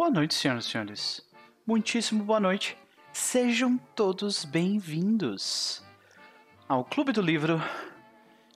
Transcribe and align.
Boa 0.00 0.10
noite, 0.10 0.34
senhoras 0.34 0.64
e 0.64 0.70
senhores. 0.70 1.30
Muitíssimo 1.66 2.24
boa 2.24 2.40
noite. 2.40 2.74
Sejam 3.12 3.76
todos 3.94 4.46
bem-vindos 4.46 5.84
ao 6.66 6.86
Clube 6.86 7.12
do 7.12 7.20
Livro 7.20 7.62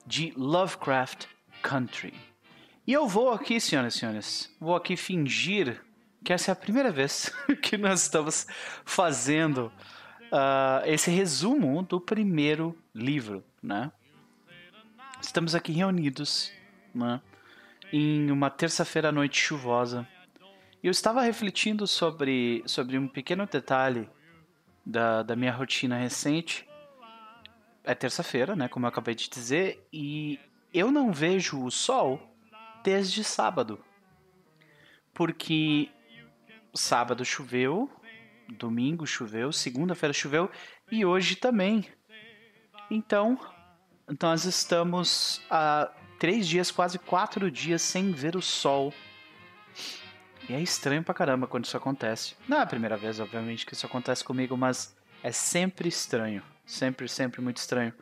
de 0.07 0.33
Lovecraft 0.35 1.27
Country. 1.61 2.15
E 2.87 2.91
eu 2.91 3.07
vou 3.07 3.29
aqui, 3.29 3.59
senhoras 3.59 3.93
e 3.93 3.99
senhores, 3.99 4.55
vou 4.59 4.75
aqui 4.75 4.97
fingir 4.97 5.85
que 6.23 6.33
essa 6.33 6.49
é 6.49 6.51
a 6.51 6.55
primeira 6.55 6.91
vez 6.91 7.31
que 7.61 7.77
nós 7.77 8.01
estamos 8.01 8.47
fazendo 8.83 9.71
uh, 10.31 10.83
esse 10.87 11.11
resumo 11.11 11.83
do 11.83 12.01
primeiro 12.01 12.75
livro, 12.91 13.43
né? 13.61 13.91
Estamos 15.21 15.53
aqui 15.53 15.73
reunidos, 15.73 16.51
né? 16.91 17.21
Em 17.93 18.31
uma 18.31 18.49
terça-feira 18.49 19.09
à 19.09 19.11
noite 19.11 19.39
chuvosa. 19.39 20.07
Eu 20.85 20.91
estava 20.91 21.23
refletindo 21.23 21.87
sobre, 21.87 22.61
sobre 22.67 22.95
um 22.95 23.07
pequeno 23.07 23.47
detalhe 23.47 24.07
da, 24.85 25.23
da 25.23 25.35
minha 25.35 25.51
rotina 25.51 25.97
recente. 25.97 26.69
É 27.83 27.95
terça-feira, 27.95 28.55
né? 28.55 28.67
Como 28.67 28.85
eu 28.85 28.89
acabei 28.89 29.15
de 29.15 29.27
dizer. 29.27 29.83
E 29.91 30.39
eu 30.71 30.91
não 30.91 31.11
vejo 31.11 31.63
o 31.63 31.71
sol 31.71 32.21
desde 32.83 33.23
sábado. 33.23 33.83
Porque 35.11 35.89
sábado 36.71 37.25
choveu, 37.25 37.89
domingo 38.47 39.07
choveu, 39.07 39.51
segunda-feira 39.51 40.13
choveu 40.13 40.51
e 40.91 41.03
hoje 41.03 41.35
também. 41.35 41.83
Então, 42.91 43.39
nós 44.21 44.45
estamos 44.45 45.41
há 45.49 45.91
três 46.19 46.47
dias, 46.47 46.69
quase 46.69 46.99
quatro 46.99 47.49
dias 47.49 47.81
sem 47.81 48.11
ver 48.11 48.35
o 48.35 48.41
sol. 48.41 48.93
E 50.47 50.53
é 50.53 50.61
estranho 50.61 51.03
pra 51.03 51.13
caramba 51.13 51.47
quando 51.47 51.65
isso 51.65 51.75
acontece. 51.75 52.35
Não 52.47 52.57
é 52.57 52.61
a 52.61 52.65
primeira 52.65 52.95
vez, 52.95 53.19
obviamente, 53.19 53.65
que 53.65 53.73
isso 53.73 53.85
acontece 53.85 54.23
comigo, 54.23 54.55
mas 54.55 54.95
é 55.23 55.31
sempre 55.31 55.89
estranho. 55.89 56.43
Sempre, 56.65 57.07
sempre 57.07 57.41
muito 57.41 57.57
estranho. 57.57 57.93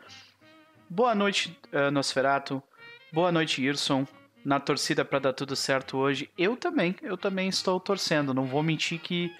Boa 0.89 1.15
noite, 1.15 1.57
uh, 1.71 1.89
Nosferato. 1.89 2.61
Boa 3.11 3.31
noite, 3.31 3.61
Irson. 3.63 4.05
Na 4.43 4.59
torcida 4.59 5.05
para 5.05 5.19
dar 5.19 5.33
tudo 5.33 5.55
certo 5.55 5.97
hoje. 5.97 6.29
Eu 6.37 6.57
também, 6.57 6.95
eu 7.01 7.17
também 7.17 7.47
estou 7.47 7.79
torcendo. 7.79 8.33
Não 8.33 8.45
vou 8.45 8.61
mentir 8.61 8.99
que 8.99 9.33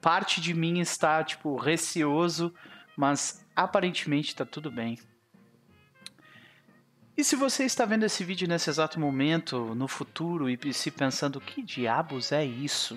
parte 0.00 0.40
de 0.40 0.54
mim 0.54 0.80
está, 0.80 1.22
tipo, 1.22 1.56
receoso, 1.56 2.52
mas 2.96 3.46
aparentemente 3.54 4.28
está 4.28 4.44
tudo 4.44 4.70
bem. 4.70 4.98
E 7.18 7.24
se 7.24 7.34
você 7.34 7.64
está 7.64 7.84
vendo 7.84 8.04
esse 8.04 8.22
vídeo 8.22 8.46
nesse 8.46 8.70
exato 8.70 9.00
momento, 9.00 9.74
no 9.74 9.88
futuro, 9.88 10.48
e 10.48 10.72
se 10.72 10.88
pensando, 10.88 11.40
que 11.40 11.60
diabos 11.60 12.30
é 12.30 12.44
isso? 12.44 12.96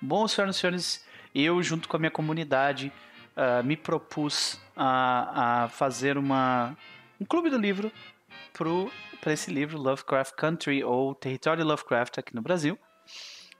Bom, 0.00 0.26
senhoras 0.26 0.56
e 0.56 0.58
senhores, 0.60 1.04
eu, 1.34 1.62
junto 1.62 1.86
com 1.86 1.94
a 1.94 2.00
minha 2.00 2.10
comunidade, 2.10 2.90
uh, 3.36 3.62
me 3.62 3.76
propus 3.76 4.58
a, 4.74 5.64
a 5.64 5.68
fazer 5.68 6.16
uma, 6.16 6.74
um 7.20 7.26
clube 7.26 7.50
do 7.50 7.58
livro 7.58 7.92
para 9.20 9.30
esse 9.30 9.50
livro, 9.50 9.78
Lovecraft 9.78 10.34
Country, 10.36 10.82
ou 10.82 11.14
Território 11.14 11.62
Lovecraft 11.62 12.16
aqui 12.16 12.34
no 12.34 12.40
Brasil. 12.40 12.78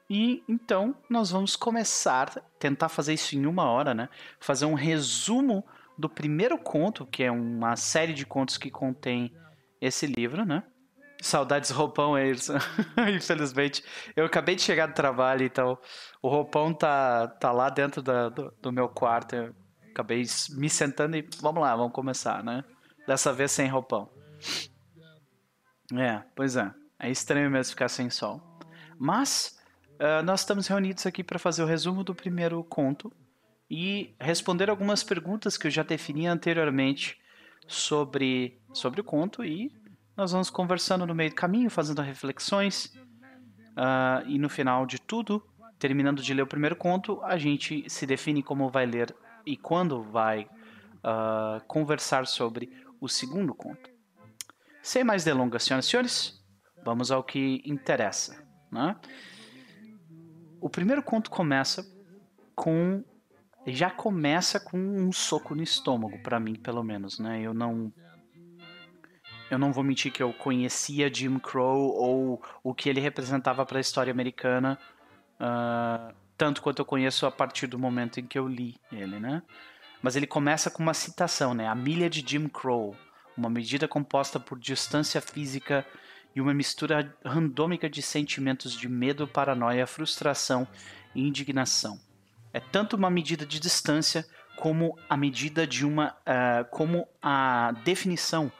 E 0.09 0.43
então 0.49 0.97
nós 1.11 1.31
vamos 1.31 1.57
começar, 1.57 2.43
tentar 2.59 2.89
fazer 2.89 3.13
isso 3.13 3.37
em 3.37 3.45
uma 3.45 3.65
hora, 3.65 3.93
né? 3.93 4.09
Fazer 4.39 4.65
um 4.65 4.73
resumo 4.73 5.63
do 5.99 6.09
primeiro 6.09 6.57
conto, 6.57 7.05
que 7.05 7.23
é 7.23 7.31
uma 7.31 7.77
série 7.77 8.15
de 8.15 8.25
contos 8.25 8.57
que 8.57 8.71
contém 8.71 9.31
esse 9.81 10.07
livro, 10.07 10.45
né? 10.45 10.63
Saudades 11.23 11.71
roupão, 11.71 12.17
é 12.17 12.31
isso. 12.31 12.53
Infelizmente, 13.15 13.85
eu 14.17 14.25
acabei 14.25 14.55
de 14.55 14.63
chegar 14.63 14.87
do 14.87 14.95
trabalho, 14.95 15.45
então 15.45 15.79
o 16.23 16.29
roupão 16.29 16.73
tá, 16.73 17.29
tá 17.29 17.53
lá 17.53 17.69
dentro 17.69 18.03
da, 18.03 18.29
do, 18.29 18.53
do 18.61 18.73
meu 18.73 18.89
quarto. 18.89 19.37
Eu 19.37 19.55
acabei 19.91 20.25
me 20.51 20.71
sentando 20.71 21.17
e 21.17 21.29
vamos 21.41 21.63
lá, 21.63 21.77
vamos 21.77 21.93
começar, 21.93 22.43
né? 22.43 22.65
Dessa 23.07 23.33
vez 23.33 23.53
sem 23.53 23.69
roupão. 23.69 24.11
É, 25.99 26.23
pois 26.35 26.57
é. 26.57 26.73
É 26.99 27.11
estranho 27.11 27.51
mesmo 27.51 27.71
ficar 27.71 27.89
sem 27.89 28.11
sol. 28.11 28.43
Mas 28.99 29.59
uh, 29.95 30.23
nós 30.23 30.41
estamos 30.41 30.67
reunidos 30.67 31.07
aqui 31.07 31.25
para 31.25 31.39
fazer 31.39 31.63
o 31.63 31.67
resumo 31.67 32.05
do 32.05 32.15
primeiro 32.15 32.63
conto 32.65 33.11
e 33.71 34.15
responder 34.21 34.69
algumas 34.69 35.03
perguntas 35.03 35.57
que 35.57 35.67
eu 35.67 35.71
já 35.71 35.83
defini 35.83 36.27
anteriormente 36.27 37.19
sobre, 37.67 38.61
sobre 38.73 39.01
o 39.01 39.05
conto 39.05 39.45
e 39.45 39.73
nós 40.21 40.33
vamos 40.33 40.51
conversando 40.51 41.07
no 41.07 41.15
meio 41.15 41.31
do 41.31 41.35
caminho, 41.35 41.71
fazendo 41.71 42.03
reflexões. 42.03 42.95
Uh, 43.71 44.27
e 44.27 44.39
no 44.39 44.51
final 44.51 44.85
de 44.85 45.01
tudo, 45.01 45.43
terminando 45.79 46.21
de 46.21 46.35
ler 46.35 46.43
o 46.43 46.47
primeiro 46.47 46.77
conto, 46.77 47.23
a 47.23 47.39
gente 47.39 47.89
se 47.89 48.05
define 48.05 48.43
como 48.43 48.69
vai 48.69 48.85
ler 48.85 49.17
e 49.47 49.57
quando 49.57 50.03
vai 50.03 50.43
uh, 50.43 51.65
conversar 51.67 52.27
sobre 52.27 52.71
o 53.01 53.09
segundo 53.09 53.55
conto. 53.55 53.89
Sem 54.83 55.03
mais 55.03 55.25
delongas, 55.25 55.63
senhoras 55.63 55.87
e 55.87 55.89
senhores, 55.89 56.45
vamos 56.85 57.11
ao 57.11 57.25
que 57.25 57.63
interessa. 57.65 58.45
Né? 58.71 58.95
O 60.61 60.69
primeiro 60.69 61.03
conto 61.03 61.31
começa 61.31 61.83
com 62.55 63.03
já 63.67 63.91
começa 63.91 64.61
com 64.61 64.79
um 64.79 65.13
soco 65.13 65.55
no 65.55 65.63
estômago, 65.63 66.19
para 66.23 66.41
mim, 66.41 66.57
pelo 66.57 66.83
menos, 66.83 67.19
né? 67.19 67.41
Eu 67.41 67.55
não. 67.55 67.93
Eu 69.51 69.59
não 69.59 69.73
vou 69.73 69.83
mentir 69.83 70.13
que 70.13 70.23
eu 70.23 70.33
conhecia 70.33 71.13
Jim 71.13 71.39
Crow 71.39 71.95
ou 71.95 72.43
o 72.63 72.73
que 72.73 72.89
ele 72.89 73.01
representava 73.01 73.67
para 73.67 73.79
a 73.79 73.81
história 73.81 74.11
americana, 74.11 74.79
uh, 75.41 76.15
tanto 76.37 76.63
quanto 76.63 76.79
eu 76.79 76.85
conheço 76.85 77.27
a 77.27 77.31
partir 77.31 77.67
do 77.67 77.79
momento 77.79 78.21
em 78.21 78.27
que 78.27 78.39
eu 78.39 78.47
li 78.47 78.77
ele, 78.93 79.19
né? 79.19 79.43
Mas 80.01 80.17
ele 80.17 80.27
começa 80.27 80.71
com 80.71 80.83
uma 80.83 80.95
citação, 80.95 81.53
né? 81.53 81.67
A 81.67 81.75
milha 81.75 82.09
de 82.09 82.25
Jim 82.27 82.49
Crow, 82.49 82.97
uma 83.37 83.51
medida 83.51 83.89
composta 83.89 84.39
por 84.39 84.59
distância 84.59 85.21
física 85.21 85.85
e 86.35 86.41
uma 86.41 86.55
mistura 86.55 87.13
randômica 87.25 87.91
de 87.91 88.01
sentimentos 88.01 88.73
de 88.73 88.89
medo, 88.89 89.27
paranoia, 89.27 89.87
frustração 89.87 90.67
e 91.15 91.27
indignação 91.27 91.99
é 92.53 92.61
tanto 92.61 92.97
uma 92.97 93.11
medida 93.11 93.47
de 93.47 93.61
distância 93.61 94.27
como 94.57 94.99
a 95.09 95.17
medida 95.17 95.67
de 95.67 95.87
uma 95.87 96.17
uh, 96.21 96.65
como 96.71 97.09
a 97.23 97.73
definição 97.85 98.53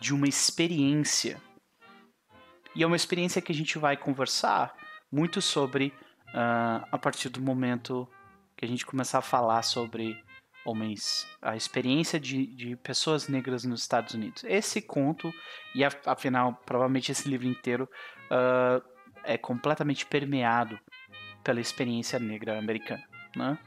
de 0.00 0.14
uma 0.14 0.28
experiência 0.28 1.40
e 2.78 2.82
é 2.84 2.86
uma 2.86 2.94
experiência 2.94 3.42
que 3.42 3.50
a 3.50 3.54
gente 3.54 3.76
vai 3.76 3.96
conversar 3.96 4.72
muito 5.10 5.42
sobre 5.42 5.92
uh, 6.28 6.86
a 6.92 6.96
partir 6.96 7.28
do 7.28 7.40
momento 7.40 8.08
que 8.56 8.64
a 8.64 8.68
gente 8.68 8.86
começar 8.86 9.18
a 9.18 9.22
falar 9.22 9.62
sobre 9.62 10.16
homens, 10.64 11.26
a 11.42 11.56
experiência 11.56 12.20
de, 12.20 12.46
de 12.46 12.76
pessoas 12.76 13.26
negras 13.26 13.64
nos 13.64 13.80
Estados 13.80 14.14
Unidos. 14.14 14.44
Esse 14.44 14.80
conto, 14.80 15.32
e 15.74 15.82
afinal, 15.84 16.54
provavelmente 16.66 17.10
esse 17.10 17.28
livro 17.28 17.48
inteiro, 17.48 17.88
uh, 18.30 18.80
é 19.24 19.36
completamente 19.36 20.06
permeado 20.06 20.78
pela 21.42 21.60
experiência 21.60 22.20
negra 22.20 22.60
americana. 22.60 23.02
Né? 23.34 23.58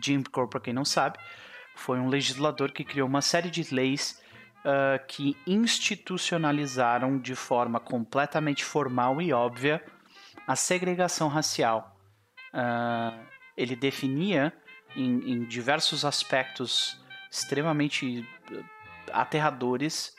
Jim 0.00 0.22
Crow, 0.22 0.48
para 0.48 0.60
quem 0.60 0.72
não 0.72 0.84
sabe, 0.84 1.18
foi 1.74 1.98
um 1.98 2.08
legislador 2.08 2.72
que 2.72 2.84
criou 2.84 3.06
uma 3.06 3.20
série 3.20 3.50
de 3.50 3.74
leis 3.74 4.22
uh, 4.64 5.04
que 5.06 5.36
institucionalizaram 5.46 7.18
de 7.18 7.34
forma 7.34 7.80
completamente 7.80 8.64
formal 8.64 9.20
e 9.20 9.32
óbvia 9.32 9.82
a 10.46 10.56
segregação 10.56 11.28
racial. 11.28 11.96
Uh, 12.52 13.18
ele 13.56 13.76
definia 13.76 14.52
em, 14.96 15.32
em, 15.32 15.44
diversos 15.44 16.04
aspectos 16.04 16.98
extremamente 17.30 18.26
aterradores 19.12 20.14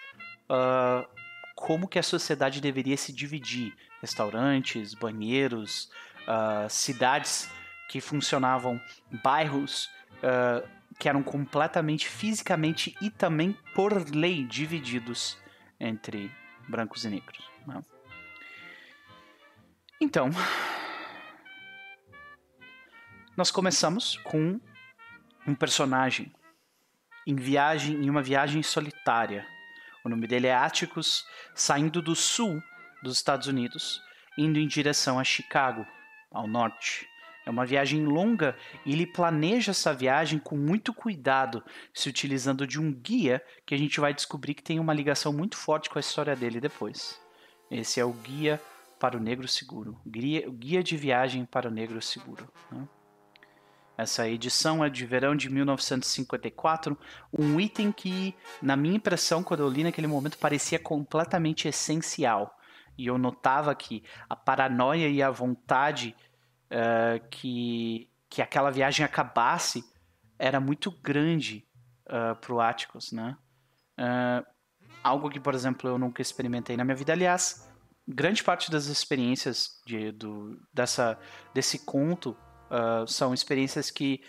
uh, 0.49 1.07
como 1.55 1.87
que 1.87 1.99
a 1.99 2.03
sociedade 2.03 2.61
deveria 2.61 2.97
se 2.97 3.11
dividir. 3.11 3.75
Restaurantes, 4.01 4.93
banheiros, 4.93 5.91
cidades 6.69 7.51
que 7.89 7.99
funcionavam 7.99 8.79
bairros 9.21 9.89
uh, 10.23 10.65
que 10.99 11.07
eram 11.07 11.23
completamente 11.23 12.09
fisicamente 12.09 12.95
e 13.01 13.09
também 13.09 13.57
por 13.73 13.93
lei 14.13 14.45
divididos 14.45 15.37
entre 15.79 16.29
brancos 16.67 17.05
e 17.05 17.09
negros. 17.09 17.49
Né? 17.65 17.81
Então, 20.01 20.29
nós 23.35 23.49
começamos 23.49 24.17
com 24.17 24.59
um 25.47 25.55
personagem 25.55 26.31
em 27.25 27.35
viagem, 27.35 27.95
em 27.95 28.09
uma 28.09 28.21
viagem 28.21 28.61
solitária. 28.61 29.47
O 30.03 30.09
nome 30.09 30.27
dele 30.27 30.47
é 30.47 30.53
Atticus, 30.53 31.25
saindo 31.55 32.01
do 32.01 32.15
sul 32.15 32.61
dos 33.01 33.15
Estados 33.15 33.47
Unidos, 33.47 34.01
indo 34.37 34.59
em 34.59 34.67
direção 34.67 35.17
a 35.17 35.23
Chicago, 35.23 35.85
ao 36.31 36.47
norte. 36.47 37.08
É 37.49 37.51
uma 37.51 37.65
viagem 37.65 38.05
longa 38.05 38.55
e 38.85 38.93
ele 38.93 39.07
planeja 39.07 39.71
essa 39.71 39.91
viagem 39.91 40.37
com 40.37 40.55
muito 40.55 40.93
cuidado, 40.93 41.63
se 41.91 42.07
utilizando 42.07 42.67
de 42.67 42.79
um 42.79 42.93
guia 42.93 43.43
que 43.65 43.73
a 43.73 43.77
gente 43.77 43.99
vai 43.99 44.13
descobrir 44.13 44.53
que 44.53 44.61
tem 44.61 44.79
uma 44.79 44.93
ligação 44.93 45.33
muito 45.33 45.57
forte 45.57 45.89
com 45.89 45.97
a 45.97 45.99
história 45.99 46.35
dele 46.35 46.61
depois. 46.61 47.19
Esse 47.71 47.99
é 47.99 48.05
o 48.05 48.13
guia 48.13 48.61
para 48.99 49.17
o 49.17 49.19
Negro 49.19 49.47
Seguro, 49.47 49.99
guia, 50.05 50.47
guia 50.47 50.83
de 50.83 50.95
viagem 50.95 51.43
para 51.43 51.67
o 51.67 51.71
Negro 51.71 51.99
Seguro. 52.03 52.47
Né? 52.71 52.87
Essa 53.97 54.29
edição 54.29 54.85
é 54.85 54.89
de 54.89 55.03
verão 55.07 55.35
de 55.35 55.49
1954, 55.49 56.95
um 57.33 57.59
item 57.59 57.91
que, 57.91 58.35
na 58.61 58.75
minha 58.75 58.97
impressão, 58.97 59.41
quando 59.41 59.61
eu 59.61 59.69
li 59.69 59.83
naquele 59.83 60.05
momento, 60.05 60.37
parecia 60.37 60.77
completamente 60.77 61.67
essencial. 61.67 62.55
E 62.95 63.07
eu 63.07 63.17
notava 63.17 63.73
que 63.73 64.03
a 64.29 64.35
paranoia 64.35 65.07
e 65.07 65.23
a 65.23 65.31
vontade 65.31 66.15
uh, 66.71 67.27
que, 67.29 68.09
que 68.29 68.41
aquela 68.41 68.69
viagem 68.69 69.05
acabasse 69.05 69.83
era 70.37 70.59
muito 70.59 70.91
grande 70.91 71.67
uh, 72.07 72.35
para 72.35 72.53
o 72.53 72.61
Atticus, 72.61 73.11
né? 73.11 73.37
Uh, 73.97 74.45
algo 75.03 75.29
que, 75.29 75.39
por 75.39 75.53
exemplo, 75.53 75.89
eu 75.89 75.97
nunca 75.97 76.21
experimentei 76.21 76.77
na 76.77 76.83
minha 76.83 76.95
vida. 76.95 77.11
Aliás, 77.11 77.69
grande 78.07 78.43
parte 78.43 78.71
das 78.71 78.85
experiências 78.85 79.81
de, 79.85 80.11
do, 80.11 80.59
dessa, 80.73 81.17
desse 81.53 81.79
conto 81.79 82.35
são 83.07 83.33
experiências 83.33 83.89
que 83.89 84.21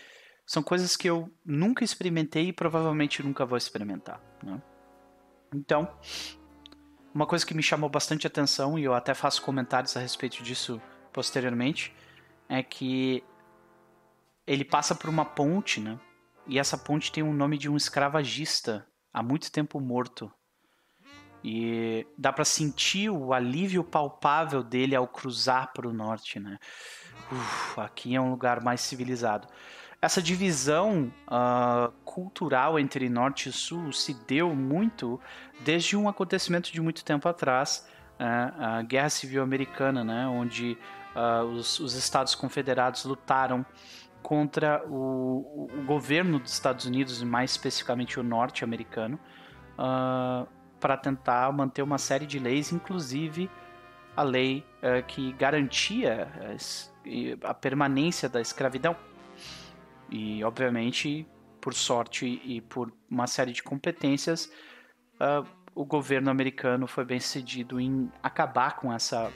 são 0.47 0.63
coisas 0.63 0.97
que 0.97 1.07
eu 1.07 1.31
nunca 1.45 1.83
experimentei 1.83 2.47
e 2.47 2.53
provavelmente 2.53 3.21
nunca 3.21 3.45
vou 3.45 3.55
experimentar. 3.55 4.19
Né? 4.43 4.59
Então, 5.53 5.87
uma 7.13 7.27
coisa 7.27 7.45
que 7.45 7.53
me 7.53 7.61
chamou 7.61 7.87
bastante 7.87 8.25
atenção 8.25 8.79
e 8.79 8.83
eu 8.83 8.95
até 8.95 9.13
faço 9.13 9.43
comentários 9.43 9.95
a 9.95 9.99
respeito 9.99 10.41
disso 10.41 10.81
posteriormente 11.13 11.93
é 12.51 12.61
que 12.61 13.23
ele 14.45 14.65
passa 14.65 14.93
por 14.93 15.09
uma 15.09 15.23
ponte, 15.23 15.79
né? 15.79 15.97
E 16.45 16.59
essa 16.59 16.77
ponte 16.77 17.09
tem 17.09 17.23
o 17.23 17.31
nome 17.31 17.57
de 17.57 17.69
um 17.69 17.77
escravagista 17.77 18.85
há 19.13 19.23
muito 19.23 19.49
tempo 19.49 19.79
morto. 19.79 20.29
E 21.41 22.05
dá 22.17 22.33
para 22.33 22.43
sentir 22.43 23.09
o 23.09 23.33
alívio 23.33 23.85
palpável 23.85 24.61
dele 24.61 24.93
ao 24.93 25.07
cruzar 25.07 25.71
para 25.71 25.87
o 25.87 25.93
norte, 25.93 26.41
né? 26.41 26.59
Uf, 27.31 27.79
aqui 27.79 28.15
é 28.15 28.19
um 28.19 28.31
lugar 28.31 28.61
mais 28.61 28.81
civilizado. 28.81 29.47
Essa 30.01 30.21
divisão 30.21 31.09
uh, 31.27 31.89
cultural 32.03 32.77
entre 32.77 33.07
norte 33.07 33.47
e 33.47 33.53
sul 33.53 33.93
se 33.93 34.13
deu 34.25 34.53
muito 34.53 35.21
desde 35.61 35.95
um 35.95 36.09
acontecimento 36.09 36.69
de 36.69 36.81
muito 36.81 37.05
tempo 37.05 37.29
atrás, 37.29 37.87
uh, 38.19 38.61
a 38.61 38.81
Guerra 38.81 39.09
Civil 39.09 39.41
Americana, 39.41 40.03
né, 40.03 40.27
onde 40.27 40.77
uh, 41.15 41.45
os, 41.45 41.79
os, 41.79 41.95
Estados 41.95 42.35
Confederados 42.35 43.05
lutaram 43.05 43.65
contra 44.21 44.83
o, 44.87 45.69
o, 45.73 45.83
governo 45.85 46.39
dos 46.39 46.53
Estados 46.53 46.85
Unidos, 46.85 47.21
mais 47.23 47.51
especificamente 47.51 48.19
o 48.19 48.23
norte-americano, 48.23 49.19
para 50.79 50.95
tentar 50.95 51.51
manter 51.51 51.81
uma 51.81 51.97
série 51.97 52.27
de 52.27 52.37
leis, 52.37 52.71
inclusive 52.71 53.49
a 54.15 54.21
lei 54.21 54.63
que 55.07 55.33
garantia 55.33 56.27
a 57.43 57.53
permanência 57.55 58.29
da 58.29 58.39
escravidão. 58.39 58.95
E, 60.11 60.43
obviamente, 60.43 61.27
por 61.61 61.73
sorte 61.73 62.41
e 62.43 62.59
por 62.59 62.91
uma 63.09 63.27
série 63.27 63.53
de 63.53 63.61
competências, 63.61 64.51
uh, 65.15 65.47
o 65.73 65.85
governo 65.85 66.29
americano 66.29 66.87
foi 66.87 67.05
bem 67.05 67.19
sucedido 67.19 67.79
em 67.79 68.11
acabar 68.21 68.75
com 68.75 68.91
essa 68.91 69.31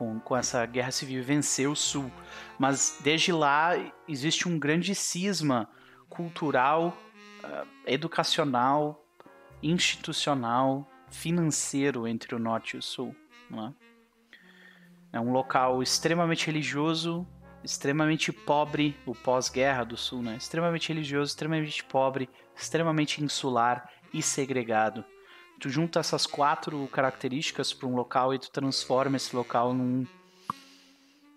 com, 0.00 0.18
com 0.18 0.34
essa 0.34 0.64
guerra 0.64 0.90
civil 0.90 1.18
e 1.18 1.22
vencer 1.22 1.68
o 1.68 1.76
sul. 1.76 2.10
Mas 2.58 2.98
desde 3.02 3.32
lá 3.32 3.72
existe 4.08 4.48
um 4.48 4.58
grande 4.58 4.94
cisma 4.94 5.68
cultural, 6.08 6.96
uh, 7.44 7.68
educacional, 7.86 9.04
institucional, 9.62 10.90
financeiro 11.10 12.08
entre 12.08 12.34
o 12.34 12.38
norte 12.38 12.76
e 12.76 12.78
o 12.78 12.82
sul. 12.82 13.14
É? 13.52 15.18
É 15.18 15.20
um 15.20 15.32
local 15.32 15.82
extremamente 15.82 16.46
religioso, 16.46 17.26
extremamente 17.62 18.32
pobre, 18.32 18.96
o 19.04 19.14
pós-guerra 19.14 19.84
do 19.84 19.98
Sul, 19.98 20.22
né? 20.22 20.36
Extremamente 20.36 20.88
religioso, 20.88 21.32
extremamente 21.32 21.84
pobre, 21.84 22.30
extremamente 22.56 23.22
insular 23.22 23.90
e 24.14 24.22
segregado. 24.22 25.04
Tu 25.60 25.68
junta 25.68 26.00
essas 26.00 26.26
quatro 26.26 26.88
características 26.88 27.72
para 27.72 27.86
um 27.86 27.94
local 27.94 28.34
e 28.34 28.38
tu 28.38 28.50
transforma 28.50 29.16
esse 29.16 29.36
local 29.36 29.74
num, 29.74 30.06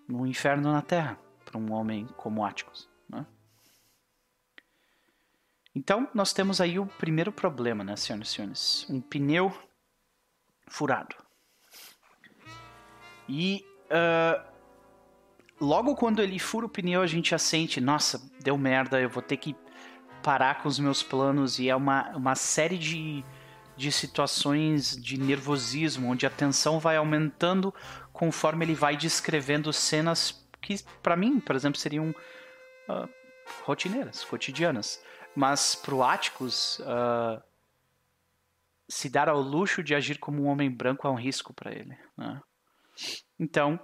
num 0.08 0.26
inferno 0.26 0.72
na 0.72 0.82
Terra 0.82 1.18
para 1.44 1.58
um 1.58 1.72
homem 1.72 2.06
como 2.16 2.44
Atticus, 2.44 2.88
né? 3.08 3.26
Então, 5.74 6.08
nós 6.14 6.32
temos 6.32 6.60
aí 6.60 6.78
o 6.78 6.86
primeiro 6.86 7.30
problema, 7.30 7.84
né, 7.84 7.96
senhoras 7.96 8.28
e 8.28 8.32
senhores? 8.32 8.86
Um 8.88 9.00
pneu 9.00 9.52
furado. 10.66 11.14
E 13.28 13.64
uh, 13.90 14.42
logo 15.60 15.94
quando 15.96 16.22
ele 16.22 16.38
fura 16.38 16.66
o 16.66 16.68
pneu, 16.68 17.02
a 17.02 17.06
gente 17.06 17.30
já 17.30 17.38
sente, 17.38 17.80
nossa, 17.80 18.20
deu 18.40 18.56
merda, 18.56 19.00
eu 19.00 19.08
vou 19.08 19.22
ter 19.22 19.36
que 19.36 19.54
parar 20.22 20.62
com 20.62 20.68
os 20.68 20.78
meus 20.78 21.02
planos. 21.02 21.58
E 21.58 21.68
é 21.68 21.76
uma, 21.76 22.10
uma 22.16 22.34
série 22.34 22.78
de, 22.78 23.24
de 23.76 23.90
situações 23.90 24.96
de 24.96 25.18
nervosismo, 25.18 26.10
onde 26.10 26.26
a 26.26 26.30
tensão 26.30 26.78
vai 26.78 26.96
aumentando 26.96 27.74
conforme 28.12 28.64
ele 28.64 28.74
vai 28.74 28.96
descrevendo 28.96 29.72
cenas 29.72 30.46
que, 30.60 30.82
para 31.02 31.16
mim, 31.16 31.40
por 31.40 31.54
exemplo, 31.54 31.78
seriam 31.78 32.10
uh, 32.10 33.08
rotineiras, 33.64 34.24
cotidianas. 34.24 35.02
Mas 35.34 35.74
pro 35.74 36.02
Atticus, 36.02 36.78
uh, 36.80 37.42
se 38.88 39.08
dar 39.08 39.28
ao 39.28 39.40
luxo 39.40 39.82
de 39.82 39.94
agir 39.94 40.18
como 40.18 40.42
um 40.42 40.46
homem 40.46 40.70
branco 40.70 41.06
é 41.06 41.10
um 41.10 41.16
risco 41.16 41.52
para 41.52 41.72
ele. 41.72 41.96
Né? 42.16 42.40
Então, 43.38 43.78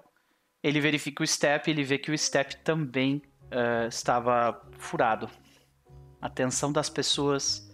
ele 0.62 0.80
verifica 0.80 1.22
o 1.22 1.26
step, 1.26 1.70
ele 1.70 1.82
vê 1.82 1.98
que 1.98 2.10
o 2.10 2.16
step 2.18 2.56
também 2.58 3.22
uh, 3.46 3.88
estava 3.88 4.60
furado. 4.78 5.28
A 6.20 6.26
atenção 6.26 6.70
das 6.70 6.90
pessoas. 6.90 7.69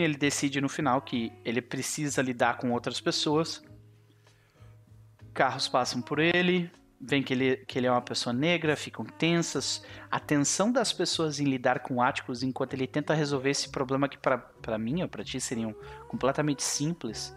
Ele 0.00 0.16
decide 0.16 0.60
no 0.60 0.68
final 0.68 1.02
que 1.02 1.32
ele 1.44 1.60
precisa 1.60 2.22
lidar 2.22 2.58
com 2.58 2.70
outras 2.70 3.00
pessoas. 3.00 3.62
Carros 5.34 5.66
passam 5.66 6.00
por 6.00 6.18
ele, 6.18 6.70
veem 7.00 7.22
que 7.22 7.32
ele, 7.32 7.56
que 7.56 7.78
ele 7.78 7.86
é 7.86 7.90
uma 7.90 8.00
pessoa 8.00 8.32
negra, 8.32 8.76
ficam 8.76 9.04
tensas. 9.04 9.84
A 10.10 10.16
atenção 10.16 10.70
das 10.70 10.92
pessoas 10.92 11.40
em 11.40 11.44
lidar 11.44 11.80
com 11.80 12.00
áticos 12.00 12.42
enquanto 12.42 12.74
ele 12.74 12.86
tenta 12.86 13.12
resolver 13.12 13.50
esse 13.50 13.68
problema 13.70 14.08
que 14.08 14.18
para 14.18 14.78
mim 14.78 15.02
ou 15.02 15.08
para 15.08 15.24
ti 15.24 15.40
seriam 15.40 15.74
completamente 16.06 16.62
simples. 16.62 17.36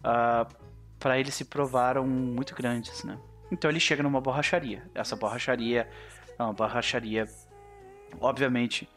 Uh, 0.00 0.66
para 0.98 1.18
eles 1.18 1.34
se 1.34 1.44
provaram 1.44 2.06
muito 2.06 2.54
grandes, 2.54 3.04
né? 3.04 3.18
Então 3.50 3.70
ele 3.70 3.80
chega 3.80 4.02
numa 4.02 4.20
borracharia. 4.20 4.82
Essa 4.94 5.16
borracharia 5.16 5.88
é 6.38 6.42
uma 6.42 6.52
borracharia, 6.52 7.26
obviamente, 8.20 8.88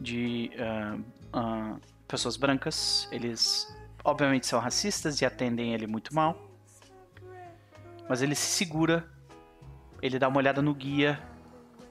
de 0.00 0.50
uh, 0.54 1.38
uh, 1.38 1.80
pessoas 2.06 2.36
brancas. 2.36 3.08
Eles, 3.10 3.74
obviamente, 4.04 4.46
são 4.46 4.60
racistas 4.60 5.20
e 5.20 5.24
atendem 5.24 5.74
ele 5.74 5.86
muito 5.86 6.14
mal. 6.14 6.40
Mas 8.08 8.22
ele 8.22 8.34
se 8.34 8.46
segura, 8.46 9.08
ele 10.00 10.18
dá 10.18 10.28
uma 10.28 10.38
olhada 10.38 10.62
no 10.62 10.74
guia, 10.74 11.20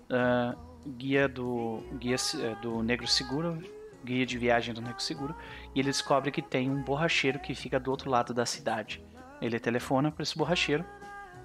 uh, 0.09 0.57
guia 0.91 1.27
do 1.27 1.83
guia 1.99 2.15
eh, 2.15 2.55
do 2.61 2.81
Negro 2.81 3.07
Seguro, 3.07 3.61
guia 4.03 4.25
de 4.25 4.37
viagem 4.37 4.73
do 4.73 4.81
Negro 4.81 5.01
Seguro, 5.01 5.35
e 5.73 5.79
ele 5.79 5.89
descobre 5.89 6.31
que 6.31 6.41
tem 6.41 6.69
um 6.69 6.81
borracheiro 6.81 7.39
que 7.39 7.53
fica 7.53 7.79
do 7.79 7.91
outro 7.91 8.09
lado 8.09 8.33
da 8.33 8.45
cidade. 8.45 9.03
Ele 9.41 9.59
telefona 9.59 10.11
para 10.11 10.23
esse 10.23 10.37
borracheiro, 10.37 10.85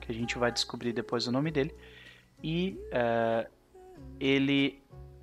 que 0.01 0.13
a 0.13 0.15
gente 0.15 0.39
vai 0.39 0.53
descobrir 0.53 0.93
depois 0.93 1.27
o 1.27 1.33
nome 1.33 1.51
dele, 1.51 1.75
e 2.43 2.79
uh, 2.93 3.51
ele 4.21 4.83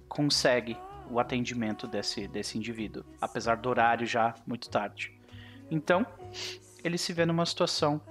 consegue 0.09 0.77
o 1.09 1.19
atendimento 1.19 1.87
desse, 1.87 2.27
desse 2.27 2.57
indivíduo, 2.57 3.03
apesar 3.19 3.57
do 3.57 3.69
horário 3.69 4.05
já 4.05 4.33
muito 4.45 4.69
tarde. 4.69 5.17
Então, 5.69 6.05
ele 6.83 6.97
se 6.97 7.13
vê 7.13 7.25
numa 7.25 7.45
situação 7.45 8.01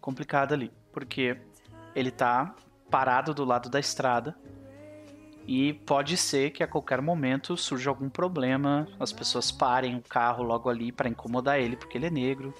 complicada 0.00 0.54
ali, 0.54 0.72
porque 0.92 1.38
ele 1.94 2.08
está 2.08 2.54
parado 2.90 3.32
do 3.32 3.44
lado 3.44 3.70
da 3.70 3.78
estrada 3.78 4.36
e 5.46 5.72
pode 5.72 6.16
ser 6.16 6.50
que 6.50 6.62
a 6.62 6.68
qualquer 6.68 7.00
momento 7.00 7.56
surja 7.56 7.90
algum 7.90 8.08
problema, 8.08 8.86
as 9.00 9.12
pessoas 9.12 9.50
parem 9.50 9.96
o 9.96 10.02
carro 10.02 10.42
logo 10.42 10.68
ali 10.68 10.92
para 10.92 11.08
incomodar 11.08 11.58
ele 11.58 11.76
porque 11.76 11.98
ele 11.98 12.06
é 12.06 12.10
negro 12.10 12.54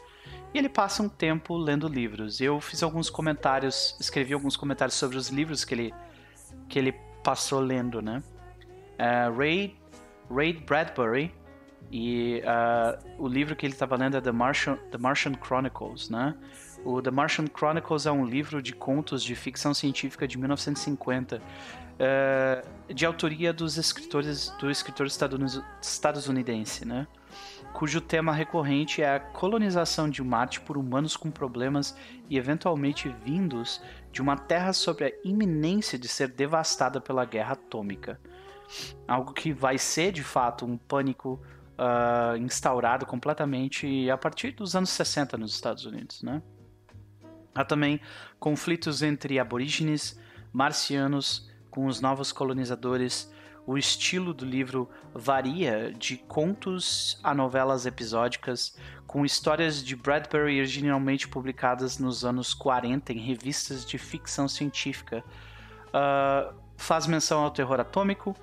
e 0.52 0.58
ele 0.58 0.68
passa 0.68 1.02
um 1.02 1.08
tempo 1.08 1.56
lendo 1.56 1.88
livros. 1.88 2.40
Eu 2.40 2.60
fiz 2.60 2.82
alguns 2.82 3.08
comentários, 3.08 3.96
escrevi 4.00 4.34
alguns 4.34 4.56
comentários 4.56 4.96
sobre 4.96 5.16
os 5.16 5.28
livros 5.28 5.64
que 5.64 5.74
ele, 5.74 5.94
que 6.68 6.78
ele 6.78 6.92
passou 7.22 7.60
lendo, 7.60 8.02
né? 8.02 8.22
Uh, 9.02 9.36
Ray, 9.36 9.76
Ray 10.30 10.52
Bradbury 10.52 11.34
e 11.90 12.40
uh, 12.44 13.22
o 13.22 13.26
livro 13.26 13.56
que 13.56 13.66
ele 13.66 13.72
estava 13.72 13.96
lendo 13.96 14.16
é 14.16 14.20
The 14.20 14.30
Martian, 14.30 14.76
The 14.92 14.98
Martian 14.98 15.32
Chronicles, 15.44 16.08
né? 16.08 16.36
O 16.84 17.02
The 17.02 17.10
Martian 17.10 17.46
Chronicles 17.46 18.06
é 18.06 18.12
um 18.12 18.24
livro 18.24 18.62
de 18.62 18.72
contos 18.72 19.24
de 19.24 19.34
ficção 19.34 19.74
científica 19.74 20.26
de 20.28 20.38
1950, 20.38 21.36
uh, 21.36 22.94
de 22.94 23.04
autoria 23.04 23.52
dos 23.52 23.76
escritores 23.76 24.50
do 24.60 24.70
escritor 24.70 25.06
estadunidense, 25.06 26.86
né? 26.86 27.08
cujo 27.72 28.00
tema 28.00 28.32
recorrente 28.32 29.02
é 29.02 29.16
a 29.16 29.20
colonização 29.20 30.08
de 30.08 30.22
Marte 30.22 30.60
por 30.60 30.76
humanos 30.76 31.16
com 31.16 31.30
problemas 31.30 31.96
e 32.28 32.36
eventualmente 32.36 33.08
vindos 33.24 33.82
de 34.12 34.20
uma 34.20 34.36
Terra 34.36 34.72
sobre 34.72 35.06
a 35.06 35.12
iminência 35.24 35.98
de 35.98 36.06
ser 36.06 36.28
devastada 36.28 37.00
pela 37.00 37.24
guerra 37.24 37.52
atômica. 37.52 38.20
Algo 39.06 39.32
que 39.32 39.52
vai 39.52 39.78
ser 39.78 40.12
de 40.12 40.22
fato 40.22 40.64
um 40.64 40.76
pânico 40.76 41.40
uh, 41.78 42.36
instaurado 42.36 43.06
completamente 43.06 44.10
a 44.10 44.16
partir 44.16 44.52
dos 44.52 44.74
anos 44.76 44.90
60 44.90 45.36
nos 45.36 45.54
Estados 45.54 45.84
Unidos. 45.84 46.22
Né? 46.22 46.42
Há 47.54 47.64
também 47.64 48.00
conflitos 48.38 49.02
entre 49.02 49.38
aborígenes, 49.38 50.18
marcianos, 50.52 51.50
com 51.70 51.86
os 51.86 52.00
novos 52.00 52.32
colonizadores 52.32 53.32
o 53.66 53.78
estilo 53.78 54.34
do 54.34 54.44
livro 54.44 54.90
varia 55.14 55.92
de 55.92 56.16
contos 56.16 57.20
a 57.22 57.32
novelas 57.34 57.86
episódicas, 57.86 58.76
com 59.06 59.24
histórias 59.24 59.84
de 59.84 59.94
Bradbury 59.94 60.58
originalmente 60.58 61.28
publicadas 61.28 61.98
nos 61.98 62.24
anos 62.24 62.54
40 62.54 63.12
em 63.12 63.18
revistas 63.18 63.84
de 63.84 63.98
ficção 63.98 64.48
científica. 64.48 65.24
Uh, 65.88 66.54
faz 66.76 67.06
menção 67.06 67.44
ao 67.44 67.50
terror 67.50 67.78
atômico, 67.78 68.34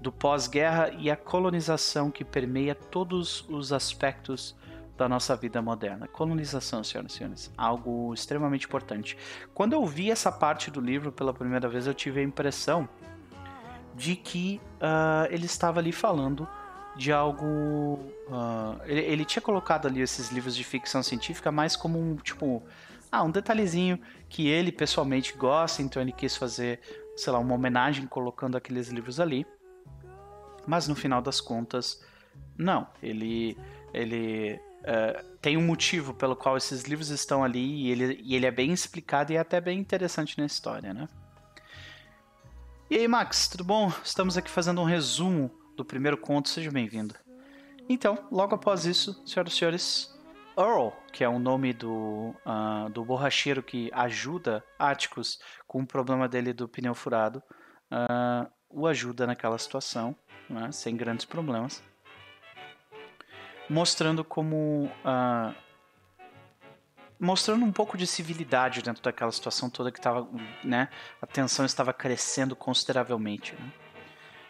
do 0.00 0.12
pós-guerra 0.12 0.90
e 0.98 1.10
à 1.10 1.16
colonização 1.16 2.10
que 2.10 2.24
permeia 2.24 2.74
todos 2.74 3.44
os 3.48 3.72
aspectos 3.72 4.54
da 4.96 5.08
nossa 5.08 5.36
vida 5.36 5.62
moderna. 5.62 6.08
Colonização, 6.08 6.82
senhoras 6.82 7.12
e 7.12 7.16
senhores, 7.16 7.52
algo 7.56 8.12
extremamente 8.12 8.66
importante. 8.66 9.16
Quando 9.54 9.72
eu 9.72 9.86
vi 9.86 10.10
essa 10.10 10.30
parte 10.30 10.70
do 10.70 10.80
livro 10.80 11.12
pela 11.12 11.32
primeira 11.32 11.68
vez, 11.68 11.86
eu 11.86 11.94
tive 11.94 12.20
a 12.20 12.22
impressão 12.22 12.88
de 13.94 14.16
que 14.16 14.60
uh, 14.76 15.32
ele 15.32 15.46
estava 15.46 15.80
ali 15.80 15.92
falando 15.92 16.48
de 16.96 17.12
algo. 17.12 17.46
Uh, 18.26 18.80
ele, 18.84 19.00
ele, 19.00 19.24
tinha 19.24 19.40
colocado 19.40 19.86
ali 19.86 20.00
esses 20.00 20.30
livros 20.30 20.54
de 20.54 20.64
ficção 20.64 21.02
científica 21.02 21.50
mais 21.50 21.76
como 21.76 21.98
um 21.98 22.16
tipo. 22.16 22.62
Ah, 23.10 23.22
um 23.22 23.30
detalhezinho 23.30 23.98
que 24.28 24.48
ele 24.48 24.70
pessoalmente 24.70 25.32
gosta, 25.32 25.80
então 25.80 26.02
ele 26.02 26.12
quis 26.12 26.36
fazer, 26.36 26.78
sei 27.16 27.32
lá, 27.32 27.38
uma 27.38 27.54
homenagem 27.54 28.06
colocando 28.06 28.54
aqueles 28.54 28.88
livros 28.88 29.18
ali. 29.18 29.46
Mas 30.68 30.86
no 30.86 30.94
final 30.94 31.22
das 31.22 31.40
contas, 31.40 32.04
não. 32.58 32.86
Ele, 33.02 33.56
ele 33.94 34.60
uh, 34.82 35.24
tem 35.40 35.56
um 35.56 35.64
motivo 35.64 36.12
pelo 36.12 36.36
qual 36.36 36.58
esses 36.58 36.82
livros 36.82 37.08
estão 37.08 37.42
ali 37.42 37.86
e 37.86 37.90
ele, 37.90 38.20
e 38.22 38.36
ele 38.36 38.44
é 38.44 38.50
bem 38.50 38.70
explicado 38.70 39.32
e 39.32 39.36
é 39.36 39.38
até 39.38 39.62
bem 39.62 39.78
interessante 39.78 40.36
na 40.36 40.44
história, 40.44 40.92
né? 40.92 41.08
E 42.90 42.96
aí, 42.96 43.08
Max, 43.08 43.48
tudo 43.48 43.64
bom? 43.64 43.90
Estamos 44.04 44.36
aqui 44.36 44.50
fazendo 44.50 44.82
um 44.82 44.84
resumo 44.84 45.50
do 45.74 45.86
primeiro 45.86 46.18
conto, 46.18 46.50
seja 46.50 46.70
bem-vindo. 46.70 47.14
Então, 47.88 48.18
logo 48.30 48.54
após 48.54 48.84
isso, 48.84 49.22
senhoras 49.26 49.54
e 49.54 49.56
senhores, 49.56 50.20
Earl, 50.54 50.90
que 51.10 51.24
é 51.24 51.28
o 51.30 51.38
nome 51.38 51.72
do, 51.72 52.34
uh, 52.44 52.90
do 52.90 53.02
borracheiro 53.06 53.62
que 53.62 53.90
ajuda 53.94 54.62
Atticus 54.78 55.38
com 55.66 55.80
o 55.80 55.86
problema 55.86 56.28
dele 56.28 56.52
do 56.52 56.68
pneu 56.68 56.94
furado, 56.94 57.42
uh, 57.90 58.50
o 58.68 58.86
ajuda 58.86 59.26
naquela 59.26 59.56
situação, 59.56 60.14
né, 60.48 60.70
sem 60.72 60.96
grandes 60.96 61.24
problemas, 61.24 61.82
mostrando 63.68 64.24
como 64.24 64.90
uh, 65.04 65.54
mostrando 67.18 67.64
um 67.64 67.72
pouco 67.72 67.96
de 67.96 68.06
civilidade 68.06 68.82
dentro 68.82 69.02
daquela 69.02 69.32
situação 69.32 69.68
toda 69.68 69.90
que 69.90 69.98
estava, 69.98 70.28
né, 70.62 70.88
a 71.20 71.26
tensão 71.26 71.66
estava 71.66 71.92
crescendo 71.92 72.54
consideravelmente. 72.54 73.54
Né? 73.54 73.72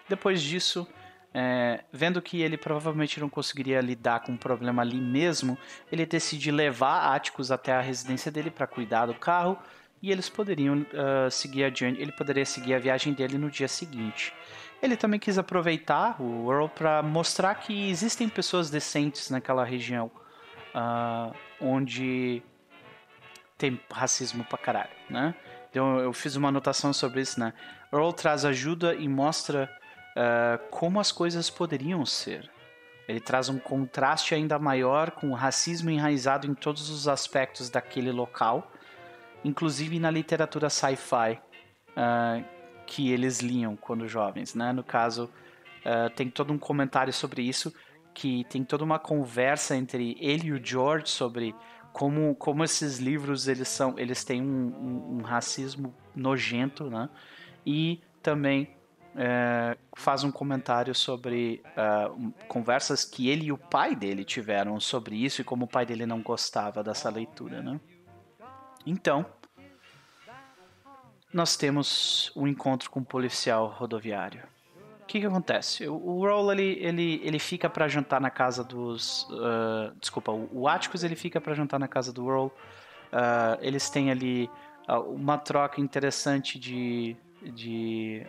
Depois 0.09 0.43
disso, 0.43 0.87
é, 1.33 1.85
vendo 1.93 2.21
que 2.21 2.41
ele 2.41 2.57
provavelmente 2.57 3.21
não 3.21 3.29
conseguiria 3.29 3.81
lidar 3.81 4.21
com 4.21 4.33
o 4.33 4.39
problema 4.39 4.83
ali 4.83 5.01
mesmo, 5.01 5.59
ele 5.91 6.07
decide 6.07 6.51
levar 6.51 7.15
Atticus 7.15 7.51
até 7.51 7.73
a 7.73 7.81
residência 7.81 8.31
dele 8.31 8.51
para 8.51 8.67
cuidar 8.67 9.07
do 9.07 9.15
carro 9.15 9.59
e 10.01 10.11
eles 10.11 10.29
poderiam 10.29 10.79
uh, 10.79 11.31
seguir 11.31 11.65
adiante. 11.65 12.01
Ele 12.01 12.13
poderia 12.13 12.47
seguir 12.47 12.75
a 12.75 12.79
viagem 12.79 13.13
dele 13.13 13.37
no 13.37 13.51
dia 13.51 13.69
seguinte. 13.69 14.33
Ele 14.81 14.97
também 14.97 15.19
quis 15.19 15.39
aproveitar 15.39 16.21
o 16.23 16.53
Earl 16.53 16.69
para 16.69 17.03
mostrar 17.03 17.55
que 17.57 17.91
existem 17.91 18.29
pessoas 18.29 18.71
decentes 18.71 19.29
naquela 19.29 19.65
região, 19.65 20.11
uh, 20.75 21.35
onde 21.61 22.43
tem 23.57 23.81
racismo 23.91 24.45
pra 24.45 24.57
caralho, 24.57 24.91
né? 25.11 25.35
Então 25.69 25.99
eu 25.99 26.13
fiz 26.13 26.37
uma 26.37 26.49
anotação 26.49 26.93
sobre 26.93 27.21
isso, 27.21 27.41
né? 27.41 27.53
Earl 27.93 28.11
traz 28.13 28.45
ajuda 28.45 28.95
e 28.95 29.09
mostra 29.09 29.69
uh, 30.17 30.69
como 30.71 31.01
as 31.01 31.11
coisas 31.11 31.51
poderiam 31.51 32.07
ser. 32.07 32.49
Ele 33.09 33.21
traz 33.21 33.49
um 33.49 33.59
contraste 33.59 34.35
ainda 34.35 34.59
maior 34.59 35.11
com 35.11 35.31
o 35.31 35.35
racismo 35.35 35.91
enraizado 35.91 36.47
em 36.47 36.55
todos 36.55 36.89
os 36.89 37.09
aspectos 37.09 37.69
daquele 37.69 38.13
local, 38.13 38.71
inclusive 39.45 39.99
na 39.99 40.11
literatura 40.11 40.71
sci-fi 40.71 41.41
uh, 41.97 42.58
que 42.89 43.13
eles 43.13 43.41
liam 43.41 43.77
quando 43.77 44.09
jovens, 44.09 44.55
né? 44.55 44.73
No 44.73 44.83
caso, 44.83 45.31
uh, 45.85 46.09
tem 46.17 46.31
todo 46.31 46.55
um 46.55 46.59
comentário 46.59 47.13
sobre 47.13 47.43
isso, 47.43 47.73
que 48.15 48.45
tem 48.45 48.65
toda 48.65 48.83
uma 48.83 48.99
conversa 48.99 49.77
entre 49.77 50.17
ele 50.19 50.49
e 50.49 50.53
o 50.53 50.65
George 50.65 51.11
sobre 51.11 51.55
como, 51.93 52.35
como 52.35 52.65
esses 52.65 52.99
livros 52.99 53.47
eles 53.47 53.69
são 53.69 53.99
eles 53.99 54.25
têm 54.25 54.43
um, 54.43 54.47
um, 54.47 55.19
um 55.19 55.23
racismo 55.23 55.95
nojento 56.15 56.91
né 56.91 57.09
e 57.65 58.01
também 58.23 58.77
é, 59.17 59.77
faz 59.97 60.23
um 60.23 60.31
comentário 60.31 60.95
sobre 60.95 61.63
uh, 61.77 62.33
conversas 62.47 63.05
que 63.05 63.29
ele 63.29 63.47
e 63.47 63.53
o 63.53 63.59
pai 63.59 63.97
dele 63.97 64.25
tiveram 64.25 64.79
sobre 64.79 65.17
isso 65.17 65.41
e 65.41 65.45
como 65.45 65.65
o 65.65 65.69
pai 65.69 65.87
dele 65.87 66.05
não 66.05 66.21
gostava 66.21 66.85
dessa 66.85 67.09
leitura 67.09 67.63
né 67.63 67.81
então 68.85 69.25
nós 71.33 71.57
temos 71.57 72.33
um 72.35 72.47
encontro 72.47 72.91
com 72.91 73.01
um 73.01 73.05
policial 73.05 73.69
rodoviário 73.69 74.43
que, 75.09 75.21
que 75.21 75.27
acontece? 75.27 75.89
O, 75.89 75.95
o 75.95 76.27
Roll 76.27 76.53
ele, 76.53 76.79
ele, 76.81 77.21
ele 77.25 77.39
fica 77.39 77.69
para 77.69 77.89
jantar 77.89 78.21
na 78.21 78.31
casa 78.31 78.63
dos. 78.63 79.25
Uh, 79.25 79.93
desculpa, 79.99 80.31
o, 80.31 80.49
o 80.53 80.69
Atticus 80.69 81.03
ele 81.03 81.17
fica 81.17 81.41
para 81.41 81.55
jantar 81.55 81.81
na 81.81 81.89
casa 81.89 82.13
do 82.13 82.25
Roll. 82.25 82.53
Uh, 83.11 83.59
eles 83.61 83.89
têm 83.89 84.11
ali 84.11 84.51
uh, 84.87 85.01
uma 85.01 85.39
troca 85.39 85.81
interessante 85.81 86.59
de, 86.59 87.17
de 87.43 88.23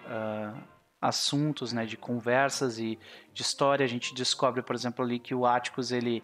assuntos, 1.01 1.73
né, 1.73 1.85
de 1.85 1.97
conversas 1.97 2.79
e 2.79 2.97
de 3.33 3.41
história. 3.41 3.83
A 3.83 3.89
gente 3.89 4.15
descobre, 4.15 4.61
por 4.61 4.73
exemplo, 4.73 5.03
ali 5.03 5.19
que 5.19 5.35
o 5.35 5.45
Atticus 5.45 5.91
ele, 5.91 6.23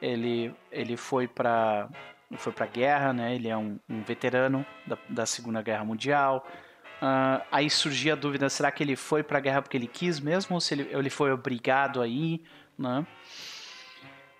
ele, 0.00 0.54
ele 0.70 0.96
foi 0.96 1.26
para 1.26 1.88
foi 2.36 2.52
para 2.52 2.66
guerra, 2.66 3.12
né? 3.12 3.34
Ele 3.34 3.48
é 3.48 3.56
um, 3.56 3.78
um 3.88 4.02
veterano 4.02 4.66
da, 4.86 4.98
da 5.08 5.26
Segunda 5.26 5.62
Guerra 5.62 5.84
Mundial. 5.84 6.46
Uh, 7.00 7.44
aí 7.52 7.68
surgia 7.70 8.14
a 8.14 8.16
dúvida: 8.16 8.48
será 8.48 8.70
que 8.70 8.82
ele 8.82 8.96
foi 8.96 9.22
para 9.22 9.38
a 9.38 9.40
guerra 9.40 9.62
porque 9.62 9.76
ele 9.76 9.86
quis 9.86 10.18
mesmo 10.18 10.54
ou 10.54 10.60
se 10.60 10.74
ele, 10.74 10.88
ele 10.90 11.10
foi 11.10 11.30
obrigado 11.30 12.00
a 12.00 12.06
ir? 12.06 12.42
Né? 12.78 13.06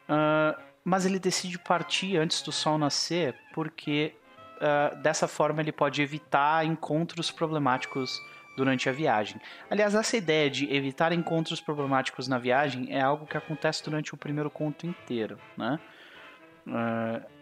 Uh, 0.09 0.61
mas 0.85 1.05
ele 1.05 1.19
decide 1.19 1.59
partir 1.59 2.16
antes 2.16 2.43
do 2.43 2.52
sol 2.52 2.78
nascer 2.78 3.35
porque 3.52 4.14
uh, 4.57 4.97
dessa 4.97 5.28
forma 5.28 5.61
ele 5.61 5.73
pode 5.73 6.00
evitar 6.00 6.64
encontros 6.64 7.31
problemáticos 7.31 8.21
durante 8.57 8.88
a 8.88 8.93
viagem. 8.93 9.40
Aliás, 9.69 9.95
essa 9.95 10.16
ideia 10.16 10.49
de 10.49 10.73
evitar 10.75 11.12
encontros 11.12 11.61
problemáticos 11.61 12.26
na 12.26 12.38
viagem 12.38 12.87
é 12.90 13.00
algo 13.00 13.26
que 13.26 13.37
acontece 13.37 13.85
durante 13.85 14.14
o 14.14 14.16
primeiro 14.16 14.50
conto 14.50 14.87
inteiro. 14.87 15.38
Né? 15.57 15.78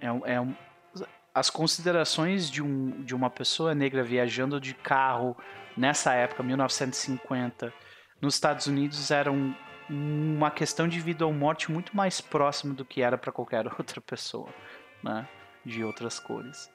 É, 0.01 0.35
é 0.35 0.41
um, 0.41 0.55
as 1.35 1.51
considerações 1.51 2.49
de, 2.49 2.63
um, 2.63 3.03
de 3.03 3.15
uma 3.15 3.29
pessoa 3.29 3.75
negra 3.75 4.05
viajando 4.05 4.61
de 4.61 4.73
carro 4.73 5.37
nessa 5.77 6.15
época, 6.15 6.43
1950, 6.43 7.73
nos 8.21 8.35
Estados 8.35 8.67
Unidos 8.67 9.11
eram 9.11 9.55
uma 9.91 10.51
questão 10.51 10.87
de 10.87 11.01
vida 11.01 11.27
ou 11.27 11.33
morte 11.33 11.71
muito 11.71 11.95
mais 11.97 12.21
próxima 12.21 12.73
do 12.73 12.85
que 12.85 13.03
era 13.03 13.19
para 13.19 13.33
qualquer 13.33 13.67
outra 13.79 14.01
pessoa, 14.01 14.49
né? 15.03 15.29
De 15.65 15.83
outras 15.83 16.21
cores. 16.21 16.71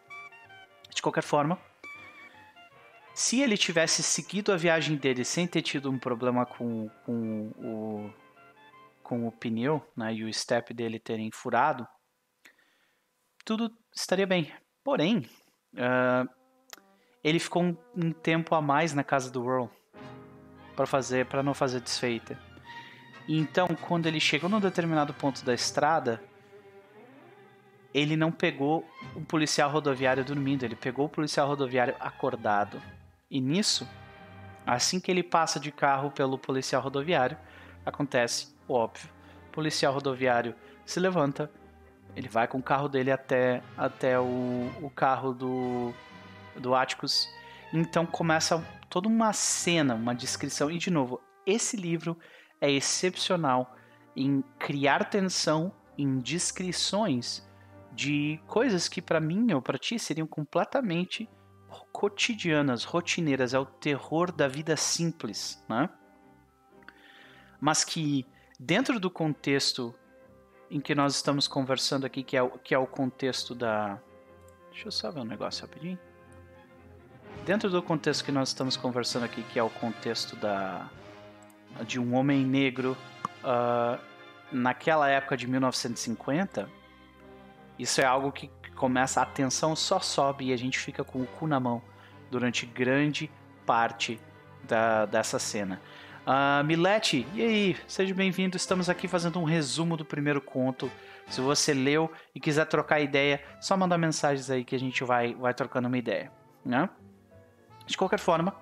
De 0.93 1.01
qualquer 1.01 1.23
forma, 1.23 1.57
se 3.13 3.41
ele 3.41 3.57
tivesse 3.57 4.03
seguido 4.03 4.51
a 4.51 4.57
viagem 4.57 4.97
dele 4.97 5.23
sem 5.23 5.47
ter 5.47 5.61
tido 5.61 5.89
um 5.89 5.99
problema 5.99 6.45
com, 6.45 6.89
com 7.05 7.51
o 7.57 8.13
com 9.09 9.27
o 9.27 9.31
pneu, 9.31 9.83
né, 9.97 10.13
e 10.13 10.23
o 10.23 10.31
step 10.31 10.71
dele 10.71 10.99
terem 10.99 11.31
furado, 11.31 11.87
tudo 13.45 13.71
estaria 13.93 14.27
bem. 14.27 14.51
Porém, 14.83 15.25
uh, 15.73 16.29
ele 17.23 17.39
ficou 17.39 17.63
um, 17.63 17.77
um, 17.95 18.11
tempo 18.11 18.55
a 18.55 18.61
mais 18.61 18.93
na 18.93 19.03
casa 19.03 19.29
do 19.29 19.43
Earl 19.43 19.67
para 20.75 20.85
fazer, 20.85 21.25
para 21.25 21.43
não 21.43 21.53
fazer 21.53 21.81
desfeita. 21.81 22.39
Então, 23.27 23.67
quando 23.87 24.07
ele 24.07 24.19
chegou 24.19 24.49
num 24.49 24.59
determinado 24.59 25.13
ponto 25.13 25.43
da 25.45 25.53
estrada, 25.53 26.21
ele 27.93 28.15
não 28.15 28.31
pegou 28.31 28.87
o 29.15 29.21
policial 29.21 29.69
rodoviário 29.69 30.23
dormindo, 30.23 30.63
ele 30.63 30.75
pegou 30.75 31.05
o 31.05 31.09
policial 31.09 31.47
rodoviário 31.47 31.95
acordado. 31.99 32.81
E 33.29 33.41
nisso, 33.41 33.87
assim 34.65 34.99
que 34.99 35.11
ele 35.11 35.23
passa 35.23 35.59
de 35.59 35.71
carro 35.71 36.11
pelo 36.11 36.37
policial 36.37 36.81
rodoviário, 36.81 37.37
acontece 37.85 38.55
o 38.67 38.73
óbvio. 38.73 39.09
O 39.47 39.51
policial 39.51 39.93
rodoviário 39.93 40.55
se 40.85 40.99
levanta, 40.99 41.51
ele 42.15 42.27
vai 42.27 42.47
com 42.47 42.57
o 42.57 42.63
carro 42.63 42.87
dele 42.87 43.11
até, 43.11 43.61
até 43.77 44.19
o, 44.19 44.71
o 44.81 44.89
carro 44.89 45.33
do, 45.33 45.93
do 46.55 46.75
Atticus. 46.75 47.29
Então 47.73 48.05
começa 48.05 48.63
toda 48.89 49.07
uma 49.07 49.31
cena, 49.33 49.95
uma 49.95 50.15
descrição. 50.15 50.69
E 50.69 50.77
de 50.77 50.89
novo, 50.89 51.21
esse 51.45 51.77
livro 51.77 52.17
é 52.59 52.71
excepcional 52.71 53.75
em 54.15 54.43
criar 54.57 55.05
tensão 55.05 55.71
em 55.97 56.19
descrições 56.19 57.47
de 57.91 58.39
coisas 58.47 58.87
que 58.87 59.01
para 59.01 59.19
mim 59.19 59.51
ou 59.53 59.61
para 59.61 59.77
ti 59.77 59.99
seriam 59.99 60.27
completamente 60.27 61.29
cotidianas, 61.91 62.83
rotineiras, 62.83 63.53
é 63.53 63.59
o 63.59 63.65
terror 63.65 64.31
da 64.31 64.47
vida 64.47 64.75
simples, 64.75 65.63
né? 65.67 65.89
Mas 67.59 67.83
que 67.83 68.25
dentro 68.59 68.99
do 68.99 69.09
contexto 69.09 69.93
em 70.69 70.79
que 70.79 70.93
nós 70.93 71.15
estamos 71.15 71.47
conversando 71.47 72.05
aqui, 72.05 72.23
que 72.23 72.37
é 72.37 72.43
o, 72.43 72.49
que 72.49 72.73
é 72.73 72.77
o 72.77 72.85
contexto 72.85 73.55
da. 73.55 73.99
Deixa 74.71 74.87
eu 74.87 74.91
só 74.91 75.11
ver 75.11 75.21
um 75.21 75.25
negócio 75.25 75.65
rapidinho. 75.65 75.97
Dentro 77.45 77.69
do 77.69 77.81
contexto 77.81 78.23
que 78.23 78.31
nós 78.31 78.49
estamos 78.49 78.77
conversando 78.77 79.23
aqui, 79.23 79.41
que 79.43 79.57
é 79.57 79.63
o 79.63 79.69
contexto 79.69 80.35
da 80.35 80.89
de 81.85 81.99
um 81.99 82.15
homem 82.15 82.43
negro 82.43 82.97
uh, 83.43 83.99
naquela 84.51 85.07
época 85.07 85.37
de 85.37 85.47
1950, 85.47 86.69
isso 87.77 88.01
é 88.01 88.05
algo 88.05 88.31
que 88.31 88.49
começa, 88.75 89.21
a 89.21 89.25
tensão 89.25 89.75
só 89.75 89.99
sobe 89.99 90.47
e 90.47 90.53
a 90.53 90.57
gente 90.57 90.79
fica 90.79 91.03
com 91.03 91.21
o 91.21 91.27
cu 91.27 91.47
na 91.47 91.59
mão 91.59 91.81
durante 92.31 92.65
grande 92.65 93.29
parte 93.65 94.19
da, 94.63 95.05
dessa 95.05 95.39
cena. 95.39 95.81
Uh, 96.29 96.63
Milete, 96.63 97.25
e 97.33 97.41
aí? 97.41 97.77
Seja 97.87 98.13
bem-vindo. 98.13 98.55
Estamos 98.55 98.87
aqui 98.87 99.07
fazendo 99.07 99.39
um 99.39 99.45
resumo 99.45 99.97
do 99.97 100.05
primeiro 100.05 100.39
conto. 100.39 100.91
Se 101.27 101.41
você 101.41 101.73
leu 101.73 102.11
e 102.35 102.39
quiser 102.39 102.67
trocar 102.67 102.99
ideia, 102.99 103.41
só 103.59 103.75
mandar 103.75 103.97
mensagens 103.97 104.47
aí 104.51 104.63
que 104.63 104.75
a 104.75 104.79
gente 104.79 105.03
vai, 105.03 105.33
vai 105.33 105.55
trocando 105.55 105.87
uma 105.87 105.97
ideia. 105.97 106.31
Né? 106.63 106.87
De 107.87 107.97
qualquer 107.97 108.19
forma, 108.19 108.55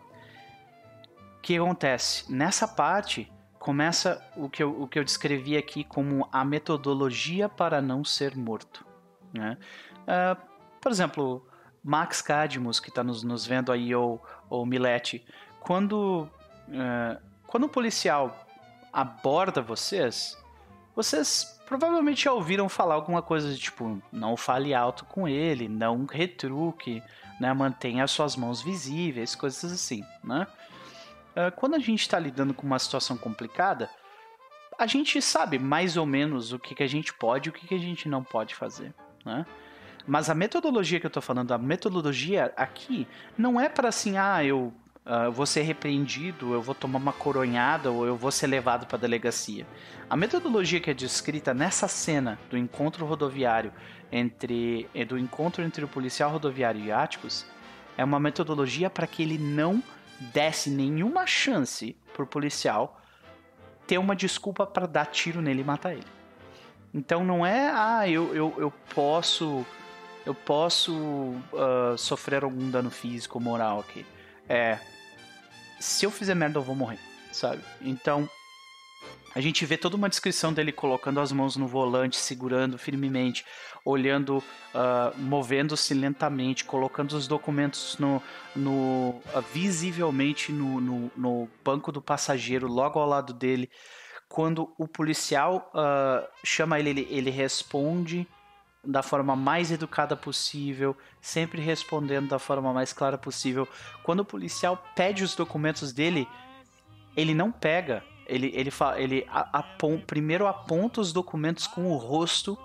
o 1.38 1.42
que 1.42 1.58
acontece? 1.58 2.34
Nessa 2.34 2.70
parte 2.70 3.30
começa 3.60 4.26
o 4.38 4.50
que, 4.50 4.64
eu, 4.64 4.84
o 4.84 4.88
que 4.88 4.98
eu 4.98 5.04
descrevi 5.04 5.58
aqui 5.58 5.84
como 5.84 6.26
a 6.32 6.46
metodologia 6.46 7.50
para 7.50 7.82
não 7.82 8.02
ser 8.02 8.34
morto. 8.34 8.86
Né? 9.34 9.58
Uh, 10.04 10.42
por 10.80 10.90
exemplo, 10.90 11.46
Max 11.84 12.22
Cadmus, 12.22 12.80
que 12.80 12.88
está 12.88 13.04
nos, 13.04 13.24
nos, 13.24 13.46
vendo 13.46 13.74
aí, 13.74 13.94
ou, 13.94 14.26
ou 14.50 14.66
Milete, 14.66 15.28
quando, 15.60 16.30
uh, 16.70 17.27
quando 17.48 17.64
o 17.64 17.70
policial 17.70 18.46
aborda 18.92 19.62
vocês, 19.62 20.38
vocês 20.96 21.58
provavelmente 21.66 22.26
já 22.26 22.34
ouviram 22.34 22.70
falar 22.70 22.96
alguma 22.96 23.22
coisa 23.22 23.52
de 23.54 23.58
tipo, 23.60 24.02
não 24.12 24.38
fale 24.38 24.74
alto 24.74 25.06
com 25.06 25.28
ele, 25.28 25.68
não 25.68 26.06
retruque, 26.06 27.02
né? 27.40 27.54
mantenha 27.54 28.06
suas 28.08 28.36
mãos 28.36 28.62
visíveis, 28.62 29.36
coisas 29.36 29.72
assim, 29.72 30.04
né? 30.24 30.48
Uh, 31.36 31.52
quando 31.56 31.76
a 31.76 31.80
gente 31.80 32.02
está 32.02 32.18
lidando 32.18 32.54
com 32.54 32.66
uma 32.66 32.80
situação 32.80 33.16
complicada, 33.16 33.90
a 34.78 34.88
gente 34.88 35.22
sabe 35.22 35.60
mais 35.60 35.96
ou 35.96 36.06
menos 36.06 36.52
o 36.52 36.60
que, 36.60 36.74
que 36.74 36.84
a 36.84 36.88
gente 36.88 37.14
pode 37.14 37.48
e 37.48 37.52
o 37.52 37.54
que, 37.54 37.68
que 37.68 37.76
a 37.76 37.80
gente 37.80 38.10
não 38.10 38.24
pode 38.24 38.56
fazer, 38.56 38.94
né? 39.24 39.46
Mas 40.08 40.30
a 40.30 40.36
metodologia 40.36 41.00
que 41.02 41.06
eu 41.06 41.10
estou 41.10 41.22
falando, 41.22 41.52
a 41.52 41.58
metodologia 41.58 42.54
aqui, 42.56 43.06
não 43.38 43.60
é 43.60 43.68
para 43.68 43.90
assim, 43.90 44.18
ah, 44.18 44.44
eu 44.44 44.74
uh, 45.08 45.32
vou 45.32 45.46
ser 45.46 45.62
repreendido, 45.62 46.54
eu 46.54 46.62
vou 46.62 46.76
tomar 46.76 47.00
uma 47.00 47.14
coronhada 47.14 47.90
ou 47.90 48.06
eu 48.06 48.16
vou 48.16 48.32
ser 48.32 48.48
levado 48.48 48.86
para 48.86 48.98
a 48.98 49.00
delegacia. 49.00 49.66
A 50.10 50.16
metodologia 50.16 50.80
que 50.80 50.92
é 50.92 50.94
descrita 50.94 51.54
nessa 51.54 51.88
cena 51.88 52.38
do 52.50 52.58
encontro 52.58 53.06
rodoviário 53.06 53.72
entre 54.12 54.90
eh, 54.94 55.06
do 55.06 55.18
encontro 55.18 55.64
entre 55.64 55.84
o 55.84 55.88
policial 55.88 56.32
rodoviário 56.32 56.82
e 56.82 56.92
Áticos 56.92 57.46
é 57.98 58.04
uma 58.04 58.20
metodologia 58.20 58.90
para 58.90 59.08
que 59.08 59.24
ele 59.24 59.38
não 59.38 59.82
desse 60.34 60.70
nenhuma 60.70 61.26
chance 61.26 61.96
pro 62.14 62.26
policial 62.26 63.02
ter 63.86 63.98
uma 63.98 64.16
desculpa 64.16 64.66
para 64.66 64.86
dar 64.86 65.06
tiro 65.06 65.42
nele 65.42 65.62
e 65.62 65.64
matar 65.64 65.94
ele. 65.94 66.08
Então 66.94 67.24
não 67.24 67.46
é, 67.46 67.70
ah, 67.74 68.10
eu, 68.10 68.34
eu, 68.36 68.54
eu 68.58 68.72
posso 68.94 69.66
eu 70.26 70.36
posso 70.36 70.94
uh, 70.94 71.98
sofrer 71.98 72.44
algum 72.44 72.70
dano 72.70 72.92
físico 72.92 73.38
ou 73.38 73.44
moral 73.44 73.80
aqui. 73.80 74.06
É, 74.50 74.78
se 75.80 76.06
eu 76.06 76.12
fizer 76.12 76.36
merda 76.36 76.60
eu 76.60 76.64
vou 76.64 76.76
morrer, 76.76 77.00
sabe? 77.32 77.62
Então 77.82 78.30
a 79.36 79.42
gente 79.42 79.66
vê 79.66 79.78
toda 79.78 79.96
uma 79.96 80.10
descrição 80.10 80.52
dele 80.52 80.72
colocando 80.72 81.20
as 81.20 81.32
mãos 81.32 81.56
no 81.56 81.68
volante, 81.68 82.18
segurando 82.18 82.78
firmemente, 82.78 83.46
olhando, 83.86 84.38
uh, 84.38 85.16
movendo-se 85.16 85.94
lentamente, 85.94 86.66
colocando 86.66 87.12
os 87.12 87.28
documentos 87.28 87.98
no, 88.00 88.22
no 88.56 89.10
uh, 89.10 89.42
visivelmente 89.54 90.52
no, 90.52 90.82
no, 90.82 91.12
no, 91.16 91.50
banco 91.64 91.92
do 91.92 92.02
passageiro, 92.02 92.68
logo 92.68 93.00
ao 93.00 93.08
lado 93.08 93.32
dele. 93.32 93.70
Quando 94.28 94.74
o 94.78 94.88
policial 94.88 95.72
uh, 95.72 96.28
chama 96.44 96.80
ele, 96.80 96.90
ele, 96.90 97.08
ele 97.10 97.30
responde 97.30 98.28
da 98.88 99.04
forma 99.04 99.36
mais 99.36 99.72
educada 99.72 100.16
possível, 100.16 100.96
sempre 101.22 101.62
respondendo 101.62 102.30
da 102.30 102.40
forma 102.40 102.72
mais 102.74 102.94
clara 102.94 103.18
possível. 103.18 103.68
Quando 104.04 104.22
o 104.22 104.26
policial 104.26 104.84
pede 104.96 105.24
os 105.24 105.36
documentos 105.36 105.92
dele, 105.92 106.28
ele 107.16 107.34
não 107.34 107.52
pega 107.52 108.04
ele, 108.28 108.52
ele, 108.54 108.72
ele 108.98 109.26
apon, 109.32 110.00
primeiro 110.00 110.46
aponta 110.48 111.00
os 111.00 111.14
documentos 111.14 111.66
com 111.66 111.90
o 111.90 111.96
rosto, 111.96 112.58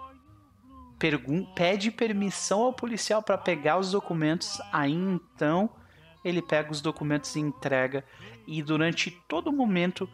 pergun, 0.98 1.44
pede 1.54 1.90
permissão 1.90 2.62
ao 2.62 2.72
policial 2.72 3.22
para 3.22 3.38
pegar 3.38 3.78
os 3.78 3.92
documentos, 3.92 4.60
aí 4.72 4.92
então 4.92 5.70
ele 6.24 6.42
pega 6.42 6.70
os 6.70 6.80
documentos 6.80 7.34
e 7.36 7.40
entrega. 7.40 8.04
E 8.46 8.60
durante 8.62 9.10
todo 9.28 9.52
momento 9.52 10.08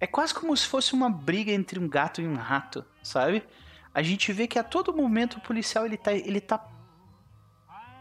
é 0.00 0.06
quase 0.06 0.32
como 0.32 0.56
se 0.56 0.66
fosse 0.66 0.94
uma 0.94 1.10
briga 1.10 1.52
entre 1.52 1.78
um 1.78 1.88
gato 1.88 2.22
e 2.22 2.26
um 2.26 2.34
rato, 2.34 2.84
sabe? 3.02 3.42
A 3.96 4.02
gente 4.02 4.30
vê 4.30 4.46
que 4.46 4.58
a 4.58 4.62
todo 4.62 4.94
momento 4.94 5.38
o 5.38 5.40
policial 5.40 5.86
ele 5.86 5.96
tá, 5.96 6.12
ele 6.12 6.38
tá 6.38 6.62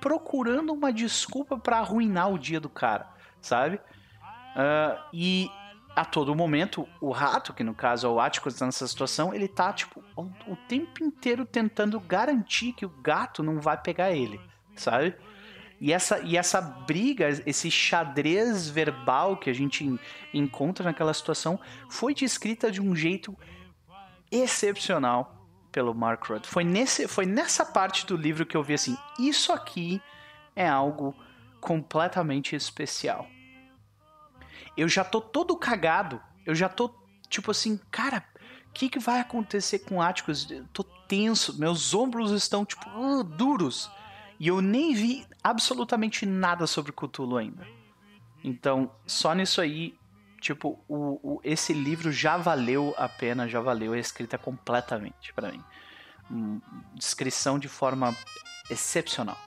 procurando 0.02 0.74
uma 0.74 0.92
desculpa 0.92 1.58
para 1.58 1.78
arruinar 1.78 2.30
o 2.30 2.38
dia 2.38 2.60
do 2.60 2.68
cara, 2.68 3.08
sabe? 3.42 3.78
Uh, 3.78 5.00
e 5.14 5.50
a 5.96 6.04
todo 6.04 6.36
momento, 6.36 6.86
o 7.00 7.12
rato, 7.12 7.54
que 7.54 7.64
no 7.64 7.74
caso 7.74 8.08
é 8.08 8.10
o 8.10 8.20
Atticus 8.20 8.60
nessa 8.60 8.86
situação, 8.86 9.34
ele 9.34 9.48
tá, 9.48 9.72
tipo, 9.72 10.04
o, 10.18 10.24
o, 10.52 10.58
tempo 10.68 11.02
inteiro 11.02 11.46
tentando 11.46 11.98
garantir 11.98 12.74
que 12.74 12.86
o 12.86 12.90
gato 12.90 13.42
não 13.42 13.62
vai 13.62 13.78
pegar 13.78 14.12
ele, 14.12 14.38
sabe? 14.76 15.16
E 15.80 15.94
essa, 15.94 16.20
e 16.20 16.36
essa 16.36 16.60
briga, 16.60 17.30
esse 17.46 17.72
xadrez 17.72 18.68
verbal 18.68 19.38
que 19.38 19.50
a 19.50 19.54
gente 19.54 19.98
encontra 20.34 20.84
naquela 20.84 21.14
situação, 21.14 21.58
foi 21.90 22.14
descrita 22.14 22.70
de 22.70 22.82
um 22.82 22.94
jeito 22.94 23.34
excepcional 24.30 25.35
pelo 25.76 25.94
Mark 25.94 26.26
Rudd. 26.26 26.48
Foi, 26.48 26.64
nesse, 26.64 27.08
foi 27.08 27.26
nessa 27.26 27.66
parte 27.66 28.06
do 28.06 28.18
livro 28.18 28.46
que 28.46 28.58
eu 28.58 28.64
vi 28.64 28.74
assim: 28.74 28.98
isso 29.20 29.52
aqui 29.52 30.02
é 30.56 30.68
algo 30.68 31.14
completamente 31.60 32.56
especial 32.56 33.28
eu 34.78 34.88
já 34.88 35.04
tô 35.04 35.22
todo 35.22 35.56
cagado. 35.56 36.22
Eu 36.46 36.54
já 36.54 36.70
tô, 36.70 36.94
tipo 37.30 37.52
assim, 37.52 37.80
cara, 37.90 38.24
o 38.70 38.74
que, 38.74 38.90
que 38.90 39.00
vai 39.00 39.20
acontecer 39.20 39.80
com 39.80 40.02
Áticos? 40.02 40.50
Eu 40.50 40.66
tô 40.74 40.84
tenso, 40.84 41.58
meus 41.58 41.94
ombros 41.94 42.32
estão, 42.32 42.66
tipo, 42.66 42.88
uh, 42.90 43.24
duros. 43.24 43.90
E 44.40 44.48
eu 44.48 44.62
nem 44.62 44.94
vi 44.94 45.26
absolutamente 45.44 46.26
nada 46.26 46.68
sobre 46.68 46.92
Cthulhu 46.92 47.38
ainda. 47.38 47.66
Então, 48.44 48.92
só 49.08 49.34
nisso 49.34 49.62
aí, 49.62 49.98
tipo, 50.46 50.80
o, 50.88 51.20
o, 51.24 51.42
esse 51.44 51.74
livro 51.74 52.12
já 52.12 52.38
valeu 52.38 52.94
a 52.98 53.10
pena, 53.10 53.48
já 53.48 53.60
valeu 53.60 53.94
a 53.94 53.98
escrita 53.98 54.38
completamente 54.38 55.34
para 55.34 55.52
mim. 55.52 55.64
Hum, 56.30 56.62
descrição 56.94 57.58
de 57.58 57.68
forma 57.68 58.16
excepcional, 58.70 59.38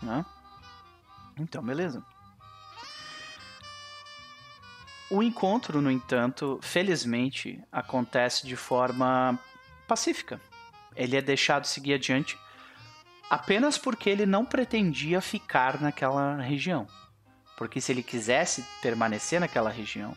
né? 0.00 0.24
Então, 1.36 1.60
beleza. 1.60 2.04
O 5.10 5.24
encontro, 5.24 5.82
no 5.82 5.90
entanto, 5.90 6.60
felizmente, 6.62 7.60
acontece 7.70 8.46
de 8.46 8.54
forma 8.54 9.36
pacífica. 9.88 10.40
Ele 10.94 11.16
é 11.16 11.20
deixado 11.20 11.66
seguir 11.66 11.94
adiante 11.94 12.38
apenas 13.28 13.76
porque 13.76 14.08
ele 14.08 14.24
não 14.24 14.44
pretendia 14.44 15.20
ficar 15.20 15.80
naquela 15.80 16.36
região. 16.36 16.86
Porque 17.56 17.80
se 17.80 17.90
ele 17.90 18.02
quisesse 18.04 18.64
permanecer 18.80 19.40
naquela 19.40 19.70
região, 19.70 20.16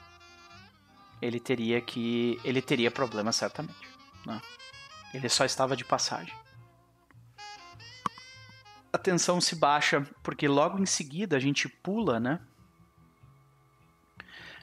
ele 1.22 1.40
teria 1.40 1.82
que 1.82 2.40
ele 2.44 2.62
teria 2.62 2.92
problema 2.92 3.32
certamente. 3.32 3.88
Né? 4.26 4.42
Ele 5.14 5.30
só 5.30 5.46
estava 5.46 5.76
de 5.76 5.84
passagem. 5.84 6.34
A 8.92 8.98
tensão 8.98 9.40
se 9.40 9.56
baixa 9.56 10.06
porque 10.24 10.48
logo 10.48 10.80
em 10.80 10.86
seguida 10.86 11.36
a 11.36 11.40
gente 11.40 11.68
pula, 11.68 12.20
né? 12.20 12.40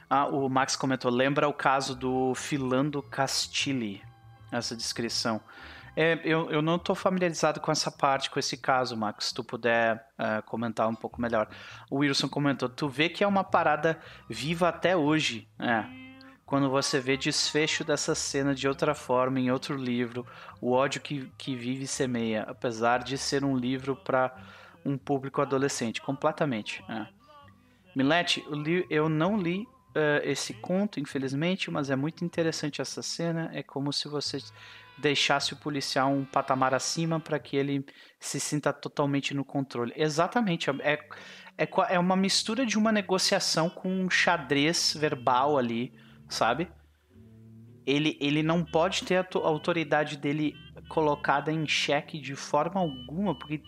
Ah, 0.09 0.27
o 0.27 0.47
Max 0.47 0.75
comentou, 0.75 1.09
lembra 1.09 1.47
o 1.47 1.53
caso 1.53 1.95
do 1.95 2.35
Filando 2.35 3.01
Castilli. 3.01 4.03
essa 4.51 4.75
descrição. 4.75 5.41
É, 5.95 6.19
eu, 6.25 6.51
eu 6.51 6.61
não 6.61 6.75
estou 6.75 6.93
familiarizado 6.93 7.61
com 7.61 7.71
essa 7.71 7.89
parte, 7.89 8.29
com 8.29 8.37
esse 8.37 8.57
caso, 8.57 8.97
Max. 8.97 9.25
Se 9.25 9.33
tu 9.33 9.43
puder 9.43 9.95
uh, 10.19 10.43
comentar 10.45 10.87
um 10.89 10.95
pouco 10.95 11.21
melhor. 11.21 11.47
O 11.89 11.97
Wilson 11.97 12.27
comentou: 12.27 12.67
tu 12.67 12.89
vê 12.89 13.07
que 13.07 13.23
é 13.23 13.27
uma 13.27 13.43
parada 13.43 13.99
viva 14.29 14.67
até 14.67 14.95
hoje. 14.95 15.47
É. 15.57 16.04
Quando 16.45 16.69
você 16.69 16.99
vê 16.99 17.17
desfecho 17.17 17.83
dessa 17.83 18.13
cena 18.13 18.53
de 18.53 18.67
outra 18.67 18.93
forma, 18.93 19.39
em 19.39 19.49
outro 19.49 19.75
livro, 19.75 20.25
o 20.61 20.71
ódio 20.71 21.01
que, 21.01 21.31
que 21.37 21.55
vive 21.55 21.85
e 21.85 21.87
semeia, 21.87 22.43
apesar 22.43 23.03
de 23.03 23.17
ser 23.17 23.43
um 23.43 23.57
livro 23.57 23.95
para 23.95 24.35
um 24.85 24.97
público 24.97 25.41
adolescente, 25.41 26.01
completamente. 26.01 26.83
É. 26.87 27.07
Milete, 27.95 28.45
eu 28.89 29.09
não 29.09 29.37
li 29.37 29.67
uh, 29.95 30.21
esse 30.23 30.53
conto, 30.53 30.99
infelizmente, 30.99 31.71
mas 31.71 31.89
é 31.89 31.95
muito 31.95 32.23
interessante 32.23 32.81
essa 32.81 33.01
cena. 33.01 33.49
É 33.53 33.63
como 33.63 33.91
se 33.91 34.07
você 34.07 34.37
deixasse 34.97 35.53
o 35.53 35.57
policial 35.57 36.11
um 36.11 36.25
patamar 36.25 36.73
acima 36.73 37.19
para 37.19 37.39
que 37.39 37.57
ele 37.57 37.85
se 38.19 38.39
sinta 38.39 38.71
totalmente 38.71 39.33
no 39.33 39.43
controle. 39.43 39.93
Exatamente. 39.95 40.69
É, 40.69 41.07
é, 41.57 41.67
é 41.89 41.99
uma 41.99 42.15
mistura 42.15 42.65
de 42.65 42.77
uma 42.77 42.91
negociação 42.91 43.69
com 43.69 43.89
um 43.89 44.09
xadrez 44.09 44.95
verbal 44.97 45.57
ali, 45.57 45.93
sabe? 46.29 46.69
Ele, 47.85 48.17
ele 48.19 48.41
não 48.41 48.63
pode 48.63 49.03
ter 49.03 49.17
a 49.17 49.27
autoridade 49.43 50.17
dele 50.17 50.55
colocada 50.87 51.51
em 51.51 51.67
xeque 51.67 52.19
de 52.19 52.35
forma 52.35 52.79
alguma, 52.79 53.37
porque 53.37 53.61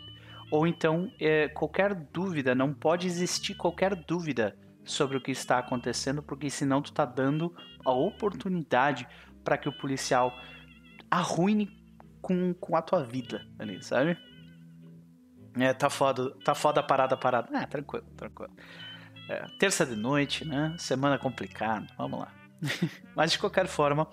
ou 0.50 0.66
então 0.66 1.12
é, 1.20 1.48
qualquer 1.50 1.94
dúvida, 1.94 2.56
não 2.56 2.74
pode 2.74 3.06
existir 3.06 3.54
qualquer 3.56 3.96
dúvida 3.96 4.58
sobre 4.86 5.18
o 5.18 5.22
que 5.22 5.32
está 5.32 5.60
acontecendo, 5.60 6.24
porque 6.24 6.50
senão 6.50 6.82
tu 6.82 6.92
está 6.92 7.06
dando 7.06 7.54
a 7.84 7.92
oportunidade 7.92 9.08
para 9.44 9.58
que 9.58 9.68
o 9.68 9.78
policial 9.78 10.34
arruine 11.12 11.70
com, 12.22 12.54
com 12.54 12.76
a 12.76 12.82
tua 12.82 13.04
vida 13.04 13.46
ali, 13.60 13.84
sabe? 13.84 14.18
É, 15.60 15.74
tá 15.74 15.90
foda, 15.90 16.32
tá 16.44 16.56
foda 16.56 16.82
parada, 16.84 17.18
parada. 17.18 17.50
Ah, 17.54 17.66
tranquilo, 17.66 18.06
tranquilo. 18.16 18.54
É, 19.30 19.46
terça 19.60 19.86
de 19.86 19.96
noite, 19.96 20.46
né? 20.46 20.76
Semana 20.78 21.18
complicada, 21.18 21.88
vamos 21.98 22.20
lá. 22.20 22.32
Mas 23.16 23.32
de 23.32 23.40
qualquer 23.40 23.68
forma, 23.68 24.08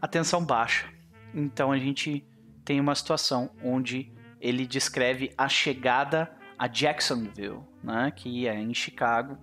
a 0.00 0.08
tensão 0.08 0.44
baixa. 0.44 0.88
Então 1.34 1.72
a 1.72 1.78
gente 1.78 2.26
tem 2.64 2.80
uma 2.80 2.94
situação 2.94 3.50
onde 3.62 4.12
ele 4.40 4.66
descreve 4.66 5.32
a 5.36 5.48
chegada 5.48 6.30
a 6.58 6.66
Jacksonville, 6.66 7.60
né? 7.82 8.12
Que 8.14 8.48
é 8.48 8.60
em 8.60 8.74
Chicago, 8.74 9.38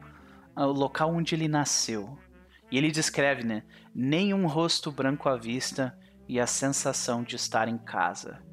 o 0.56 0.66
local 0.66 1.14
onde 1.14 1.34
ele 1.34 1.48
nasceu. 1.48 2.20
E 2.70 2.78
ele 2.78 2.92
descreve, 2.92 3.44
né? 3.44 3.64
Nenhum 3.94 4.46
rosto 4.48 4.92
branco 4.92 5.30
à 5.30 5.38
vista 5.38 5.98
e 6.28 6.40
a 6.40 6.48
sensação 6.48 7.24
de 7.24 7.36
estar 7.36 7.68
em 7.68 7.78
casa. 7.78 8.44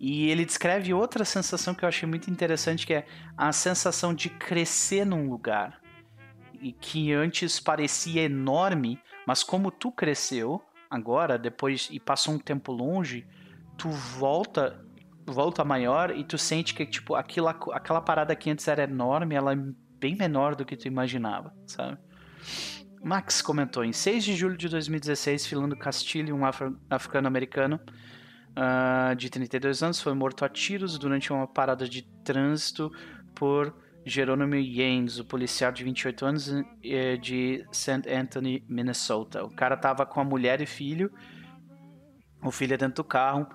E 0.00 0.30
ele 0.30 0.46
descreve 0.46 0.94
outra 0.94 1.24
sensação 1.24 1.74
que 1.74 1.84
eu 1.84 1.88
achei 1.88 2.08
muito 2.08 2.30
interessante, 2.30 2.86
que 2.86 2.94
é 2.94 3.06
a 3.36 3.52
sensação 3.52 4.14
de 4.14 4.30
crescer 4.30 5.04
num 5.04 5.28
lugar. 5.28 5.79
Que 6.80 7.12
antes 7.12 7.58
parecia 7.58 8.22
enorme, 8.22 9.00
mas 9.26 9.42
como 9.42 9.70
tu 9.70 9.90
cresceu 9.90 10.62
agora, 10.90 11.38
depois 11.38 11.88
e 11.90 11.98
passou 11.98 12.34
um 12.34 12.38
tempo 12.38 12.72
longe, 12.72 13.26
tu 13.78 13.88
volta 13.88 14.84
volta 15.26 15.64
maior 15.64 16.10
e 16.10 16.24
tu 16.24 16.36
sente 16.36 16.74
que 16.74 16.84
tipo 16.84 17.14
aquela 17.14 17.52
aquela 17.72 18.00
parada 18.00 18.34
que 18.34 18.50
antes 18.50 18.66
era 18.66 18.82
enorme, 18.82 19.34
ela 19.34 19.52
é 19.52 19.56
bem 19.98 20.16
menor 20.16 20.56
do 20.56 20.64
que 20.64 20.76
tu 20.76 20.88
imaginava, 20.88 21.54
sabe? 21.66 21.98
Max 23.02 23.40
comentou: 23.40 23.84
em 23.84 23.92
6 23.92 24.24
de 24.24 24.36
julho 24.36 24.56
de 24.56 24.68
2016, 24.68 25.46
Filando 25.46 25.76
Castilho, 25.76 26.34
um 26.34 26.44
afro 26.44 26.78
africano-americano 26.88 27.80
uh, 28.50 29.14
de 29.14 29.30
32 29.30 29.82
anos, 29.82 30.00
foi 30.00 30.14
morto 30.14 30.44
a 30.44 30.48
tiros 30.48 30.98
durante 30.98 31.32
uma 31.32 31.46
parada 31.46 31.88
de 31.88 32.02
trânsito 32.24 32.90
por 33.34 33.74
Jerônimo 34.04 34.54
Yanes, 34.54 35.18
o 35.18 35.24
policial 35.24 35.70
de 35.70 35.84
28 35.84 36.26
anos 36.26 36.50
eh, 36.82 37.16
de 37.16 37.64
St. 37.70 38.08
Anthony, 38.08 38.64
Minnesota. 38.68 39.44
O 39.44 39.50
cara 39.50 39.76
tava 39.76 40.06
com 40.06 40.20
a 40.20 40.24
mulher 40.24 40.60
e 40.60 40.66
filho, 40.66 41.12
o 42.42 42.50
filho 42.50 42.74
é 42.74 42.76
dentro 42.76 42.96
do 42.96 43.04
carro. 43.04 43.46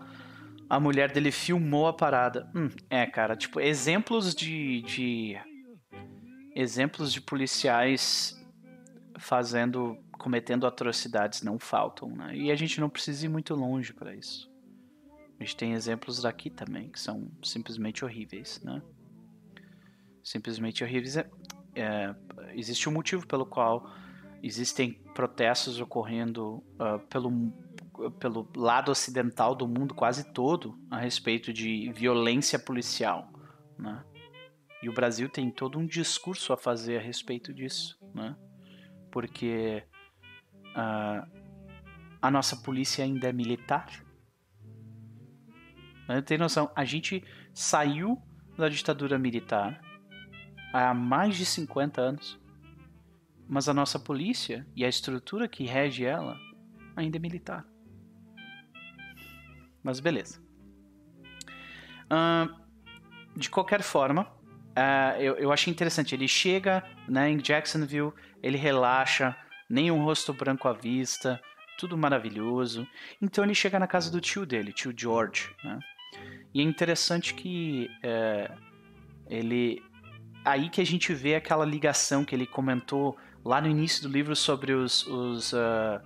A 0.69 0.79
mulher 0.79 1.12
dele 1.12 1.31
filmou 1.31 1.88
a 1.88 1.93
parada. 1.93 2.49
Hum, 2.55 2.69
é, 2.89 3.05
cara, 3.05 3.36
tipo, 3.36 3.60
exemplos 3.60 4.34
de, 4.34 4.81
de 4.81 5.38
exemplos 6.55 7.12
de 7.12 7.21
policiais 7.21 8.36
fazendo, 9.17 9.97
cometendo 10.13 10.65
atrocidades 10.65 11.41
não 11.41 11.60
faltam, 11.60 12.10
né? 12.10 12.36
E 12.36 12.51
a 12.51 12.55
gente 12.55 12.79
não 12.79 12.89
precisa 12.89 13.25
ir 13.25 13.29
muito 13.29 13.53
longe 13.55 13.93
para 13.93 14.15
isso. 14.15 14.51
A 15.39 15.43
gente 15.43 15.55
tem 15.55 15.73
exemplos 15.73 16.21
daqui 16.21 16.49
também 16.49 16.89
que 16.89 16.99
são 16.99 17.29
simplesmente 17.43 18.05
horríveis, 18.05 18.62
né? 18.63 18.81
Simplesmente 20.26 20.84
horríveis. 20.84 21.16
É, 21.16 21.30
é, 21.76 22.16
existe 22.54 22.90
um 22.90 22.92
motivo 22.92 23.26
pelo 23.28 23.46
qual 23.46 23.90
existem 24.42 24.94
protestos 25.14 25.80
ocorrendo 25.80 26.64
uh, 26.80 27.00
pelo, 27.10 27.54
pelo 28.20 28.50
lado 28.56 28.92
ocidental 28.92 29.56
do 29.56 29.68
mundo 29.68 29.94
quase 29.94 30.34
todo 30.34 30.78
a 30.92 30.98
respeito 30.98 31.54
de 31.54 31.92
violência 31.94 32.60
policial, 32.60 33.32
né? 33.78 34.04
E 34.84 34.90
o 34.90 34.94
Brasil 34.94 35.30
tem 35.30 35.50
todo 35.50 35.80
um 35.80 35.86
discurso 35.86 36.54
a 36.54 36.58
fazer 36.58 36.98
a 36.98 37.02
respeito 37.02 37.54
disso, 37.54 37.98
né? 38.14 38.36
porque 39.16 39.82
uh, 40.76 41.26
a 42.22 42.30
nossa 42.30 42.58
polícia 42.58 43.02
ainda 43.02 43.30
é 43.30 43.32
militar. 43.32 44.04
Tem 46.26 46.38
noção? 46.38 46.70
A 46.76 46.84
gente 46.84 47.24
saiu 47.54 48.22
da 48.58 48.68
ditadura 48.68 49.18
militar 49.18 49.82
há 50.84 50.94
mais 50.94 51.38
de 51.38 51.46
50 51.46 52.02
anos, 52.02 52.40
mas 53.48 53.70
a 53.70 53.74
nossa 53.74 53.98
polícia 53.98 54.68
e 54.76 54.84
a 54.84 54.90
estrutura 54.90 55.48
que 55.48 55.64
rege 55.64 56.04
ela 56.04 56.38
ainda 56.96 57.18
é 57.18 57.20
militar. 57.20 57.66
Mas 59.82 60.00
beleza. 60.00 60.42
Uh, 62.06 62.54
de 63.38 63.50
qualquer 63.50 63.82
forma, 63.82 64.24
uh, 64.24 65.20
eu, 65.20 65.36
eu 65.36 65.52
achei 65.52 65.72
interessante. 65.72 66.14
Ele 66.14 66.28
chega 66.28 66.84
né, 67.08 67.30
em 67.30 67.38
Jacksonville, 67.38 68.12
ele 68.44 68.58
relaxa, 68.58 69.36
nenhum 69.70 70.04
rosto 70.04 70.34
branco 70.34 70.68
à 70.68 70.74
vista, 70.74 71.40
tudo 71.78 71.98
maravilhoso. 71.98 72.86
Então 73.22 73.44
ele 73.44 73.56
chega 73.56 73.80
na 73.80 73.88
casa 73.88 74.12
do 74.12 74.20
tio 74.20 74.46
dele, 74.46 74.74
tio 74.74 74.94
George, 74.96 75.56
né? 75.64 75.80
E 76.54 76.62
é 76.62 76.64
interessante 76.64 77.34
que 77.34 77.90
é, 78.02 78.50
ele 79.28 79.84
aí 80.45 80.69
que 80.69 80.79
a 80.79 80.86
gente 80.86 81.13
vê 81.13 81.36
aquela 81.36 81.65
ligação 81.65 82.23
que 82.23 82.36
ele 82.36 82.45
comentou 82.45 83.17
lá 83.43 83.60
no 83.60 83.67
início 83.67 84.08
do 84.08 84.13
livro 84.13 84.36
sobre 84.36 84.73
os, 84.73 85.05
os 85.08 85.53
uh, 85.53 85.99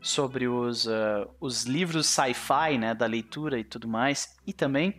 sobre 0.00 0.48
os, 0.48 0.86
uh, 0.86 1.28
os 1.40 1.64
livros 1.64 2.06
sci-fi, 2.06 2.78
né, 2.78 2.94
da 2.94 3.06
leitura 3.06 3.58
e 3.58 3.64
tudo 3.64 3.86
mais, 3.86 4.36
e 4.46 4.52
também 4.52 4.94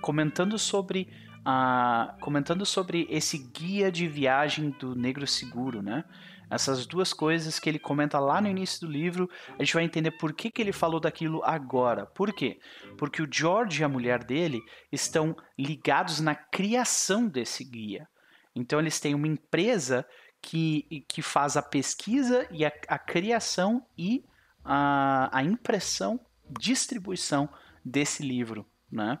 comentando 0.00 0.58
sobre 0.58 1.08
ah, 1.48 2.16
comentando 2.20 2.66
sobre 2.66 3.06
esse 3.08 3.38
guia 3.38 3.90
de 3.90 4.08
viagem 4.08 4.70
do 4.70 4.96
Negro 4.96 5.28
Seguro, 5.28 5.80
né? 5.80 6.04
Essas 6.50 6.86
duas 6.86 7.12
coisas 7.12 7.60
que 7.60 7.68
ele 7.68 7.78
comenta 7.78 8.18
lá 8.18 8.40
no 8.40 8.48
início 8.48 8.80
do 8.80 8.92
livro, 8.92 9.30
a 9.56 9.62
gente 9.62 9.74
vai 9.74 9.84
entender 9.84 10.10
por 10.12 10.32
que, 10.32 10.50
que 10.50 10.60
ele 10.60 10.72
falou 10.72 10.98
daquilo 10.98 11.44
agora. 11.44 12.04
Por 12.04 12.32
quê? 12.32 12.58
Porque 12.98 13.22
o 13.22 13.28
George 13.30 13.80
e 13.80 13.84
a 13.84 13.88
mulher 13.88 14.24
dele 14.24 14.60
estão 14.90 15.36
ligados 15.56 16.18
na 16.18 16.34
criação 16.34 17.28
desse 17.28 17.62
guia. 17.62 18.08
Então 18.56 18.80
eles 18.80 18.98
têm 18.98 19.14
uma 19.14 19.28
empresa 19.28 20.06
que, 20.40 21.04
que 21.08 21.20
faz 21.20 21.56
a 21.56 21.62
pesquisa 21.62 22.46
e 22.50 22.64
a, 22.64 22.72
a 22.88 22.98
criação 22.98 23.86
e 23.96 24.24
a, 24.64 25.28
a 25.30 25.44
impressão, 25.44 26.18
distribuição 26.58 27.48
desse 27.84 28.22
livro, 28.22 28.66
né? 28.90 29.18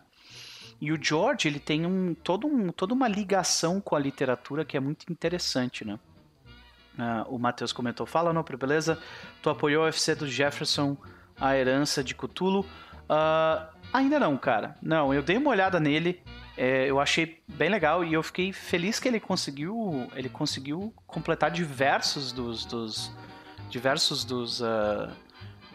E 0.80 0.92
o 0.92 1.02
George, 1.02 1.48
ele 1.48 1.58
tem 1.58 1.86
um, 1.86 2.14
todo 2.14 2.46
um, 2.46 2.70
toda 2.70 2.92
uma 2.92 3.08
ligação 3.08 3.80
com 3.80 3.96
a 3.96 3.98
literatura 3.98 4.64
que 4.64 4.76
é 4.76 4.80
muito 4.80 5.10
interessante, 5.10 5.84
né? 5.84 5.98
Uh, 6.98 7.34
o 7.34 7.38
Matheus 7.38 7.72
comentou, 7.72 8.06
fala, 8.06 8.32
Nopre, 8.32 8.56
beleza? 8.56 8.98
Tu 9.42 9.50
apoiou 9.50 9.82
o 9.82 9.86
UFC 9.86 10.14
do 10.14 10.26
Jefferson, 10.26 10.96
a 11.38 11.56
herança 11.56 12.02
de 12.02 12.14
Cthulhu? 12.14 12.60
Uh, 12.60 13.75
ainda 13.92 14.18
não, 14.18 14.36
cara. 14.36 14.76
Não, 14.82 15.12
eu 15.12 15.22
dei 15.22 15.36
uma 15.36 15.50
olhada 15.50 15.80
nele, 15.80 16.22
é, 16.56 16.88
eu 16.88 16.98
achei 16.98 17.42
bem 17.46 17.68
legal 17.68 18.04
e 18.04 18.14
eu 18.14 18.22
fiquei 18.22 18.52
feliz 18.52 18.98
que 18.98 19.08
ele 19.08 19.20
conseguiu, 19.20 20.08
ele 20.14 20.28
conseguiu 20.28 20.92
completar 21.06 21.50
diversos 21.50 22.32
dos, 22.32 22.64
dos 22.64 23.12
diversos 23.68 24.24
dos 24.24 24.60
uh, 24.60 25.10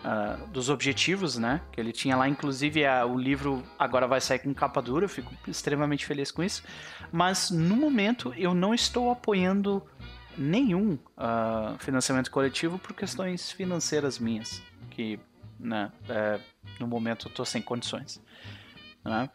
uh, 0.03 0.47
dos 0.47 0.69
objetivos, 0.69 1.37
né? 1.37 1.61
Que 1.71 1.79
ele 1.79 1.91
tinha 1.91 2.15
lá, 2.15 2.27
inclusive 2.27 2.85
a, 2.85 3.05
o 3.05 3.17
livro 3.17 3.63
agora 3.77 4.07
vai 4.07 4.19
sair 4.19 4.39
com 4.39 4.53
capa 4.53 4.81
dura, 4.81 5.05
eu 5.05 5.09
fico 5.09 5.33
extremamente 5.47 6.05
feliz 6.05 6.31
com 6.31 6.43
isso. 6.43 6.63
Mas 7.11 7.51
no 7.51 7.75
momento 7.75 8.33
eu 8.35 8.53
não 8.53 8.73
estou 8.73 9.11
apoiando 9.11 9.83
nenhum 10.37 10.93
uh, 10.93 11.77
financiamento 11.79 12.31
coletivo 12.31 12.79
por 12.79 12.93
questões 12.93 13.51
financeiras 13.51 14.17
minhas, 14.17 14.61
que 14.89 15.19
né, 15.59 15.91
é, 16.09 16.39
no 16.81 16.87
momento 16.87 17.27
eu 17.27 17.33
tô 17.33 17.45
sem 17.45 17.61
condições. 17.61 18.21
Né? 19.03 19.29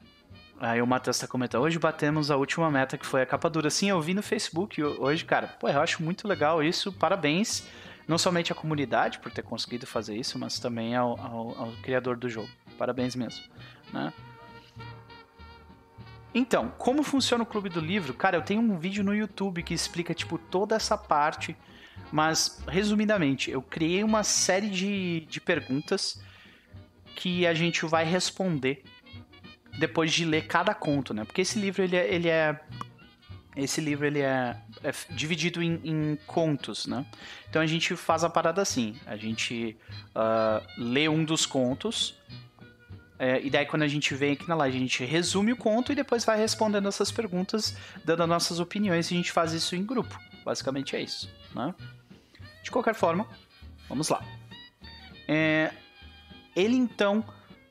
Aí 0.59 0.81
o 0.81 0.87
Matheus 0.87 1.19
tá 1.19 1.27
comentando, 1.27 1.63
hoje 1.63 1.79
batemos 1.79 2.31
a 2.31 2.37
última 2.37 2.71
meta 2.71 2.97
que 2.97 3.05
foi 3.05 3.23
a 3.23 3.27
capa 3.27 3.51
dura. 3.51 3.69
Sim, 3.69 3.91
eu 3.91 4.01
vi 4.01 4.15
no 4.15 4.23
Facebook 4.23 4.83
hoje, 4.83 5.25
cara. 5.25 5.49
Pô, 5.49 5.69
eu 5.69 5.81
acho 5.81 6.03
muito 6.03 6.27
legal 6.27 6.63
isso. 6.63 6.93
Parabéns, 6.93 7.67
não 8.09 8.17
somente 8.17 8.53
à 8.53 8.55
comunidade 8.55 9.19
por 9.19 9.31
ter 9.31 9.43
conseguido 9.43 9.87
fazer 9.87 10.17
isso, 10.17 10.39
mas 10.39 10.59
também 10.59 10.97
ao, 10.97 11.21
ao, 11.21 11.59
ao 11.59 11.73
criador 11.83 12.17
do 12.17 12.29
jogo. 12.29 12.49
Parabéns 12.79 13.15
mesmo, 13.15 13.45
né? 13.93 14.13
Então, 16.35 16.71
como 16.77 17.03
funciona 17.03 17.43
o 17.43 17.47
Clube 17.47 17.71
do 17.71 17.81
Livro? 17.81 18.13
Cara, 18.13 18.37
eu 18.37 18.43
tenho 18.43 18.61
um 18.61 18.79
vídeo 18.79 19.03
no 19.03 19.15
YouTube 19.15 19.63
que 19.63 19.73
explica, 19.73 20.13
tipo, 20.13 20.37
toda 20.37 20.77
essa 20.77 20.97
parte. 20.97 21.57
Mas, 22.13 22.63
resumidamente, 22.69 23.51
eu 23.51 23.63
criei 23.63 24.05
uma 24.05 24.23
série 24.23 24.69
de, 24.69 25.21
de 25.31 25.41
perguntas 25.41 26.23
que 27.17 27.47
a 27.47 27.55
gente 27.55 27.85
vai 27.85 28.05
responder 28.05 28.85
depois 29.79 30.13
de 30.13 30.25
ler 30.25 30.47
cada 30.47 30.73
conto, 30.75 31.13
né? 31.13 31.25
Porque 31.25 31.41
esse 31.41 31.59
livro, 31.59 31.83
ele 31.83 31.97
é... 31.97 32.15
Ele 32.15 32.29
é 32.29 32.61
esse 33.57 33.81
livro, 33.81 34.07
ele 34.07 34.21
é, 34.21 34.55
é 34.85 34.93
dividido 35.13 35.63
em, 35.63 35.81
em, 35.83 36.19
contos, 36.27 36.87
né? 36.87 37.07
Então, 37.49 37.63
a 37.63 37.67
gente 37.67 37.97
faz 37.97 38.23
a 38.23 38.29
parada 38.29 38.61
assim. 38.61 38.95
A 39.07 39.17
gente 39.17 39.79
uh, 40.15 40.63
lê 40.77 41.09
um 41.09 41.25
dos 41.25 41.47
contos 41.47 42.15
é, 43.19 43.41
e 43.43 43.49
daí, 43.49 43.65
quando 43.65 43.83
a 43.83 43.89
gente 43.89 44.15
vem 44.15 44.33
aqui 44.33 44.47
na 44.49 44.55
live, 44.55 44.77
a 44.77 44.81
gente 44.81 45.05
resume 45.05 45.53
o 45.53 45.57
conto 45.57 45.91
e 45.91 45.95
depois 45.95 46.25
vai 46.25 46.39
respondendo 46.39 46.87
essas 46.87 47.11
perguntas, 47.11 47.77
dando 48.05 48.23
as 48.23 48.29
nossas 48.29 48.61
opiniões, 48.61 49.11
e 49.11 49.15
a 49.15 49.17
gente 49.17 49.33
faz 49.33 49.53
isso 49.53 49.75
em 49.75 49.85
grupo. 49.85 50.19
Basicamente 50.45 50.95
é 50.95 51.03
isso. 51.03 51.31
Né? 51.55 51.75
De 52.63 52.71
qualquer 52.71 52.95
forma, 52.95 53.27
vamos 53.89 54.09
lá. 54.09 54.23
É, 55.27 55.73
ele 56.57 56.75
então 56.75 57.23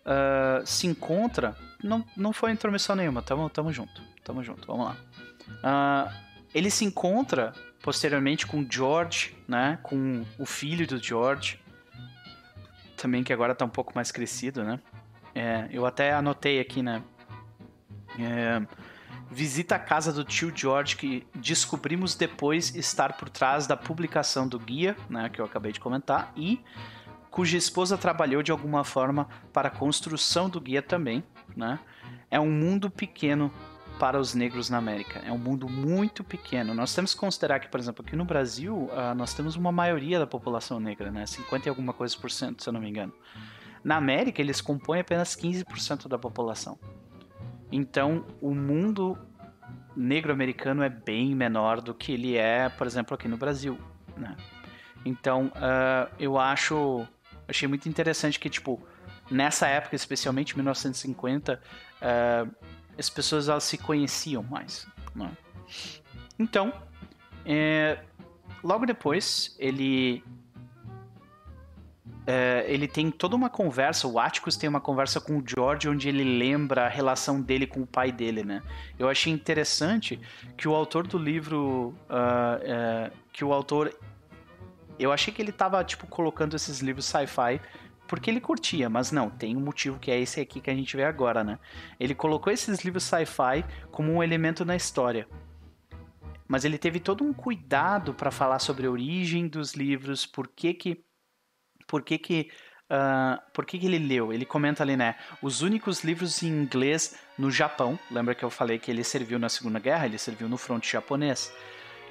uh, 0.06 0.66
se 0.66 0.88
encontra. 0.88 1.58
Não, 1.84 2.06
não 2.16 2.32
foi 2.32 2.52
intromissão 2.52 2.96
nenhuma, 2.96 3.22
tamo, 3.22 3.50
tamo 3.50 3.74
junto. 3.74 4.02
Tamo 4.24 4.44
junto, 4.44 4.66
vamos 4.66 4.86
lá. 4.86 4.98
Uh, 5.50 6.14
ele 6.54 6.70
se 6.70 6.86
encontra 6.86 7.54
posteriormente 7.82 8.48
com 8.48 8.66
George, 8.70 9.36
né? 9.48 9.78
Com 9.84 10.24
o 10.40 10.46
filho 10.46 10.88
do 10.88 10.98
George. 10.98 11.60
Também 12.96 13.24
que 13.24 13.34
agora 13.34 13.54
tá 13.54 13.66
um 13.66 13.70
pouco 13.70 13.92
mais 13.94 14.12
crescido, 14.12 14.64
né? 14.64 14.80
É, 15.34 15.68
eu 15.70 15.86
até 15.86 16.14
anotei 16.14 16.60
aqui, 16.60 16.82
né? 16.82 17.04
É, 18.18 18.66
visita 19.30 19.76
a 19.76 19.80
casa 19.80 20.14
do 20.14 20.24
tio 20.24 20.52
George, 20.56 20.96
que 20.96 21.28
descobrimos 21.36 22.16
depois 22.16 22.74
estar 22.76 23.14
por 23.18 23.30
trás 23.30 23.68
da 23.68 23.76
publicação 23.76 24.48
do 24.48 24.58
guia, 24.58 24.96
né, 25.10 25.30
que 25.30 25.42
eu 25.42 25.46
acabei 25.46 25.72
de 25.72 25.80
comentar, 25.80 26.32
e 26.38 26.64
cuja 27.36 27.58
esposa 27.58 27.98
trabalhou 27.98 28.42
de 28.42 28.50
alguma 28.50 28.86
forma 28.86 29.28
para 29.52 29.68
a 29.68 29.72
construção 29.72 30.50
do 30.50 30.62
guia 30.62 30.82
também. 30.82 31.22
Né? 31.54 31.78
É 32.32 32.40
um 32.40 32.50
mundo 32.50 32.90
pequeno 32.90 33.52
para 34.00 34.18
os 34.18 34.34
negros 34.34 34.70
na 34.70 34.78
América. 34.78 35.20
É 35.20 35.34
um 35.34 35.38
mundo 35.38 35.68
muito 35.68 36.24
pequeno. 36.24 36.74
Nós 36.74 36.96
temos 36.96 37.14
que 37.14 37.20
considerar 37.20 37.60
que, 37.60 37.68
por 37.68 37.78
exemplo, 37.78 38.06
aqui 38.08 38.16
no 38.16 38.24
Brasil, 38.24 38.74
uh, 38.74 39.14
nós 39.18 39.34
temos 39.34 39.58
uma 39.58 39.70
maioria 39.70 40.18
da 40.18 40.26
população 40.26 40.80
negra, 40.80 41.12
né? 41.12 41.26
50 41.26 41.68
e 41.68 41.70
alguma 41.70 41.92
coisa 41.92 42.16
por 42.18 42.32
cento, 42.32 42.64
se 42.64 42.70
eu 42.70 42.74
não 42.74 42.80
me 42.80 42.90
engano. 42.90 43.12
Na 43.84 43.98
América, 43.98 44.42
eles 44.42 44.62
compõem 44.62 45.02
apenas 45.02 45.36
15% 45.36 46.08
da 46.08 46.18
população. 46.18 46.80
Então, 47.70 48.26
o 48.40 48.56
mundo 48.56 49.18
negro-americano 49.94 50.82
é 50.84 50.90
bem 50.90 51.36
menor 51.36 51.82
do 51.82 51.94
que 51.94 52.14
ele 52.14 52.38
é, 52.38 52.70
por 52.70 52.88
exemplo, 52.88 53.14
aqui 53.14 53.28
no 53.28 53.36
Brasil. 53.36 53.78
Né? 54.16 54.38
Então, 55.06 55.48
uh, 55.48 56.10
eu 56.18 56.40
acho. 56.40 57.06
Achei 57.48 57.68
muito 57.68 57.88
interessante 57.88 58.40
que, 58.40 58.50
tipo, 58.50 58.82
nessa 59.30 59.68
época, 59.68 59.96
especialmente 59.96 60.56
1950, 60.56 61.54
uh, 61.54 61.60
ah, 62.02 62.48
as 62.98 63.10
pessoas 63.10 63.50
elas 63.50 63.64
se 63.64 63.78
conheciam 63.78 64.44
mais. 64.44 64.88
Né? 65.14 65.32
Então, 66.40 66.74
é, 67.46 68.00
logo 68.64 68.86
depois, 68.86 69.56
ele 69.60 70.24
é, 72.28 72.66
ele 72.68 72.88
tem 72.88 73.12
toda 73.12 73.36
uma 73.36 73.50
conversa, 73.50 74.08
o 74.08 74.20
Atticus 74.20 74.58
tem 74.58 74.68
uma 74.68 74.82
conversa 74.82 75.22
com 75.22 75.38
o 75.38 75.44
George 75.46 75.88
onde 75.88 76.10
ele 76.10 76.24
lembra 76.24 76.86
a 76.86 76.90
relação 76.90 77.40
dele 77.40 77.68
com 77.68 77.82
o 77.82 77.88
pai 77.88 78.12
dele, 78.12 78.44
né? 78.44 78.64
Eu 78.98 79.08
achei 79.08 79.32
interessante 79.32 80.20
que 80.58 80.68
o 80.68 80.74
autor 80.74 81.06
do 81.06 81.20
livro, 81.20 81.94
uh, 82.10 83.10
uh, 83.10 83.12
que 83.32 83.46
o 83.46 83.54
autor, 83.54 83.96
eu 84.98 85.12
achei 85.12 85.34
que 85.34 85.42
ele 85.42 85.52
tava, 85.52 85.84
tipo, 85.84 86.08
colocando 86.08 86.56
esses 86.56 86.80
livros 86.80 87.06
sci-fi 87.06 87.60
porque 88.08 88.30
ele 88.30 88.40
curtia, 88.40 88.90
mas 88.90 89.12
não, 89.12 89.30
tem 89.30 89.58
um 89.58 89.60
motivo 89.60 90.00
que 90.00 90.12
é 90.12 90.20
esse 90.20 90.40
aqui 90.40 90.62
que 90.62 90.70
a 90.70 90.76
gente 90.76 90.96
vê 90.96 91.04
agora, 91.04 91.44
né? 91.44 91.58
Ele 92.00 92.14
colocou 92.14 92.54
esses 92.54 92.84
livros 92.84 93.04
sci-fi 93.04 93.66
como 93.92 94.12
um 94.12 94.22
elemento 94.22 94.64
na 94.64 94.76
história. 94.76 95.28
Mas 96.48 96.64
ele 96.64 96.78
teve 96.78 97.00
todo 97.00 97.24
um 97.24 97.34
cuidado 97.34 98.14
para 98.14 98.30
falar 98.30 98.60
sobre 98.60 98.86
a 98.86 98.92
origem 98.92 99.48
dos 99.48 99.74
livros, 99.74 100.26
por 100.26 100.48
que 100.48 100.74
que 100.74 101.04
por 101.88 102.02
que 102.02 102.18
que, 102.18 102.50
uh, 102.90 103.40
por 103.54 103.66
que 103.66 103.78
que 103.78 103.86
ele 103.86 104.00
leu? 104.00 104.34
Ele 104.34 104.46
comenta 104.46 104.84
ali, 104.84 104.98
né? 104.98 105.16
Os 105.42 105.62
únicos 105.62 106.04
livros 106.04 106.42
em 106.42 106.48
inglês 106.48 107.18
no 107.38 107.52
Japão. 107.52 108.00
Lembra 108.10 108.34
que 108.34 108.44
eu 108.44 108.50
falei 108.50 108.80
que 108.80 108.90
ele 108.90 109.04
serviu 109.04 109.38
na 109.38 109.50
Segunda 109.50 109.80
Guerra? 109.80 110.06
Ele 110.06 110.18
serviu 110.18 110.50
no 110.50 110.58
fronte 110.58 110.92
japonês. 110.92 111.54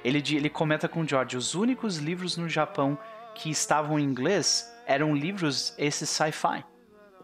Ele, 0.05 0.19
ele 0.35 0.49
comenta 0.51 0.87
com 0.87 1.01
o 1.01 1.07
George: 1.07 1.35
os 1.35 1.55
únicos 1.55 1.97
livros 1.97 2.37
no 2.37 2.47
Japão 2.47 2.95
que 3.33 3.49
estavam 3.49 3.99
em 3.99 4.03
inglês 4.03 4.71
eram 4.85 5.15
livros 5.15 5.73
esses 5.79 6.07
sci-fi. 6.07 6.63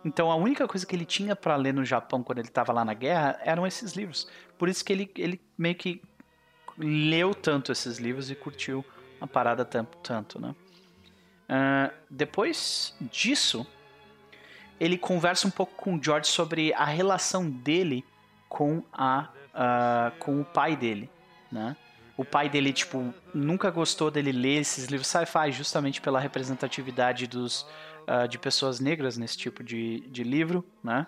Então 0.03 0.31
a 0.31 0.35
única 0.35 0.67
coisa 0.67 0.83
que 0.83 0.95
ele 0.95 1.05
tinha 1.05 1.35
para 1.35 1.55
ler 1.55 1.75
no 1.75 1.85
Japão 1.85 2.23
quando 2.23 2.39
ele 2.39 2.47
estava 2.47 2.73
lá 2.73 2.83
na 2.83 2.95
guerra 2.95 3.39
eram 3.43 3.67
esses 3.67 3.93
livros. 3.93 4.27
Por 4.57 4.67
isso 4.67 4.83
que 4.83 4.91
ele, 4.91 5.11
ele 5.15 5.39
meio 5.55 5.75
que 5.75 6.01
leu 6.75 7.35
tanto 7.35 7.71
esses 7.71 7.99
livros 7.99 8.31
e 8.31 8.35
curtiu 8.35 8.83
a 9.19 9.27
parada 9.27 9.63
tanto, 9.63 9.95
tanto 9.99 10.41
né? 10.41 10.55
Uh, 11.47 11.93
depois 12.09 12.95
disso, 12.99 13.67
ele 14.79 14.97
conversa 14.97 15.47
um 15.47 15.51
pouco 15.51 15.75
com 15.75 15.95
o 15.95 16.03
George 16.03 16.29
sobre 16.29 16.73
a 16.73 16.85
relação 16.85 17.47
dele 17.47 18.03
com 18.49 18.81
a 18.91 19.29
uh, 19.53 20.17
com 20.17 20.41
o 20.41 20.45
pai 20.45 20.75
dele, 20.75 21.07
né? 21.51 21.77
O 22.21 22.25
pai 22.25 22.47
dele, 22.47 22.71
tipo, 22.71 23.11
nunca 23.33 23.71
gostou 23.71 24.11
dele 24.11 24.31
ler 24.31 24.61
esses 24.61 24.85
livros 24.85 25.07
sci-fi 25.07 25.51
justamente 25.51 25.99
pela 25.99 26.19
representatividade 26.19 27.25
dos, 27.25 27.65
uh, 28.07 28.27
de 28.29 28.37
pessoas 28.37 28.79
negras 28.79 29.17
nesse 29.17 29.35
tipo 29.35 29.63
de, 29.63 30.01
de 30.01 30.23
livro, 30.23 30.63
né? 30.83 31.07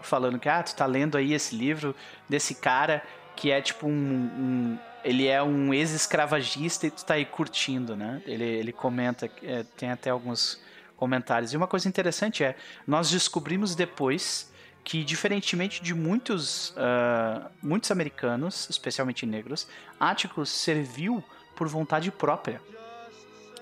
falando 0.00 0.38
que, 0.38 0.48
ah, 0.48 0.62
tu 0.62 0.76
tá 0.76 0.86
lendo 0.86 1.18
aí 1.18 1.34
esse 1.34 1.56
livro 1.56 1.92
desse 2.28 2.54
cara 2.54 3.02
que 3.34 3.50
é 3.50 3.60
tipo 3.60 3.88
um, 3.88 3.90
um 3.90 4.78
ele 5.04 5.26
é 5.26 5.42
um 5.42 5.74
ex-escravagista 5.74 6.86
e 6.86 6.90
tu 6.92 7.04
tá 7.04 7.14
aí 7.14 7.24
curtindo, 7.24 7.96
né? 7.96 8.22
Ele, 8.26 8.44
ele 8.44 8.72
comenta, 8.72 9.28
é, 9.42 9.64
tem 9.76 9.90
até 9.90 10.10
alguns 10.10 10.60
comentários. 10.96 11.52
E 11.52 11.56
uma 11.56 11.66
coisa 11.66 11.88
interessante 11.88 12.44
é, 12.44 12.54
nós 12.86 13.10
descobrimos 13.10 13.74
depois 13.74 14.52
que, 14.84 15.04
diferentemente 15.04 15.82
de 15.82 15.94
muitos, 15.94 16.70
uh, 16.70 17.50
muitos 17.62 17.90
americanos, 17.90 18.68
especialmente 18.70 19.26
negros, 19.26 19.68
Atticus 20.00 20.48
serviu 20.50 21.22
por 21.54 21.68
vontade 21.68 22.10
própria. 22.10 22.60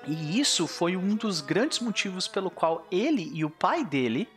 E 0.06 0.38
isso 0.38 0.66
foi 0.66 0.96
um 0.96 1.16
dos 1.16 1.40
grandes 1.40 1.80
motivos 1.80 2.28
pelo 2.28 2.50
qual 2.50 2.86
ele 2.92 3.30
e 3.34 3.44
o 3.44 3.50
pai 3.50 3.84
dele 3.84 4.28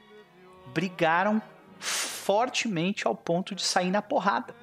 brigaram 0.73 1.41
fortemente 1.79 3.05
ao 3.05 3.15
ponto 3.15 3.53
de 3.53 3.61
sair 3.61 3.91
na 3.91 4.01
porrada. 4.01 4.55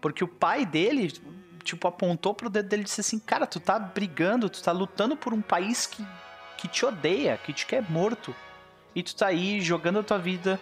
Porque 0.00 0.24
o 0.24 0.28
pai 0.28 0.64
dele 0.64 1.12
tipo, 1.62 1.86
apontou 1.88 2.32
pro 2.32 2.48
dedo 2.48 2.68
dele 2.68 2.82
e 2.82 2.84
disse 2.84 3.00
assim: 3.00 3.18
Cara, 3.18 3.46
tu 3.46 3.60
tá 3.60 3.78
brigando, 3.78 4.48
tu 4.48 4.62
tá 4.62 4.72
lutando 4.72 5.16
por 5.16 5.34
um 5.34 5.42
país 5.42 5.86
que, 5.86 6.06
que 6.56 6.68
te 6.68 6.86
odeia, 6.86 7.36
que 7.36 7.52
te 7.52 7.66
quer 7.66 7.82
morto. 7.90 8.34
E 8.94 9.02
tu 9.02 9.14
tá 9.14 9.26
aí 9.26 9.60
jogando 9.60 9.98
a 9.98 10.02
tua 10.02 10.18
vida 10.18 10.58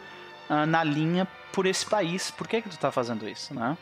uh, 0.49 0.67
na 0.67 0.83
linha 0.85 1.27
por 1.53 1.67
esse 1.67 1.87
país. 1.87 2.31
Por 2.31 2.49
que 2.49 2.63
que 2.63 2.69
tu 2.69 2.79
tá 2.79 2.91
fazendo 2.91 3.29
isso, 3.29 3.55
né? 3.55 3.77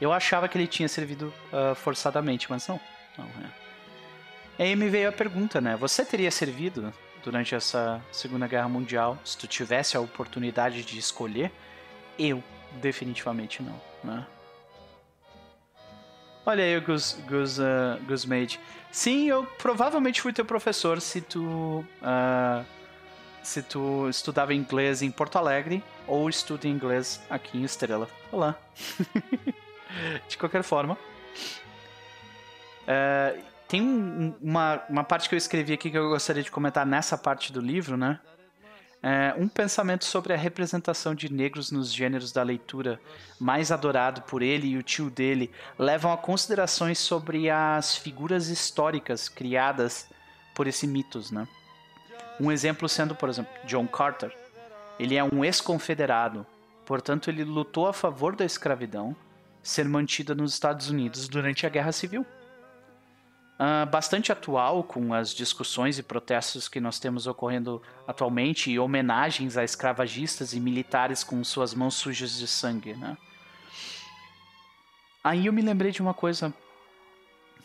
Eu 0.00 0.12
achava 0.12 0.48
que 0.48 0.56
ele 0.56 0.66
tinha 0.66 0.88
servido 0.88 1.32
uh, 1.52 1.74
forçadamente, 1.74 2.50
mas 2.50 2.66
não. 2.66 2.80
não 3.18 3.24
é. 3.24 4.62
Aí 4.62 4.76
me 4.76 4.88
veio 4.88 5.08
a 5.08 5.12
pergunta, 5.12 5.60
né? 5.60 5.76
Você 5.76 6.04
teria 6.04 6.30
servido 6.30 6.92
durante 7.22 7.54
essa 7.54 8.00
Segunda 8.10 8.46
Guerra 8.46 8.68
Mundial 8.68 9.18
se 9.24 9.36
tu 9.36 9.46
tivesse 9.46 9.96
a 9.96 10.00
oportunidade 10.00 10.82
de 10.82 10.98
escolher? 10.98 11.52
Eu, 12.18 12.42
definitivamente 12.80 13.62
não, 13.62 13.80
né? 14.02 14.26
Olha 16.44 16.64
aí 16.64 16.76
o 16.76 16.82
Gus, 16.82 17.18
Gus, 17.28 17.58
uh, 17.58 18.00
Gus 18.06 18.24
Made. 18.24 18.58
Sim, 18.90 19.28
eu 19.28 19.44
provavelmente 19.58 20.20
fui 20.20 20.32
teu 20.32 20.44
professor 20.44 21.00
se 21.00 21.20
tu, 21.20 21.84
uh, 22.02 22.64
se 23.42 23.62
tu 23.62 24.08
estudava 24.08 24.54
inglês 24.54 25.02
em 25.02 25.10
Porto 25.10 25.36
Alegre 25.36 25.82
ou 26.06 26.28
estuda 26.28 26.68
inglês 26.68 27.20
aqui 27.28 27.58
em 27.58 27.64
Estrela. 27.64 28.08
Olá. 28.30 28.56
De 30.28 30.38
qualquer 30.38 30.62
forma. 30.62 30.96
Uh, 32.82 33.42
tem 33.66 33.82
um, 33.82 34.34
uma, 34.40 34.82
uma 34.88 35.04
parte 35.04 35.28
que 35.28 35.34
eu 35.34 35.38
escrevi 35.38 35.72
aqui 35.72 35.90
que 35.90 35.98
eu 35.98 36.08
gostaria 36.08 36.42
de 36.42 36.50
comentar 36.50 36.84
nessa 36.84 37.16
parte 37.16 37.52
do 37.52 37.60
livro, 37.60 37.96
né? 37.96 38.18
É, 39.02 39.34
um 39.38 39.48
pensamento 39.48 40.04
sobre 40.04 40.34
a 40.34 40.36
representação 40.36 41.14
de 41.14 41.32
negros 41.32 41.70
nos 41.70 41.90
gêneros 41.90 42.32
da 42.32 42.42
leitura, 42.42 43.00
mais 43.38 43.72
adorado 43.72 44.22
por 44.22 44.42
ele 44.42 44.68
e 44.68 44.76
o 44.76 44.82
tio 44.82 45.08
dele, 45.08 45.50
levam 45.78 46.12
a 46.12 46.18
considerações 46.18 46.98
sobre 46.98 47.48
as 47.48 47.96
figuras 47.96 48.48
históricas 48.48 49.28
criadas 49.28 50.06
por 50.54 50.66
esse 50.66 50.86
mitos, 50.86 51.30
né? 51.30 51.48
Um 52.40 52.50
exemplo 52.50 52.88
sendo, 52.88 53.14
por 53.14 53.28
exemplo, 53.28 53.52
John 53.66 53.86
Carter. 53.86 54.34
Ele 54.98 55.16
é 55.16 55.22
um 55.22 55.44
ex-confederado, 55.44 56.46
portanto 56.84 57.28
ele 57.28 57.44
lutou 57.44 57.86
a 57.86 57.92
favor 57.92 58.34
da 58.34 58.44
escravidão 58.44 59.14
ser 59.62 59.84
mantida 59.84 60.34
nos 60.34 60.54
Estados 60.54 60.90
Unidos 60.90 61.28
durante 61.28 61.66
a 61.66 61.68
Guerra 61.68 61.92
Civil 61.92 62.26
uh, 63.60 63.84
bastante 63.86 64.32
atual 64.32 64.82
com 64.82 65.12
as 65.12 65.34
discussões 65.34 65.98
e 65.98 66.02
protestos 66.02 66.66
que 66.66 66.80
nós 66.80 66.98
temos 66.98 67.26
ocorrendo 67.26 67.82
atualmente 68.08 68.70
e 68.70 68.78
homenagens 68.78 69.58
a 69.58 69.62
escravagistas 69.62 70.54
e 70.54 70.60
militares 70.60 71.22
com 71.22 71.44
suas 71.44 71.74
mãos 71.74 71.94
sujas 71.94 72.38
de 72.38 72.46
sangue, 72.46 72.94
né? 72.94 73.18
Aí 75.22 75.46
eu 75.46 75.52
me 75.52 75.60
lembrei 75.60 75.92
de 75.92 76.00
uma 76.00 76.14
coisa 76.14 76.52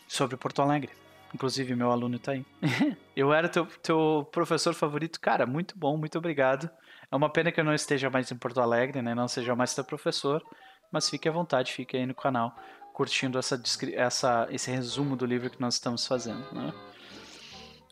sobre 0.06 0.36
Porto 0.36 0.60
Alegre. 0.60 0.90
Inclusive, 1.34 1.74
meu 1.74 1.90
aluno 1.90 2.16
está 2.16 2.32
aí. 2.32 2.44
eu 3.14 3.32
era 3.32 3.48
teu, 3.48 3.66
teu 3.82 4.28
professor 4.32 4.74
favorito. 4.74 5.20
Cara, 5.20 5.46
muito 5.46 5.76
bom, 5.78 5.96
muito 5.96 6.18
obrigado. 6.18 6.70
É 7.10 7.16
uma 7.16 7.28
pena 7.28 7.52
que 7.52 7.60
eu 7.60 7.64
não 7.64 7.74
esteja 7.74 8.08
mais 8.10 8.30
em 8.30 8.36
Porto 8.36 8.60
Alegre, 8.60 9.02
né? 9.02 9.14
Não 9.14 9.28
seja 9.28 9.54
mais 9.54 9.74
teu 9.74 9.84
professor. 9.84 10.42
Mas 10.90 11.10
fique 11.10 11.28
à 11.28 11.32
vontade, 11.32 11.72
fique 11.72 11.96
aí 11.96 12.06
no 12.06 12.14
canal 12.14 12.54
curtindo 12.96 13.38
essa, 13.38 13.62
essa, 13.94 14.48
esse 14.50 14.70
resumo 14.70 15.16
do 15.16 15.26
livro 15.26 15.50
que 15.50 15.60
nós 15.60 15.74
estamos 15.74 16.06
fazendo. 16.06 16.50
Né? 16.50 16.72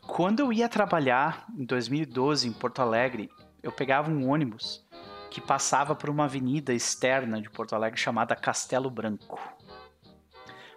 Quando 0.07 0.39
eu 0.39 0.51
ia 0.51 0.67
trabalhar 0.67 1.45
em 1.55 1.63
2012 1.63 2.47
em 2.47 2.51
Porto 2.51 2.81
Alegre, 2.81 3.29
eu 3.61 3.71
pegava 3.71 4.09
um 4.09 4.27
ônibus 4.27 4.83
que 5.29 5.39
passava 5.39 5.95
por 5.95 6.09
uma 6.09 6.25
avenida 6.25 6.73
externa 6.73 7.39
de 7.39 7.51
Porto 7.51 7.75
Alegre 7.75 7.99
chamada 7.99 8.35
Castelo 8.35 8.89
Branco. 8.89 9.39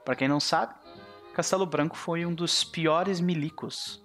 Para 0.05 0.14
quem 0.14 0.29
não 0.29 0.40
sabe, 0.40 0.75
Castelo 1.38 1.66
Branco 1.66 1.96
foi 1.96 2.27
um 2.27 2.35
dos 2.35 2.64
piores 2.64 3.20
milicos 3.20 4.05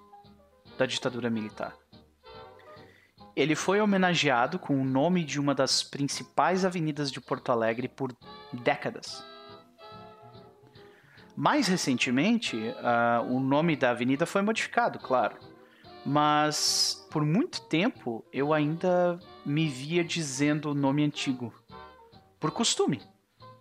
da 0.77 0.85
ditadura 0.85 1.31
militar. 1.31 1.73
Ele 3.35 3.55
foi 3.55 3.81
homenageado 3.81 4.59
com 4.59 4.79
o 4.79 4.85
nome 4.85 5.23
de 5.23 5.39
uma 5.39 5.55
das 5.55 5.81
principais 5.81 6.63
avenidas 6.63 7.11
de 7.11 7.19
Porto 7.19 7.51
Alegre 7.51 7.87
por 7.87 8.15
décadas. 8.53 9.25
Mais 11.35 11.67
recentemente, 11.67 12.55
uh, 12.55 13.25
o 13.27 13.39
nome 13.39 13.75
da 13.75 13.89
avenida 13.89 14.27
foi 14.27 14.43
modificado, 14.43 14.99
claro. 14.99 15.35
Mas 16.05 17.03
por 17.09 17.25
muito 17.25 17.61
tempo 17.61 18.23
eu 18.31 18.53
ainda 18.53 19.19
me 19.43 19.67
via 19.67 20.03
dizendo 20.03 20.69
o 20.69 20.75
nome 20.75 21.03
antigo. 21.03 21.51
Por 22.39 22.51
costume. 22.51 23.01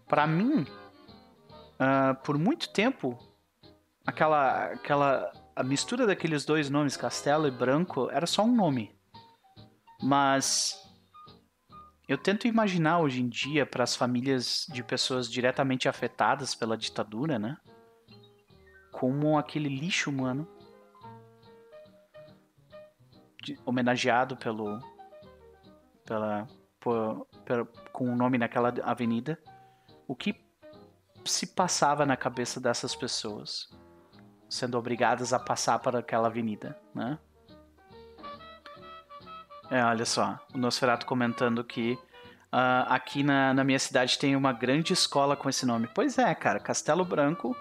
Para 0.07 0.27
mim, 0.27 0.67
uh, 1.81 2.15
por 2.23 2.37
muito 2.37 2.71
tempo, 2.71 3.32
aquela, 4.07 4.67
aquela 4.67 5.33
a 5.55 5.63
mistura 5.63 6.07
daqueles 6.07 6.45
dois 6.45 6.71
nomes, 6.71 6.97
Castelo 6.97 7.47
e 7.47 7.51
Branco, 7.51 8.09
era 8.11 8.27
só 8.27 8.43
um 8.43 8.55
nome. 8.55 8.97
Mas 10.03 10.77
eu 12.09 12.19
tento 12.19 12.47
imaginar 12.47 12.99
hoje 12.99 13.21
em 13.21 13.29
dia 13.29 13.65
para 13.65 13.85
as 13.85 13.95
famílias 13.95 14.67
de 14.73 14.83
pessoas 14.83 15.31
diretamente 15.31 15.89
afetadas 15.89 16.55
pela 16.55 16.77
ditadura, 16.77 17.39
né? 17.39 17.57
Como 18.91 19.39
aquele 19.39 19.69
lixo 19.69 20.11
humano 20.11 20.49
homenageado 23.65 24.37
pelo 24.37 24.79
pela 26.05 26.47
por, 26.79 27.27
com 27.93 28.13
o 28.13 28.17
nome 28.17 28.39
naquela 28.39 28.73
avenida, 28.85 29.39
o 30.07 30.15
que 30.17 30.35
se 31.25 31.47
passava 31.47 32.05
na 32.05 32.17
cabeça 32.17 32.61
dessas 32.61 32.97
pessoas 32.97 33.69
sendo 34.53 34.77
obrigadas 34.77 35.33
a 35.33 35.39
passar 35.39 35.79
por 35.79 35.97
aquela 35.97 36.29
avenida, 36.29 36.79
né? 36.95 37.19
É, 39.71 39.83
olha 39.83 40.05
só, 40.05 40.39
o 40.55 40.59
Nosferatu 40.59 41.07
comentando 41.07 41.65
que 41.65 41.95
uh, 42.53 42.85
aqui 42.89 43.23
na, 43.23 43.55
na 43.55 43.65
minha 43.65 43.79
cidade 43.79 44.19
tem 44.19 44.37
uma 44.37 44.53
grande 44.53 44.93
escola 44.93 45.35
com 45.35 45.49
esse 45.49 45.65
nome. 45.65 45.89
Pois 45.95 46.19
é, 46.19 46.35
cara, 46.35 46.61
Castelo 46.61 47.03
Branco 47.03 47.57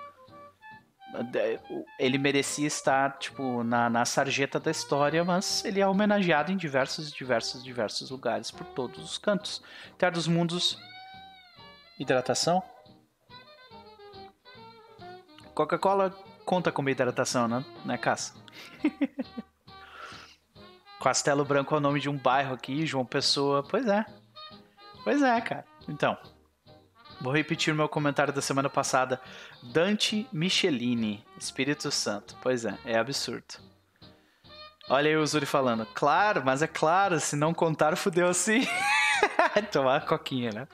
ele 1.99 2.17
merecia 2.17 2.67
estar, 2.67 3.17
tipo, 3.17 3.63
na, 3.63 3.89
na 3.89 4.05
sarjeta 4.05 4.59
da 4.59 4.71
história, 4.71 5.23
mas 5.23 5.63
ele 5.65 5.79
é 5.79 5.87
homenageado 5.87 6.51
em 6.51 6.57
diversos, 6.57 7.11
diversos, 7.11 7.63
diversos 7.63 8.09
lugares 8.09 8.49
por 8.51 8.65
todos 8.67 9.03
os 9.03 9.17
cantos. 9.17 9.61
Terra 9.97 10.11
dos 10.11 10.27
Mundos, 10.27 10.77
hidratação. 11.99 12.63
Coca-Cola 15.53 16.13
conta 16.51 16.69
como 16.69 16.89
hidratação, 16.89 17.47
né, 17.47 17.63
né 17.85 17.97
Caça? 17.97 18.33
Castelo 21.01 21.45
Branco 21.45 21.73
é 21.73 21.77
o 21.77 21.79
nome 21.79 22.01
de 22.01 22.09
um 22.09 22.17
bairro 22.17 22.53
aqui, 22.53 22.85
João 22.85 23.05
Pessoa. 23.05 23.63
Pois 23.63 23.87
é. 23.87 24.05
Pois 25.01 25.21
é, 25.21 25.39
cara. 25.39 25.63
Então, 25.87 26.17
vou 27.21 27.31
repetir 27.31 27.73
meu 27.73 27.87
comentário 27.87 28.33
da 28.33 28.41
semana 28.41 28.69
passada. 28.69 29.21
Dante 29.63 30.27
Michelini, 30.29 31.25
Espírito 31.39 31.89
Santo. 31.89 32.35
Pois 32.41 32.65
é, 32.65 32.77
é 32.83 32.97
absurdo. 32.97 33.55
Olha 34.89 35.09
aí 35.09 35.15
o 35.15 35.25
Zuri 35.25 35.45
falando. 35.45 35.85
Claro, 35.93 36.43
mas 36.43 36.61
é 36.61 36.67
claro, 36.67 37.17
se 37.21 37.37
não 37.37 37.53
contar, 37.53 37.95
fudeu 37.95 38.27
assim. 38.27 38.67
Tomar 39.71 40.05
coquinha, 40.05 40.51
né? 40.51 40.67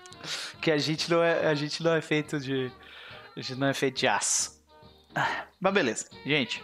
Que 0.60 0.72
a 0.72 0.78
gente 0.80 1.08
não 1.12 1.22
é, 1.22 1.46
a 1.46 1.54
gente 1.54 1.84
não 1.84 1.94
é 1.94 2.02
feito 2.02 2.40
de. 2.40 2.72
A 3.36 3.42
gente 3.42 3.60
não 3.60 3.68
é 3.68 3.76
feito 3.76 4.00
de 4.00 4.08
aço. 4.08 4.57
Mas 5.60 5.74
beleza, 5.74 6.10
gente. 6.26 6.64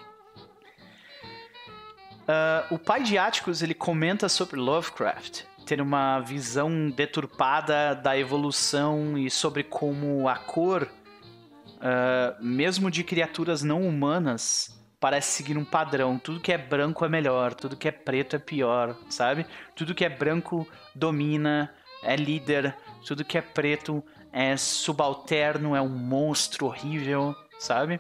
Uh, 2.23 2.75
o 2.75 2.79
pai 2.79 3.03
de 3.03 3.17
Atticus 3.17 3.61
ele 3.61 3.73
comenta 3.73 4.29
sobre 4.29 4.57
Lovecraft 4.57 5.43
ter 5.65 5.81
uma 5.81 6.19
visão 6.19 6.89
deturpada 6.89 7.95
da 7.95 8.17
evolução 8.17 9.17
e 9.17 9.29
sobre 9.29 9.63
como 9.63 10.27
a 10.27 10.35
cor, 10.35 10.83
uh, 10.83 12.43
mesmo 12.43 12.91
de 12.91 13.03
criaturas 13.03 13.63
não 13.63 13.81
humanas, 13.81 14.77
parece 14.99 15.31
seguir 15.31 15.57
um 15.57 15.65
padrão. 15.65 16.19
Tudo 16.19 16.39
que 16.39 16.51
é 16.51 16.57
branco 16.57 17.03
é 17.03 17.09
melhor, 17.09 17.53
tudo 17.53 17.77
que 17.77 17.87
é 17.87 17.91
preto 17.91 18.35
é 18.35 18.39
pior, 18.39 18.97
sabe? 19.09 19.45
Tudo 19.75 19.95
que 19.95 20.05
é 20.05 20.09
branco 20.09 20.67
domina, 20.95 21.73
é 22.03 22.15
líder, 22.15 22.75
tudo 23.05 23.25
que 23.25 23.37
é 23.37 23.41
preto 23.41 24.03
é 24.31 24.57
subalterno, 24.57 25.75
é 25.75 25.81
um 25.81 25.89
monstro 25.89 26.65
horrível, 26.65 27.35
sabe? 27.59 27.99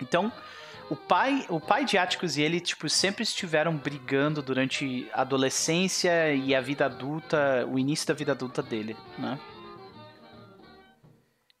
Então, 0.00 0.32
o 0.90 0.96
pai, 0.96 1.46
o 1.48 1.60
pai 1.60 1.84
de 1.84 1.96
Atticus 1.96 2.36
e 2.36 2.42
ele, 2.42 2.60
tipo, 2.60 2.88
sempre 2.88 3.22
estiveram 3.22 3.76
brigando 3.76 4.42
durante 4.42 5.08
a 5.12 5.20
adolescência 5.20 6.34
e 6.34 6.54
a 6.54 6.60
vida 6.60 6.86
adulta, 6.86 7.64
o 7.70 7.78
início 7.78 8.08
da 8.08 8.14
vida 8.14 8.32
adulta 8.32 8.60
dele, 8.62 8.96
né? 9.16 9.38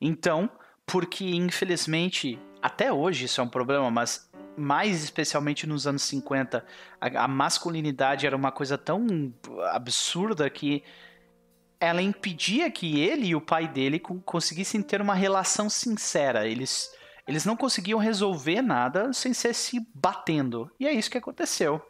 Então, 0.00 0.50
porque 0.84 1.24
infelizmente, 1.24 2.38
até 2.60 2.92
hoje 2.92 3.26
isso 3.26 3.40
é 3.40 3.44
um 3.44 3.48
problema, 3.48 3.88
mas 3.90 4.28
mais 4.56 5.04
especialmente 5.04 5.66
nos 5.66 5.86
anos 5.86 6.02
50, 6.02 6.64
a, 7.00 7.24
a 7.24 7.28
masculinidade 7.28 8.26
era 8.26 8.36
uma 8.36 8.50
coisa 8.50 8.76
tão 8.76 9.32
absurda 9.72 10.50
que 10.50 10.82
ela 11.78 12.02
impedia 12.02 12.70
que 12.70 13.00
ele 13.00 13.28
e 13.28 13.34
o 13.36 13.40
pai 13.40 13.68
dele 13.68 13.98
conseguissem 13.98 14.82
ter 14.82 15.00
uma 15.00 15.14
relação 15.14 15.70
sincera. 15.70 16.46
Eles 16.46 16.92
eles 17.26 17.44
não 17.44 17.56
conseguiam 17.56 17.98
resolver 17.98 18.62
nada 18.62 19.12
sem 19.12 19.32
ser 19.32 19.54
se 19.54 19.86
batendo. 19.94 20.70
E 20.78 20.86
é 20.86 20.92
isso 20.92 21.10
que 21.10 21.18
aconteceu. 21.18 21.80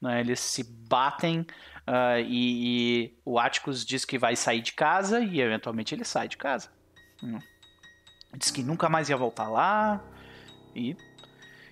Né? 0.00 0.20
Eles 0.20 0.40
se 0.40 0.62
batem 0.62 1.40
uh, 1.40 2.20
e, 2.20 3.04
e, 3.04 3.18
o 3.24 3.38
Atticus 3.38 3.84
diz 3.84 4.04
que 4.04 4.18
vai 4.18 4.36
sair 4.36 4.60
de 4.60 4.72
casa 4.72 5.20
e 5.20 5.40
eventualmente 5.40 5.94
ele 5.94 6.04
sai 6.04 6.28
de 6.28 6.36
casa. 6.36 6.70
Hum. 7.22 7.38
Diz 8.36 8.50
que 8.50 8.62
nunca 8.62 8.88
mais 8.88 9.08
ia 9.08 9.16
voltar 9.16 9.48
lá 9.48 10.02
e 10.74 10.96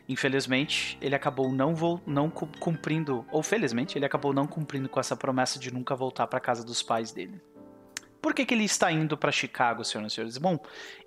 infelizmente 0.08 0.96
ele 1.00 1.14
acabou 1.14 1.52
não, 1.52 1.74
não 2.06 2.30
cumprindo, 2.30 3.26
ou 3.30 3.42
felizmente 3.42 3.98
ele 3.98 4.06
acabou 4.06 4.32
não 4.32 4.46
cumprindo 4.46 4.88
com 4.88 4.98
essa 4.98 5.16
promessa 5.16 5.58
de 5.58 5.72
nunca 5.72 5.94
voltar 5.94 6.26
para 6.26 6.40
casa 6.40 6.64
dos 6.64 6.82
pais 6.82 7.12
dele. 7.12 7.40
Por 8.26 8.34
que, 8.34 8.44
que 8.44 8.54
ele 8.54 8.64
está 8.64 8.90
indo 8.90 9.16
para 9.16 9.30
Chicago, 9.30 9.84
senhoras 9.84 10.10
e 10.10 10.14
senhores? 10.16 10.36
Bom, 10.36 10.58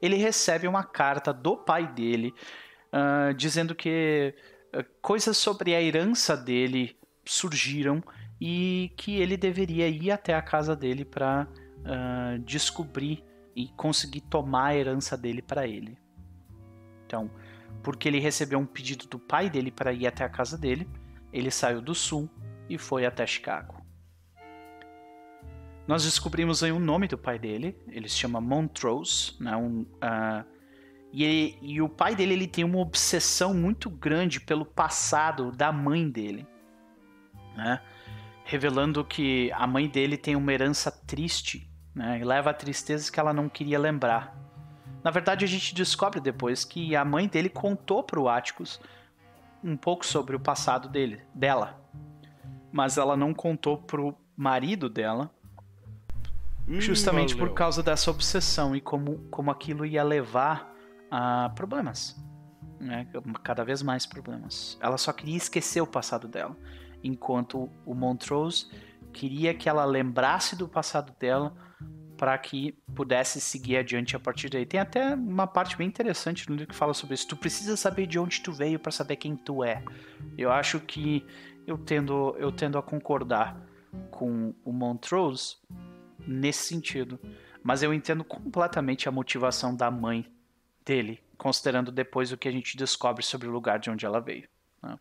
ele 0.01 0.15
recebe 0.15 0.70
uma 0.70 0.86
carta 0.86 1.34
do 1.34 1.57
pai 1.57 1.86
dele 1.86 2.34
uh, 2.93 3.34
dizendo 3.34 3.76
que 3.76 4.34
uh, 4.74 4.86
coisas 5.01 5.36
sobre 5.36 5.76
a 5.76 5.82
herança 5.82 6.38
dele 6.38 6.97
surgiram 7.26 8.01
e 8.39 8.93
que 8.95 9.17
ele 9.17 9.36
deveria 9.36 9.89
ir 9.89 10.11
até 10.11 10.34
a 10.34 10.41
casa 10.41 10.78
dele 10.78 11.03
para 11.03 11.45
uh, 11.80 12.39
descobrir 12.39 13.22
e 13.53 13.67
conseguir 13.76 14.22
tomar 14.22 14.67
a 14.67 14.76
herança 14.78 15.17
dele 15.17 15.41
para 15.41 15.67
ele. 15.67 15.97
Então, 17.05 17.30
porque 17.84 18.07
ele 18.07 18.22
recebeu 18.22 18.59
um 18.59 18.65
pedido 18.65 19.07
do 19.07 19.20
pai 19.20 19.49
dele 19.49 19.72
para 19.72 19.91
ir 19.91 20.07
até 20.07 20.24
a 20.24 20.30
casa 20.30 20.57
dele. 20.57 20.88
Ele 21.34 21.51
saiu 21.51 21.82
do 21.82 21.93
sul 21.93 22.30
e 22.70 22.78
foi 22.78 23.05
até 23.05 23.28
Chicago. 23.28 23.78
Nós 25.89 26.03
descobrimos 26.03 26.61
aí 26.61 26.71
o 26.71 26.79
nome 26.79 27.07
do 27.07 27.17
pai 27.17 27.39
dele, 27.39 27.75
ele 27.87 28.07
se 28.07 28.15
chama 28.15 28.39
Montrose, 28.39 29.35
né? 29.39 29.57
Um, 29.57 29.81
uh, 29.81 30.45
e, 31.11 31.23
ele, 31.23 31.57
e, 31.63 31.81
o 31.81 31.89
pai 31.89 32.15
dele 32.15 32.33
ele 32.33 32.47
tem 32.47 32.63
uma 32.63 32.77
obsessão 32.77 33.55
muito 33.55 33.89
grande 33.89 34.39
pelo 34.39 34.63
passado 34.65 35.51
da 35.51 35.71
mãe 35.71 36.07
dele, 36.07 36.45
né? 37.57 37.81
revelando 38.43 39.03
que 39.03 39.51
a 39.51 39.65
mãe 39.65 39.89
dele 39.89 40.15
tem 40.15 40.35
uma 40.35 40.53
herança 40.53 40.91
triste 40.91 41.67
né? 41.95 42.19
e 42.19 42.23
leva 42.23 42.51
a 42.51 42.53
tristezas 42.53 43.09
que 43.09 43.19
ela 43.19 43.33
não 43.33 43.49
queria 43.49 43.79
lembrar. 43.79 44.37
Na 45.03 45.09
verdade, 45.09 45.43
a 45.43 45.47
gente 45.47 45.73
descobre 45.73 46.21
depois 46.21 46.63
que 46.63 46.95
a 46.95 47.03
mãe 47.03 47.27
dele 47.27 47.49
contou 47.49 48.03
para 48.03 48.19
o 48.19 48.29
Atticus 48.29 48.79
um 49.63 49.75
pouco 49.75 50.05
sobre 50.05 50.35
o 50.35 50.39
passado 50.39 50.87
dele, 50.87 51.19
dela, 51.33 51.81
mas 52.71 52.99
ela 52.99 53.17
não 53.17 53.33
contou 53.33 53.75
pro 53.75 54.15
marido 54.37 54.87
dela 54.87 55.31
Hum, 56.70 56.80
justamente 56.80 57.36
por 57.36 57.53
causa 57.53 57.82
dessa 57.82 58.11
obsessão 58.11 58.76
e 58.76 58.82
como, 58.82 59.17
como 59.32 59.49
aquilo 59.49 59.86
ia 59.86 60.03
levar 60.03 60.72
a 61.09 61.49
problemas. 61.55 62.15
Né? 62.80 63.07
Cada 63.43 63.63
vez 63.63 63.82
mais 63.82 64.05
problemas. 64.05 64.78
Ela 64.80 64.97
só 64.97 65.11
queria 65.11 65.36
esquecer 65.36 65.82
o 65.82 65.88
passado 65.88 66.28
dela. 66.28 66.55
Enquanto 67.03 67.70
o 67.86 67.95
Montrose 67.95 68.67
queria 69.11 69.53
que 69.53 69.67
ela 69.67 69.84
lembrasse 69.84 70.55
do 70.55 70.67
passado 70.67 71.13
dela 71.20 71.55
para 72.15 72.38
que 72.38 72.78
pudesse 72.93 73.39
seguir 73.39 73.78
adiante 73.78 74.15
a 74.15 74.20
partir 74.20 74.49
daí. 74.49 74.65
Tem 74.65 74.80
até 74.80 75.15
uma 75.15 75.47
parte 75.47 75.78
bem 75.78 75.88
interessante 75.88 76.47
no 76.49 76.55
livro 76.55 76.70
que 76.70 76.76
fala 76.76 76.93
sobre 76.93 77.15
isso. 77.15 77.28
Tu 77.28 77.36
precisa 77.36 77.78
saber 77.78 78.05
de 78.05 78.20
onde 78.20 78.41
tu 78.41 78.51
veio 78.51 78.78
para 78.78 78.91
saber 78.91 79.15
quem 79.15 79.36
tu 79.36 79.63
é. 79.63 79.82
Eu 80.38 80.51
acho 80.51 80.82
que 80.82 81.26
eu 81.65 81.78
tendo, 81.78 82.36
eu 82.38 82.51
tendo 82.51 82.78
a 82.78 82.84
concordar 82.84 83.57
com 84.11 84.53
o 84.65 84.72
Montrose 84.72 85.55
nesse 86.30 86.67
sentido. 86.67 87.19
Mas 87.63 87.84
eu 87.84 87.93
entendo 87.93 88.23
completamente 88.23 89.09
a 89.09 89.11
motivação 89.11 89.75
da 89.75 89.89
mãe 89.89 90.32
dele, 90.86 91.21
considerando 91.38 91.91
depois 91.91 92.32
o 92.32 92.38
que 92.38 92.47
a 92.47 92.51
gente 92.51 92.77
descobre 92.77 93.23
sobre 93.23 93.47
o 93.47 93.51
lugar 93.51 93.80
de 93.80 93.89
onde 93.89 94.05
ela 94.05 94.19
veio. 94.19 94.47
Né? 94.82 94.97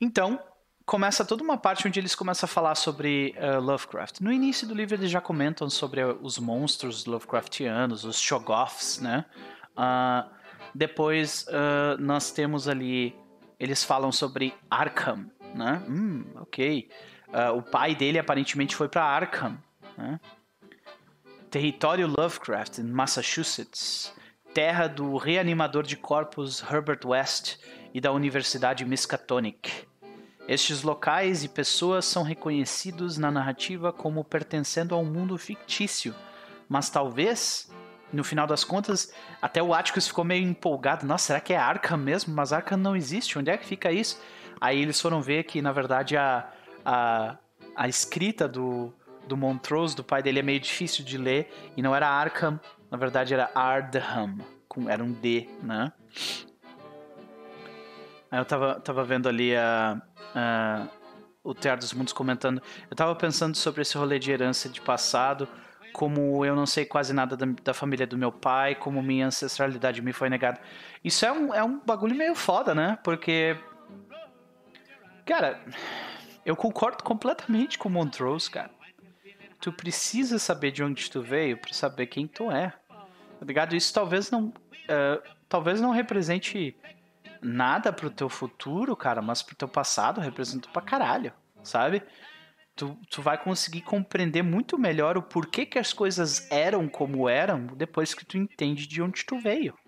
Então, 0.00 0.42
começa 0.86 1.24
toda 1.24 1.44
uma 1.44 1.56
parte 1.56 1.86
onde 1.86 2.00
eles 2.00 2.14
começam 2.14 2.46
a 2.46 2.48
falar 2.48 2.74
sobre 2.74 3.34
uh, 3.38 3.60
Lovecraft. 3.60 4.20
No 4.20 4.32
início 4.32 4.66
do 4.66 4.74
livro 4.74 4.96
eles 4.96 5.10
já 5.10 5.20
comentam 5.20 5.68
sobre 5.70 6.02
os 6.02 6.38
monstros 6.38 7.04
Lovecraftianos, 7.04 8.04
os 8.04 8.18
Shoggoths, 8.18 8.98
né? 8.98 9.24
Uh, 9.76 10.28
depois 10.74 11.46
uh, 11.48 12.00
nós 12.00 12.32
temos 12.32 12.68
ali, 12.68 13.14
eles 13.58 13.84
falam 13.84 14.10
sobre 14.10 14.54
Arkham, 14.68 15.30
né? 15.54 15.82
Hum, 15.88 16.24
ok. 16.36 16.88
Uh, 17.32 17.56
o 17.56 17.62
pai 17.62 17.94
dele 17.94 18.18
aparentemente 18.18 18.74
foi 18.74 18.88
para 18.88 19.04
Arkham, 19.04 19.56
né? 19.96 20.18
Território 21.50 22.06
Lovecraft, 22.06 22.78
em 22.78 22.84
Massachusetts, 22.84 24.12
terra 24.54 24.86
do 24.86 25.16
reanimador 25.16 25.82
de 25.82 25.96
corpos 25.96 26.62
Herbert 26.62 27.00
West 27.04 27.58
e 27.92 28.00
da 28.00 28.12
Universidade 28.12 28.84
Miskatonic. 28.84 29.88
Estes 30.46 30.82
locais 30.82 31.44
e 31.44 31.48
pessoas 31.48 32.04
são 32.04 32.22
reconhecidos 32.22 33.16
na 33.18 33.30
narrativa 33.30 33.92
como 33.92 34.24
pertencendo 34.24 34.94
a 34.94 34.98
um 34.98 35.04
mundo 35.04 35.38
fictício, 35.38 36.14
mas 36.68 36.90
talvez, 36.90 37.70
no 38.12 38.24
final 38.24 38.46
das 38.46 38.64
contas, 38.64 39.12
até 39.40 39.62
o 39.62 39.74
Atticus 39.74 40.08
ficou 40.08 40.24
meio 40.24 40.44
empolgado. 40.44 41.06
Nossa, 41.06 41.26
será 41.26 41.40
que 41.40 41.52
é 41.52 41.56
Arkham 41.56 41.98
mesmo? 41.98 42.34
Mas 42.34 42.52
Arkham 42.52 42.76
não 42.76 42.96
existe, 42.96 43.38
onde 43.38 43.50
é 43.50 43.56
que 43.56 43.66
fica 43.66 43.92
isso? 43.92 44.20
Aí 44.60 44.80
eles 44.80 45.00
foram 45.00 45.22
ver 45.22 45.44
que, 45.44 45.62
na 45.62 45.72
verdade, 45.72 46.16
a, 46.16 46.48
a, 46.90 47.38
a 47.76 47.88
escrita 47.88 48.48
do, 48.48 48.92
do 49.28 49.36
Montrose, 49.36 49.94
do 49.94 50.02
pai 50.02 50.22
dele, 50.22 50.40
é 50.40 50.42
meio 50.42 50.58
difícil 50.58 51.04
de 51.04 51.16
ler. 51.16 51.72
E 51.76 51.82
não 51.82 51.94
era 51.94 52.08
Arkham, 52.08 52.58
na 52.90 52.98
verdade 52.98 53.32
era 53.32 53.48
Ardham. 53.54 54.38
Com, 54.68 54.88
era 54.88 55.02
um 55.02 55.12
D, 55.12 55.48
né? 55.62 55.92
Aí 58.30 58.38
eu 58.38 58.44
tava, 58.44 58.80
tava 58.80 59.04
vendo 59.04 59.28
ali 59.28 59.56
a, 59.56 60.00
a, 60.34 60.88
o 61.42 61.54
Teatro 61.54 61.80
dos 61.80 61.92
Mundos 61.92 62.12
comentando. 62.12 62.60
Eu 62.88 62.96
tava 62.96 63.14
pensando 63.14 63.56
sobre 63.56 63.82
esse 63.82 63.96
rolê 63.96 64.18
de 64.18 64.30
herança 64.30 64.68
de 64.68 64.80
passado. 64.80 65.48
Como 65.92 66.44
eu 66.44 66.54
não 66.54 66.66
sei 66.66 66.84
quase 66.84 67.12
nada 67.12 67.36
da, 67.36 67.46
da 67.64 67.74
família 67.74 68.06
do 68.06 68.16
meu 68.16 68.30
pai, 68.30 68.76
como 68.76 69.02
minha 69.02 69.26
ancestralidade 69.26 70.00
me 70.02 70.12
foi 70.12 70.28
negada. 70.28 70.60
Isso 71.02 71.26
é 71.26 71.32
um, 71.32 71.52
é 71.52 71.64
um 71.64 71.80
bagulho 71.80 72.14
meio 72.14 72.34
foda, 72.34 72.74
né? 72.74 72.98
Porque. 73.02 73.56
Cara, 75.26 75.60
eu 76.50 76.56
concordo 76.56 77.04
completamente 77.04 77.78
com 77.78 77.88
o 77.88 77.92
Montrose, 77.92 78.50
cara. 78.50 78.70
Tu 79.60 79.72
precisa 79.72 80.36
saber 80.36 80.72
de 80.72 80.82
onde 80.82 81.08
tu 81.08 81.22
veio 81.22 81.56
para 81.56 81.72
saber 81.72 82.06
quem 82.06 82.26
tu 82.26 82.50
é. 82.50 82.70
Tá 83.38 83.46
ligado? 83.46 83.76
Isso 83.76 83.94
talvez 83.94 84.30
não. 84.32 84.48
Uh, 84.48 85.22
talvez 85.48 85.80
não 85.80 85.92
represente 85.92 86.76
nada 87.40 87.92
pro 87.92 88.10
teu 88.10 88.28
futuro, 88.28 88.96
cara, 88.96 89.22
mas 89.22 89.42
pro 89.42 89.54
teu 89.54 89.68
passado 89.68 90.20
representa 90.20 90.68
pra 90.70 90.82
caralho, 90.82 91.32
sabe? 91.62 92.02
Tu, 92.74 92.98
tu 93.08 93.22
vai 93.22 93.38
conseguir 93.38 93.82
compreender 93.82 94.42
muito 94.42 94.76
melhor 94.76 95.16
o 95.16 95.22
porquê 95.22 95.64
que 95.64 95.78
as 95.78 95.92
coisas 95.92 96.50
eram 96.50 96.88
como 96.88 97.28
eram 97.28 97.66
depois 97.66 98.12
que 98.12 98.24
tu 98.24 98.36
entende 98.36 98.88
de 98.88 99.00
onde 99.00 99.24
tu 99.24 99.38
veio, 99.38 99.78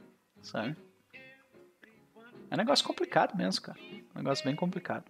sabe? 0.40 0.76
É 2.50 2.54
um 2.54 2.58
negócio 2.58 2.86
complicado 2.86 3.36
mesmo, 3.36 3.62
cara. 3.62 3.78
Um 4.14 4.18
negócio 4.18 4.44
bem 4.44 4.54
complicado. 4.54 5.04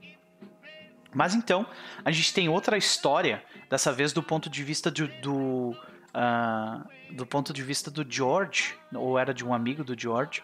Mas 1.15 1.35
então, 1.35 1.67
a 2.05 2.11
gente 2.11 2.33
tem 2.33 2.49
outra 2.49 2.77
história, 2.77 3.43
dessa 3.69 3.93
vez 3.93 4.13
do 4.13 4.23
ponto 4.23 4.49
de 4.49 4.63
vista 4.63 4.91
do, 4.91 5.09
do, 5.21 5.77
uh, 6.15 7.15
do 7.15 7.27
ponto 7.27 7.53
de 7.53 7.63
vista 7.63 7.91
do 7.91 8.05
George, 8.09 8.75
ou 8.95 9.19
era 9.19 9.35
de 9.35 9.45
um 9.45 9.53
amigo 9.53 9.85
do 9.85 9.99
George, 9.99 10.43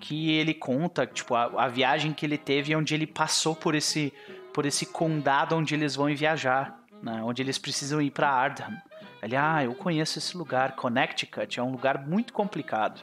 que 0.00 0.32
ele 0.32 0.54
conta, 0.54 1.06
tipo, 1.06 1.34
a, 1.34 1.64
a 1.64 1.68
viagem 1.68 2.12
que 2.12 2.24
ele 2.24 2.38
teve 2.38 2.74
onde 2.74 2.94
ele 2.94 3.06
passou 3.06 3.54
por 3.54 3.74
esse, 3.74 4.12
por 4.52 4.66
esse 4.66 4.86
condado 4.86 5.54
onde 5.54 5.74
eles 5.74 5.94
vão 5.94 6.14
viajar, 6.14 6.80
né, 7.02 7.22
onde 7.22 7.42
eles 7.42 7.58
precisam 7.58 8.00
ir 8.00 8.10
para 8.10 8.30
Ardham. 8.30 8.76
Ele, 9.22 9.36
ah, 9.36 9.62
eu 9.62 9.74
conheço 9.74 10.18
esse 10.18 10.36
lugar, 10.36 10.74
Connecticut, 10.74 11.60
é 11.60 11.62
um 11.62 11.70
lugar 11.70 12.06
muito 12.06 12.32
complicado. 12.32 13.02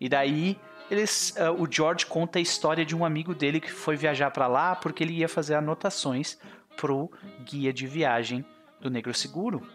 E 0.00 0.08
daí 0.08 0.58
eles, 0.90 1.34
uh, 1.36 1.52
o 1.62 1.70
George 1.70 2.06
conta 2.06 2.38
a 2.38 2.42
história 2.42 2.84
de 2.84 2.96
um 2.96 3.04
amigo 3.04 3.34
dele 3.34 3.60
que 3.60 3.70
foi 3.70 3.96
viajar 3.96 4.30
para 4.30 4.46
lá 4.46 4.74
porque 4.74 5.04
ele 5.04 5.12
ia 5.12 5.28
fazer 5.28 5.54
anotações 5.54 6.36
pro 6.76 7.10
guia 7.44 7.72
de 7.72 7.86
viagem 7.86 8.44
do 8.80 8.90
Negro 8.90 9.14
Seguro. 9.14 9.66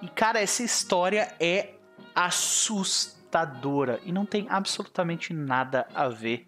E 0.00 0.08
cara, 0.08 0.40
essa 0.40 0.62
história 0.62 1.34
é 1.40 1.74
assustadora 2.14 4.00
e 4.04 4.12
não 4.12 4.24
tem 4.24 4.46
absolutamente 4.48 5.32
nada 5.32 5.86
a 5.94 6.08
ver 6.08 6.46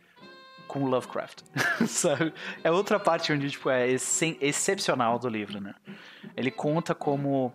com 0.69 0.85
Lovecraft, 0.85 1.43
sabe? 1.89 2.33
É 2.63 2.71
outra 2.71 3.01
parte 3.01 3.33
onde 3.33 3.51
tipo 3.51 3.71
é 3.71 3.89
excepcional 3.89 5.19
do 5.19 5.29
livro, 5.29 5.61
né? 5.61 5.75
Ele 6.37 6.51
conta 6.51 6.95
como 6.95 7.53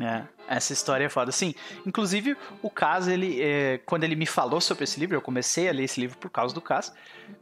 é, 0.00 0.26
essa 0.48 0.72
história 0.72 1.04
é 1.04 1.08
foda. 1.08 1.32
Sim, 1.32 1.54
inclusive 1.86 2.36
o 2.62 2.70
caso, 2.70 3.10
ele, 3.10 3.40
é, 3.42 3.78
quando 3.78 4.04
ele 4.04 4.16
me 4.16 4.26
falou 4.26 4.60
sobre 4.60 4.84
esse 4.84 4.98
livro, 4.98 5.16
eu 5.16 5.22
comecei 5.22 5.68
a 5.68 5.72
ler 5.72 5.84
esse 5.84 6.00
livro 6.00 6.18
por 6.18 6.30
causa 6.30 6.54
do 6.54 6.60
caso, 6.60 6.92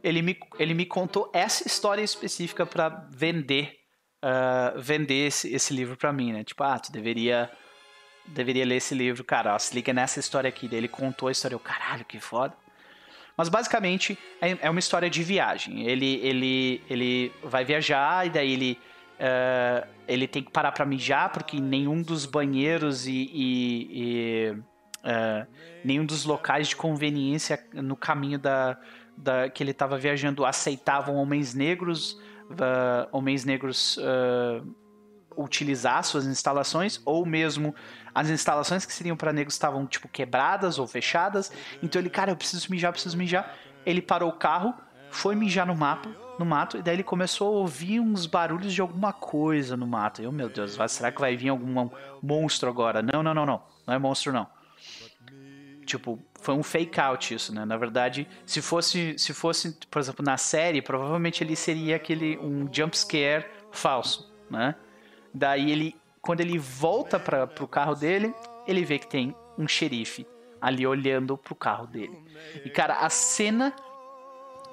ele 0.03 0.21
me, 0.21 0.37
ele 0.57 0.73
me 0.73 0.85
contou 0.85 1.29
essa 1.33 1.67
história 1.67 2.01
específica 2.01 2.65
para 2.65 2.89
vender 3.09 3.79
uh, 4.23 4.79
vender 4.79 5.27
esse, 5.27 5.53
esse 5.53 5.73
livro 5.73 5.95
para 5.95 6.11
mim, 6.11 6.33
né? 6.33 6.43
Tipo, 6.43 6.63
ah, 6.63 6.79
tu 6.79 6.91
deveria 6.91 7.49
deveria 8.25 8.63
ler 8.63 8.75
esse 8.75 8.93
livro, 8.93 9.23
cara, 9.23 9.55
ó, 9.55 9.59
se 9.59 9.73
liga 9.73 9.91
nessa 9.91 10.19
história 10.19 10.47
aqui. 10.47 10.69
Ele 10.71 10.87
contou 10.87 11.29
a 11.29 11.31
história, 11.31 11.55
eu, 11.55 11.59
caralho, 11.59 12.05
que 12.05 12.19
foda. 12.19 12.55
Mas 13.35 13.49
basicamente 13.49 14.19
é, 14.39 14.57
é 14.61 14.69
uma 14.69 14.79
história 14.79 15.09
de 15.09 15.23
viagem. 15.23 15.87
Ele, 15.87 16.19
ele, 16.21 16.83
ele 16.89 17.31
vai 17.41 17.65
viajar 17.65 18.27
e 18.27 18.29
daí 18.29 18.53
ele 18.53 18.77
Uh, 19.19 19.85
ele 20.07 20.29
tem 20.29 20.41
que 20.41 20.49
parar 20.49 20.71
para 20.71 20.85
mijar 20.85 21.29
porque 21.29 21.59
nenhum 21.59 22.01
dos 22.01 22.25
banheiros 22.25 23.05
e, 23.05 23.29
e, 23.33 23.87
e 23.91 24.51
uh, 24.51 25.45
nenhum 25.83 26.05
dos 26.05 26.23
locais 26.23 26.69
de 26.69 26.75
conveniência 26.77 27.61
no 27.73 27.97
caminho 27.97 28.39
da, 28.39 28.77
da 29.17 29.49
que 29.49 29.61
ele 29.61 29.71
estava 29.71 29.97
viajando 29.97 30.45
aceitavam 30.45 31.15
homens 31.15 31.53
negros, 31.53 32.13
uh, 32.51 33.09
homens 33.11 33.43
negros 33.43 33.99
utilizar 35.35 36.03
suas 36.03 36.25
instalações 36.25 37.01
ou 37.05 37.25
mesmo 37.25 37.75
as 38.15 38.29
instalações 38.29 38.85
que 38.85 38.93
seriam 38.93 39.17
para 39.17 39.33
negros 39.33 39.53
estavam 39.53 39.85
tipo 39.85 40.07
quebradas 40.07 40.79
ou 40.79 40.87
fechadas. 40.87 41.51
Então 41.83 42.01
ele, 42.01 42.09
cara, 42.09 42.31
eu 42.31 42.37
preciso 42.37 42.71
mijar, 42.71 42.93
preciso 42.93 43.17
mijar. 43.17 43.53
Ele 43.85 44.01
parou 44.01 44.29
o 44.29 44.33
carro, 44.33 44.73
foi 45.11 45.35
mijar 45.35 45.67
no 45.67 45.75
mapa 45.75 46.28
no 46.39 46.45
mato, 46.45 46.77
e 46.77 46.81
daí 46.81 46.95
ele 46.95 47.03
começou 47.03 47.47
a 47.47 47.51
ouvir 47.59 47.99
uns 47.99 48.25
barulhos 48.25 48.73
de 48.73 48.79
alguma 48.79 49.11
coisa 49.11 49.75
no 49.75 49.85
mato. 49.85 50.21
Eu, 50.21 50.31
meu 50.31 50.47
Deus, 50.47 50.77
será 50.87 51.11
que 51.11 51.19
vai 51.19 51.35
vir 51.35 51.49
algum 51.49 51.89
monstro 52.23 52.69
agora? 52.69 53.01
Não, 53.01 53.21
não, 53.21 53.33
não, 53.33 53.45
não. 53.45 53.61
Não 53.85 53.93
é 53.93 53.99
monstro, 53.99 54.31
não. 54.31 54.47
Tipo, 55.85 56.17
foi 56.39 56.55
um 56.55 56.63
fake 56.63 56.99
out 56.99 57.33
isso, 57.33 57.53
né? 57.53 57.65
Na 57.65 57.75
verdade, 57.75 58.25
se 58.45 58.61
fosse, 58.61 59.15
se 59.17 59.33
fosse, 59.33 59.77
por 59.91 59.99
exemplo, 59.99 60.23
na 60.23 60.37
série, 60.37 60.81
provavelmente 60.81 61.43
ele 61.43 61.55
seria 61.55 61.97
aquele 61.97 62.37
um 62.37 62.69
jump 62.71 62.97
scare 62.97 63.45
falso, 63.71 64.31
né? 64.49 64.75
Daí 65.33 65.71
ele, 65.71 65.95
quando 66.21 66.39
ele 66.39 66.57
volta 66.57 67.19
para 67.19 67.45
pro 67.45 67.67
carro 67.67 67.95
dele, 67.95 68.33
ele 68.65 68.85
vê 68.85 68.97
que 68.97 69.07
tem 69.07 69.35
um 69.57 69.67
xerife 69.67 70.25
ali 70.61 70.87
olhando 70.87 71.37
pro 71.37 71.55
carro 71.55 71.85
dele. 71.85 72.17
E 72.63 72.69
cara, 72.69 72.99
a 72.99 73.09
cena 73.09 73.73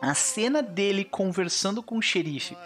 a 0.01 0.15
cena 0.15 0.63
dele 0.63 1.05
conversando 1.05 1.83
com 1.83 1.99
o 1.99 2.03
xerife 2.03 2.57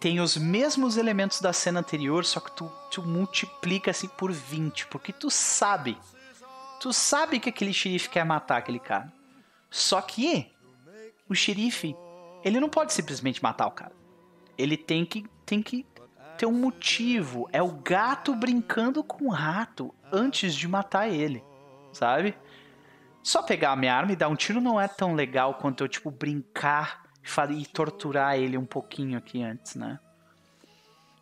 tem 0.00 0.20
os 0.20 0.36
mesmos 0.36 0.96
elementos 0.96 1.40
da 1.40 1.52
cena 1.52 1.80
anterior, 1.80 2.24
só 2.24 2.38
que 2.38 2.52
tu, 2.52 2.70
tu 2.90 3.02
multiplica 3.02 3.90
assim 3.90 4.06
por 4.06 4.30
20, 4.30 4.86
porque 4.86 5.12
tu 5.12 5.28
sabe 5.28 5.96
Tu 6.80 6.92
sabe 6.92 7.40
que 7.40 7.48
aquele 7.48 7.72
xerife 7.72 8.08
quer 8.08 8.24
matar 8.24 8.58
aquele 8.58 8.78
cara. 8.78 9.12
Só 9.68 10.00
que 10.00 10.50
o 11.28 11.34
xerife, 11.34 11.96
ele 12.44 12.60
não 12.60 12.68
pode 12.68 12.92
simplesmente 12.92 13.42
matar 13.42 13.66
o 13.66 13.72
cara. 13.72 13.92
Ele 14.56 14.76
tem 14.76 15.04
que, 15.04 15.26
tem 15.44 15.60
que 15.60 15.84
ter 16.36 16.46
um 16.46 16.52
motivo. 16.52 17.48
É 17.52 17.60
o 17.60 17.72
gato 17.72 18.34
brincando 18.34 19.02
com 19.02 19.26
o 19.26 19.30
rato 19.30 19.92
antes 20.12 20.54
de 20.54 20.68
matar 20.68 21.08
ele, 21.08 21.42
sabe? 21.92 22.36
Só 23.28 23.42
pegar 23.42 23.72
a 23.72 23.76
minha 23.76 23.94
arma 23.94 24.12
e 24.12 24.16
dar 24.16 24.28
um 24.28 24.34
tiro 24.34 24.58
não 24.58 24.80
é 24.80 24.88
tão 24.88 25.14
legal 25.14 25.52
quanto 25.52 25.84
eu, 25.84 25.88
tipo, 25.88 26.10
brincar 26.10 27.02
e 27.50 27.66
torturar 27.66 28.38
ele 28.38 28.56
um 28.56 28.64
pouquinho 28.64 29.18
aqui 29.18 29.42
antes, 29.42 29.74
né? 29.74 30.00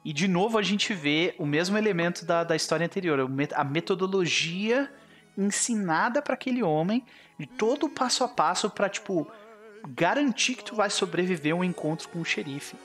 E 0.04 0.12
de 0.12 0.28
novo 0.28 0.56
a 0.56 0.62
gente 0.62 0.94
vê 0.94 1.34
o 1.36 1.44
mesmo 1.44 1.76
elemento 1.76 2.24
da, 2.24 2.44
da 2.44 2.54
história 2.54 2.86
anterior, 2.86 3.28
a 3.52 3.64
metodologia 3.64 4.88
ensinada 5.36 6.22
para 6.22 6.34
aquele 6.34 6.62
homem 6.62 7.04
de 7.40 7.46
todo 7.48 7.86
o 7.86 7.90
passo 7.90 8.22
a 8.22 8.28
passo 8.28 8.70
para 8.70 8.88
tipo 8.88 9.26
garantir 9.88 10.54
que 10.54 10.62
tu 10.62 10.76
vai 10.76 10.90
sobreviver 10.90 11.54
a 11.54 11.56
um 11.56 11.64
encontro 11.64 12.08
com 12.10 12.20
o 12.20 12.24
xerife, 12.24 12.76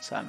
sabe? 0.00 0.28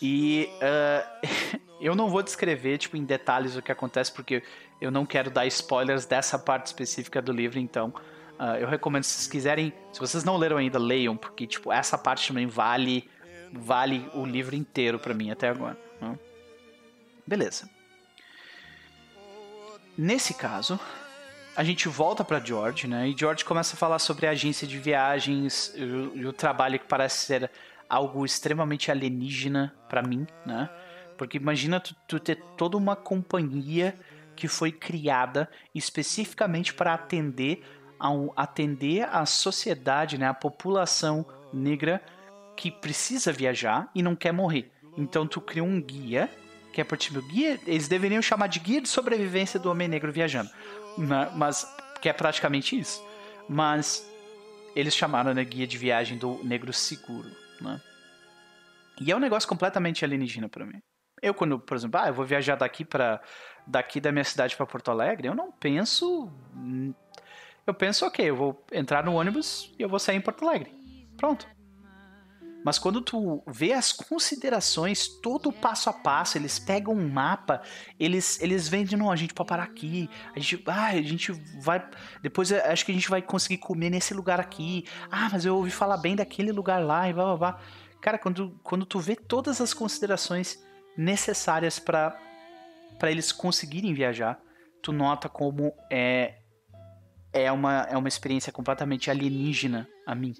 E 0.00 0.48
uh, 0.62 1.58
eu 1.82 1.96
não 1.96 2.08
vou 2.08 2.22
descrever 2.22 2.78
tipo 2.78 2.96
em 2.96 3.04
detalhes 3.04 3.56
o 3.56 3.62
que 3.62 3.72
acontece 3.72 4.12
porque 4.12 4.40
eu 4.86 4.90
não 4.90 5.06
quero 5.06 5.30
dar 5.30 5.46
spoilers 5.46 6.06
dessa 6.06 6.38
parte 6.38 6.66
específica 6.66 7.20
do 7.20 7.32
livro, 7.32 7.58
então 7.58 7.92
uh, 8.38 8.56
eu 8.58 8.68
recomendo 8.68 9.04
se 9.04 9.14
vocês 9.14 9.26
quiserem, 9.26 9.72
se 9.92 10.00
vocês 10.00 10.24
não 10.24 10.36
leram 10.36 10.56
ainda, 10.56 10.78
leiam 10.78 11.16
porque 11.16 11.46
tipo 11.46 11.72
essa 11.72 11.96
parte 11.96 12.28
também 12.28 12.46
vale 12.46 13.08
vale 13.52 14.08
o 14.14 14.24
livro 14.24 14.54
inteiro 14.54 14.98
para 14.98 15.14
mim 15.14 15.30
até 15.30 15.48
agora. 15.48 15.78
Né? 16.00 16.18
Beleza. 17.26 17.68
Nesse 19.96 20.34
caso, 20.34 20.78
a 21.56 21.62
gente 21.62 21.88
volta 21.88 22.24
para 22.24 22.40
George, 22.40 22.88
né? 22.88 23.08
E 23.08 23.16
George 23.16 23.44
começa 23.44 23.74
a 23.74 23.78
falar 23.78 24.00
sobre 24.00 24.26
a 24.26 24.30
agência 24.30 24.66
de 24.66 24.76
viagens 24.78 25.72
e 25.76 25.84
o, 25.84 26.16
e 26.16 26.26
o 26.26 26.32
trabalho 26.32 26.78
que 26.78 26.86
parece 26.86 27.26
ser 27.26 27.50
algo 27.88 28.24
extremamente 28.24 28.90
alienígena 28.90 29.72
para 29.88 30.02
mim, 30.02 30.26
né? 30.44 30.68
Porque 31.16 31.36
imagina 31.36 31.78
tu, 31.78 31.94
tu, 32.08 32.18
ter 32.18 32.42
toda 32.56 32.76
uma 32.76 32.96
companhia 32.96 33.96
que 34.36 34.48
foi 34.48 34.72
criada 34.72 35.48
especificamente 35.74 36.74
para 36.74 36.94
atender 36.94 37.62
ao 37.98 38.32
atender 38.36 39.08
a 39.10 39.24
sociedade, 39.24 40.18
né, 40.18 40.26
a 40.26 40.34
população 40.34 41.24
negra 41.52 42.02
que 42.56 42.70
precisa 42.70 43.32
viajar 43.32 43.88
e 43.94 44.02
não 44.02 44.14
quer 44.14 44.32
morrer. 44.32 44.70
Então 44.96 45.26
tu 45.26 45.40
cria 45.40 45.64
um 45.64 45.80
guia 45.80 46.28
que 46.74 46.80
é 46.80 46.84
por 46.84 46.98
tipo 46.98 47.22
guia, 47.22 47.58
eles 47.66 47.86
deveriam 47.86 48.20
chamar 48.20 48.48
de 48.48 48.58
guia 48.58 48.80
de 48.80 48.88
sobrevivência 48.88 49.60
do 49.60 49.70
homem 49.70 49.86
negro 49.86 50.10
viajando, 50.10 50.50
né? 50.98 51.30
mas 51.36 51.64
que 52.02 52.08
é 52.08 52.12
praticamente 52.12 52.76
isso. 52.76 53.00
Mas 53.48 54.04
eles 54.74 54.94
chamaram 54.94 55.32
né, 55.32 55.44
guia 55.44 55.68
de 55.68 55.78
viagem 55.78 56.18
do 56.18 56.42
negro 56.42 56.72
seguro, 56.72 57.30
né? 57.60 57.80
E 59.00 59.10
é 59.10 59.16
um 59.16 59.20
negócio 59.20 59.48
completamente 59.48 60.04
alienígena 60.04 60.48
para 60.48 60.66
mim. 60.66 60.80
Eu 61.24 61.34
quando, 61.34 61.58
por 61.58 61.76
exemplo, 61.76 62.00
ah, 62.00 62.08
eu 62.08 62.14
vou 62.14 62.24
viajar 62.24 62.56
daqui 62.56 62.84
para 62.84 63.20
daqui 63.66 63.98
da 63.98 64.12
minha 64.12 64.24
cidade 64.24 64.54
para 64.56 64.66
Porto 64.66 64.90
Alegre, 64.90 65.26
eu 65.26 65.34
não 65.34 65.50
penso 65.50 66.30
eu 67.66 67.72
penso, 67.72 68.04
OK, 68.04 68.22
eu 68.28 68.36
vou 68.36 68.64
entrar 68.70 69.02
no 69.02 69.14
ônibus 69.14 69.72
e 69.78 69.82
eu 69.82 69.88
vou 69.88 69.98
sair 69.98 70.16
em 70.16 70.20
Porto 70.20 70.46
Alegre. 70.46 70.70
Pronto. 71.16 71.48
Mas 72.62 72.78
quando 72.78 73.02
tu 73.02 73.42
vê 73.46 73.72
as 73.72 73.92
considerações, 73.92 75.06
todo 75.06 75.50
o 75.50 75.52
passo 75.52 75.90
a 75.90 75.92
passo, 75.92 76.38
eles 76.38 76.58
pegam 76.58 76.94
um 76.94 77.08
mapa, 77.08 77.60
eles 78.00 78.40
eles 78.40 78.68
vêm 78.68 78.84
de 78.84 78.96
não, 78.96 79.10
a 79.10 79.16
gente 79.16 79.34
pode 79.34 79.48
parar 79.48 79.64
aqui, 79.64 80.08
a 80.34 80.38
gente, 80.38 80.62
ah, 80.66 80.86
a 80.86 81.02
gente 81.02 81.32
vai, 81.60 81.86
depois 82.22 82.50
acho 82.50 82.86
que 82.86 82.90
a 82.90 82.94
gente 82.94 83.10
vai 83.10 83.20
conseguir 83.20 83.58
comer 83.58 83.90
nesse 83.90 84.14
lugar 84.14 84.40
aqui. 84.40 84.86
Ah, 85.10 85.28
mas 85.30 85.44
eu 85.44 85.56
ouvi 85.56 85.70
falar 85.70 85.98
bem 85.98 86.16
daquele 86.16 86.52
lugar 86.52 86.82
lá 86.82 87.08
e 87.08 87.12
blá 87.12 87.24
blá 87.24 87.36
blá. 87.36 87.60
Cara, 88.00 88.18
quando 88.18 88.58
quando 88.62 88.86
tu 88.86 88.98
vê 88.98 89.14
todas 89.14 89.60
as 89.60 89.74
considerações 89.74 90.63
necessárias 90.96 91.78
para 91.78 92.16
eles 93.02 93.32
conseguirem 93.32 93.94
viajar, 93.94 94.40
tu 94.82 94.92
nota 94.92 95.28
como 95.28 95.72
é 95.90 96.40
é 97.32 97.50
uma, 97.50 97.80
é 97.90 97.96
uma 97.96 98.06
experiência 98.06 98.52
completamente 98.52 99.10
alienígena 99.10 99.88
a 100.06 100.14
mim. 100.14 100.34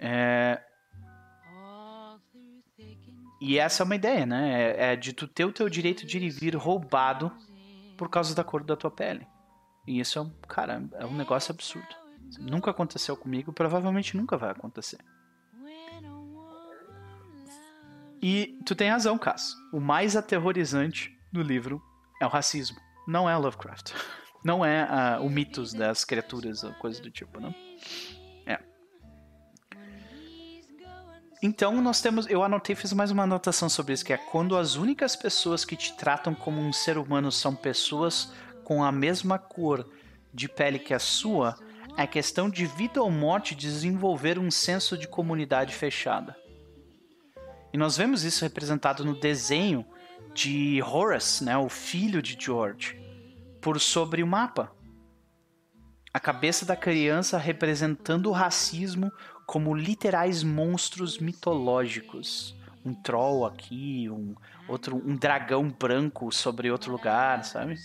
É... 0.00 0.60
E 3.40 3.58
essa 3.58 3.82
é 3.82 3.84
uma 3.84 3.94
ideia, 3.94 4.26
né? 4.26 4.62
É, 4.62 4.92
é 4.92 4.96
de 4.96 5.12
tu 5.12 5.28
ter 5.28 5.44
o 5.44 5.52
teu 5.52 5.68
direito 5.68 6.04
de 6.04 6.18
ir 6.18 6.22
e 6.24 6.28
vir 6.30 6.56
roubado 6.56 7.32
por 7.96 8.10
causa 8.10 8.34
da 8.34 8.42
cor 8.42 8.64
da 8.64 8.76
tua 8.76 8.90
pele. 8.90 9.26
E 9.86 10.00
isso 10.00 10.18
é 10.18 10.22
um, 10.22 10.30
cara, 10.48 10.82
é 10.94 11.06
um 11.06 11.14
negócio 11.14 11.52
absurdo. 11.52 11.88
Nunca 12.38 12.70
aconteceu 12.70 13.16
comigo, 13.16 13.52
provavelmente 13.52 14.16
nunca 14.16 14.36
vai 14.36 14.50
acontecer. 14.50 14.98
E 18.22 18.58
tu 18.66 18.74
tem 18.74 18.90
razão, 18.90 19.16
Cass. 19.16 19.54
O 19.72 19.80
mais 19.80 20.16
aterrorizante 20.16 21.10
do 21.32 21.42
livro 21.42 21.82
é 22.20 22.26
o 22.26 22.28
racismo. 22.28 22.76
Não 23.06 23.28
é 23.28 23.36
Lovecraft. 23.36 23.92
Não 24.44 24.64
é 24.64 25.18
uh, 25.18 25.24
o 25.24 25.28
mitos 25.28 25.72
das 25.72 26.04
criaturas 26.04 26.62
coisa 26.78 27.00
do 27.02 27.10
tipo, 27.10 27.40
não. 27.40 27.54
Então 31.42 31.80
nós 31.80 32.02
temos, 32.02 32.26
eu 32.28 32.42
anotei, 32.42 32.76
fiz 32.76 32.92
mais 32.92 33.10
uma 33.10 33.22
anotação 33.22 33.66
sobre 33.70 33.94
isso, 33.94 34.04
que 34.04 34.12
é 34.12 34.18
quando 34.18 34.58
as 34.58 34.76
únicas 34.76 35.16
pessoas 35.16 35.64
que 35.64 35.74
te 35.74 35.96
tratam 35.96 36.34
como 36.34 36.60
um 36.60 36.70
ser 36.70 36.98
humano 36.98 37.32
são 37.32 37.54
pessoas 37.54 38.30
com 38.62 38.84
a 38.84 38.92
mesma 38.92 39.38
cor 39.38 39.88
de 40.34 40.48
pele 40.50 40.78
que 40.78 40.92
a 40.92 40.98
sua, 40.98 41.56
é 41.96 42.06
questão 42.06 42.50
de 42.50 42.66
vida 42.66 43.02
ou 43.02 43.10
morte 43.10 43.54
desenvolver 43.54 44.38
um 44.38 44.50
senso 44.50 44.98
de 44.98 45.08
comunidade 45.08 45.74
fechada. 45.74 46.36
E 47.72 47.78
nós 47.78 47.96
vemos 47.96 48.24
isso 48.24 48.44
representado 48.44 49.04
no 49.04 49.18
desenho 49.18 49.84
de 50.34 50.82
Horace, 50.82 51.44
né, 51.44 51.56
o 51.56 51.68
filho 51.68 52.20
de 52.20 52.36
George, 52.38 53.00
por 53.60 53.78
sobre 53.80 54.22
o 54.22 54.26
mapa. 54.26 54.72
A 56.12 56.18
cabeça 56.18 56.66
da 56.66 56.74
criança 56.74 57.38
representando 57.38 58.26
o 58.26 58.32
racismo 58.32 59.12
como 59.46 59.74
literais 59.74 60.42
monstros 60.42 61.18
mitológicos. 61.18 62.56
Um 62.84 62.94
troll 62.94 63.44
aqui, 63.44 64.08
um 64.10 64.34
outro 64.66 64.96
um 64.96 65.14
dragão 65.14 65.68
branco 65.68 66.32
sobre 66.32 66.70
outro 66.70 66.90
lugar, 66.90 67.44
sabe? 67.44 67.76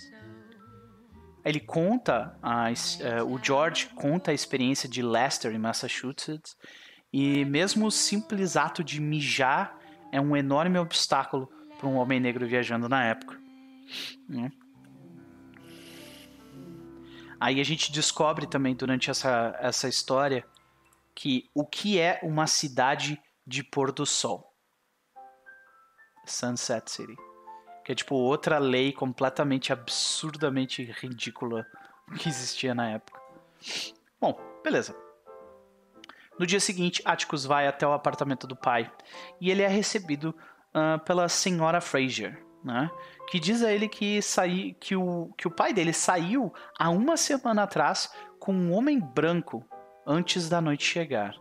Ele 1.44 1.60
conta, 1.60 2.36
a, 2.42 2.70
uh, 2.70 3.32
o 3.32 3.40
George 3.44 3.88
conta 3.96 4.32
a 4.32 4.34
experiência 4.34 4.90
de 4.90 5.04
Leicester, 5.04 5.54
em 5.54 5.60
Massachusetts, 5.60 6.58
e 7.18 7.46
mesmo 7.46 7.86
o 7.86 7.92
simples 7.92 8.58
ato 8.58 8.84
de 8.84 9.00
mijar 9.00 9.80
é 10.12 10.20
um 10.20 10.36
enorme 10.36 10.78
obstáculo 10.78 11.50
para 11.78 11.88
um 11.88 11.96
homem 11.96 12.20
negro 12.20 12.46
viajando 12.46 12.90
na 12.90 13.06
época. 13.06 13.40
Né? 14.28 14.52
Aí 17.40 17.62
a 17.62 17.64
gente 17.64 17.90
descobre 17.90 18.46
também 18.46 18.76
durante 18.76 19.10
essa, 19.10 19.56
essa 19.62 19.88
história 19.88 20.46
que 21.16 21.50
o 21.54 21.66
que 21.66 22.02
é 22.02 22.20
uma 22.22 22.48
cidade 22.48 23.18
de 23.48 23.64
pôr 23.64 23.94
do 23.94 24.06
sol? 24.06 24.54
Sunset 26.26 26.92
City. 26.92 27.16
Que 27.86 27.94
é 27.94 27.96
tipo 27.96 28.16
outra 28.16 28.58
lei 28.58 28.92
completamente 28.92 29.72
absurdamente 29.72 30.84
ridícula 30.84 31.66
que 32.20 32.28
existia 32.28 32.76
na 32.76 32.90
época. 32.90 33.22
Bom, 34.20 34.38
beleza. 34.62 35.05
No 36.38 36.46
dia 36.46 36.60
seguinte, 36.60 37.02
Atticus 37.06 37.46
vai 37.46 37.68
até 37.68 37.88
o 37.88 37.94
apartamento 37.94 38.46
do 38.46 38.56
pai 38.56 38.92
e 39.40 39.50
ele 39.50 39.62
é 39.62 39.68
recebido 39.68 40.36
uh, 40.74 41.00
pela 41.06 41.30
senhora 41.30 41.80
Fraser, 41.80 42.44
né? 42.64 42.90
Que 43.30 43.40
diz 43.40 43.64
a 43.64 43.72
ele 43.72 43.88
que, 43.88 44.22
saí, 44.22 44.74
que, 44.74 44.96
o, 44.96 45.34
que 45.38 45.48
o 45.48 45.52
pai 45.52 45.74
dele 45.74 45.94
saiu 45.94 46.54
há 46.78 46.90
uma 46.90 47.18
semana 47.18 47.64
atrás 47.64 48.14
com 48.40 48.54
um 48.54 48.74
homem 48.74 49.00
branco 49.00 49.66
antes 50.06 50.50
da 50.50 50.62
noite 50.62 50.84
chegar. 50.84 51.36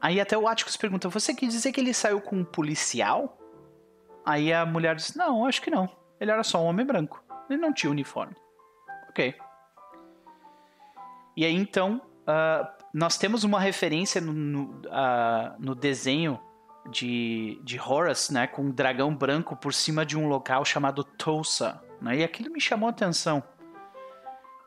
Aí 0.00 0.20
até 0.20 0.36
o 0.36 0.46
Atticus 0.46 0.76
pergunta: 0.76 1.08
Você 1.08 1.34
quer 1.34 1.46
dizer 1.46 1.72
que 1.72 1.80
ele 1.80 1.94
saiu 1.94 2.20
com 2.20 2.36
um 2.36 2.44
policial? 2.44 3.38
Aí 4.24 4.52
a 4.52 4.66
mulher 4.66 4.94
diz: 4.94 5.14
Não, 5.14 5.46
acho 5.46 5.62
que 5.62 5.70
não. 5.70 5.88
Ele 6.20 6.30
era 6.30 6.42
só 6.42 6.62
um 6.62 6.66
homem 6.66 6.84
branco. 6.84 7.24
Ele 7.48 7.60
não 7.60 7.72
tinha 7.72 7.90
uniforme. 7.90 8.36
Ok. 9.08 9.34
E 11.36 11.44
aí 11.44 11.54
então, 11.54 12.00
uh, 12.22 12.73
nós 12.94 13.18
temos 13.18 13.42
uma 13.42 13.58
referência 13.58 14.20
no, 14.20 14.32
no, 14.32 14.62
uh, 14.86 15.56
no 15.58 15.74
desenho 15.74 16.38
de, 16.88 17.60
de 17.64 17.80
Horus, 17.80 18.30
né, 18.30 18.46
com 18.46 18.62
um 18.62 18.70
dragão 18.70 19.12
branco 19.12 19.56
por 19.56 19.74
cima 19.74 20.06
de 20.06 20.16
um 20.16 20.28
local 20.28 20.64
chamado 20.64 21.02
Tulsa. 21.02 21.82
Né, 22.00 22.18
e 22.18 22.22
aquilo 22.24 22.52
me 22.52 22.60
chamou 22.60 22.86
a 22.86 22.90
atenção. 22.90 23.42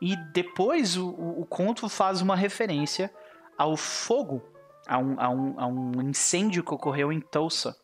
E 0.02 0.14
depois 0.34 0.98
o, 0.98 1.08
o, 1.08 1.40
o 1.40 1.46
conto 1.46 1.88
faz 1.88 2.20
uma 2.20 2.36
referência 2.36 3.10
ao 3.56 3.78
fogo, 3.78 4.42
a 4.86 4.98
um, 4.98 5.18
a, 5.18 5.28
um, 5.30 5.60
a 5.60 5.66
um 5.66 6.02
incêndio 6.02 6.62
que 6.62 6.74
ocorreu 6.74 7.10
em 7.10 7.20
Tulsa. 7.20 7.74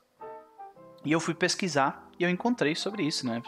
E 1.07 1.11
eu 1.11 1.21
fui 1.21 1.33
pesquisar 1.33 2.07
e 2.19 2.23
eu 2.23 2.29
encontrei 2.29 2.75
sobre 2.75 3.03
isso, 3.03 3.27
né? 3.27 3.43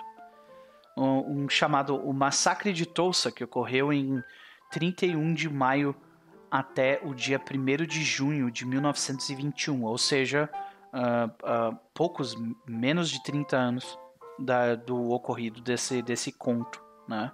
Um, 0.97 1.43
um 1.43 1.49
chamado 1.49 1.95
o 1.95 2.15
Massacre 2.15 2.73
de 2.73 2.87
Tulsa, 2.87 3.31
que 3.31 3.45
ocorreu 3.45 3.93
em 3.93 4.23
31 4.71 5.35
de 5.35 5.49
maio 5.51 5.95
até 6.51 7.01
o 7.03 7.15
dia 7.15 7.41
1 7.41 7.87
de 7.87 8.03
junho 8.03 8.51
de 8.51 8.65
1921, 8.65 9.85
ou 9.85 9.99
seja, 9.99 10.51
uh, 10.93 11.73
uh, 11.73 11.79
poucos, 11.93 12.37
menos 12.67 13.11
de 13.11 13.23
30 13.23 13.57
anos 13.57 13.99
da, 14.39 14.75
do 14.75 15.11
ocorrido 15.11 15.61
desse, 15.61 16.03
desse 16.03 16.33
conto, 16.33 16.83
né? 17.09 17.33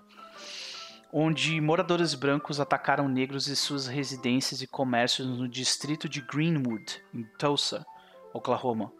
onde 1.13 1.61
moradores 1.61 2.15
brancos 2.15 2.59
atacaram 2.59 3.07
negros 3.07 3.47
e 3.47 3.55
suas 3.55 3.87
residências 3.87 4.63
e 4.63 4.67
comércios 4.67 5.29
no 5.29 5.47
distrito 5.47 6.09
de 6.09 6.23
Greenwood, 6.23 7.03
em 7.13 7.23
Tulsa, 7.39 7.85
Oklahoma. 8.33 8.91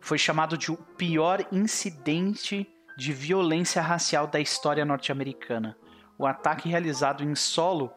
Foi 0.00 0.16
chamado 0.16 0.56
de 0.56 0.72
o 0.72 0.76
pior 0.76 1.46
incidente 1.52 2.66
de 2.96 3.12
violência 3.12 3.82
racial 3.82 4.26
da 4.26 4.40
história 4.40 4.84
norte-americana. 4.84 5.76
O 6.16 6.26
ataque 6.26 6.68
realizado 6.68 7.22
em 7.22 7.34
solo 7.34 7.92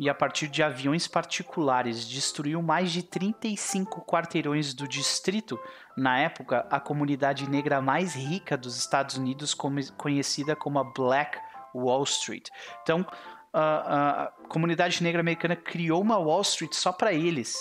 e 0.00 0.08
a 0.08 0.14
partir 0.14 0.48
de 0.48 0.62
aviões 0.62 1.06
particulares 1.06 2.08
destruiu 2.08 2.62
mais 2.62 2.90
de 2.90 3.02
35 3.02 4.00
quarteirões 4.00 4.72
do 4.72 4.88
distrito, 4.88 5.60
na 5.94 6.18
época 6.18 6.66
a 6.70 6.80
comunidade 6.80 7.46
negra 7.46 7.82
mais 7.82 8.14
rica 8.14 8.56
dos 8.56 8.78
Estados 8.78 9.18
Unidos, 9.18 9.52
conhecida 9.98 10.56
como 10.56 10.78
a 10.78 10.84
Black 10.84 11.38
Wall 11.74 12.02
Street. 12.04 12.48
Então, 12.82 13.06
a, 13.52 14.22
a 14.22 14.26
comunidade 14.48 15.02
negra 15.02 15.20
americana 15.20 15.54
criou 15.54 16.00
uma 16.00 16.16
Wall 16.16 16.40
Street 16.40 16.72
só 16.72 16.92
para 16.92 17.12
eles. 17.12 17.54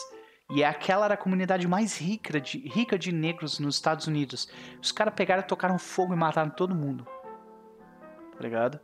E 0.49 0.63
aquela 0.63 1.03
era 1.03 1.15
a 1.15 1.17
comunidade 1.17 1.67
mais 1.67 1.97
rica 1.99 2.39
de, 2.39 2.59
rica 2.59 2.97
de 2.97 3.11
negros 3.11 3.59
nos 3.59 3.75
Estados 3.75 4.07
Unidos. 4.07 4.49
Os 4.81 4.93
caras 4.93 5.13
pegaram, 5.13 5.43
tocaram 5.43 5.77
fogo 5.77 6.13
e 6.13 6.17
mataram 6.17 6.51
todo 6.51 6.73
mundo. 6.73 7.05
Tá 8.31 8.39
ligado? 8.39 8.79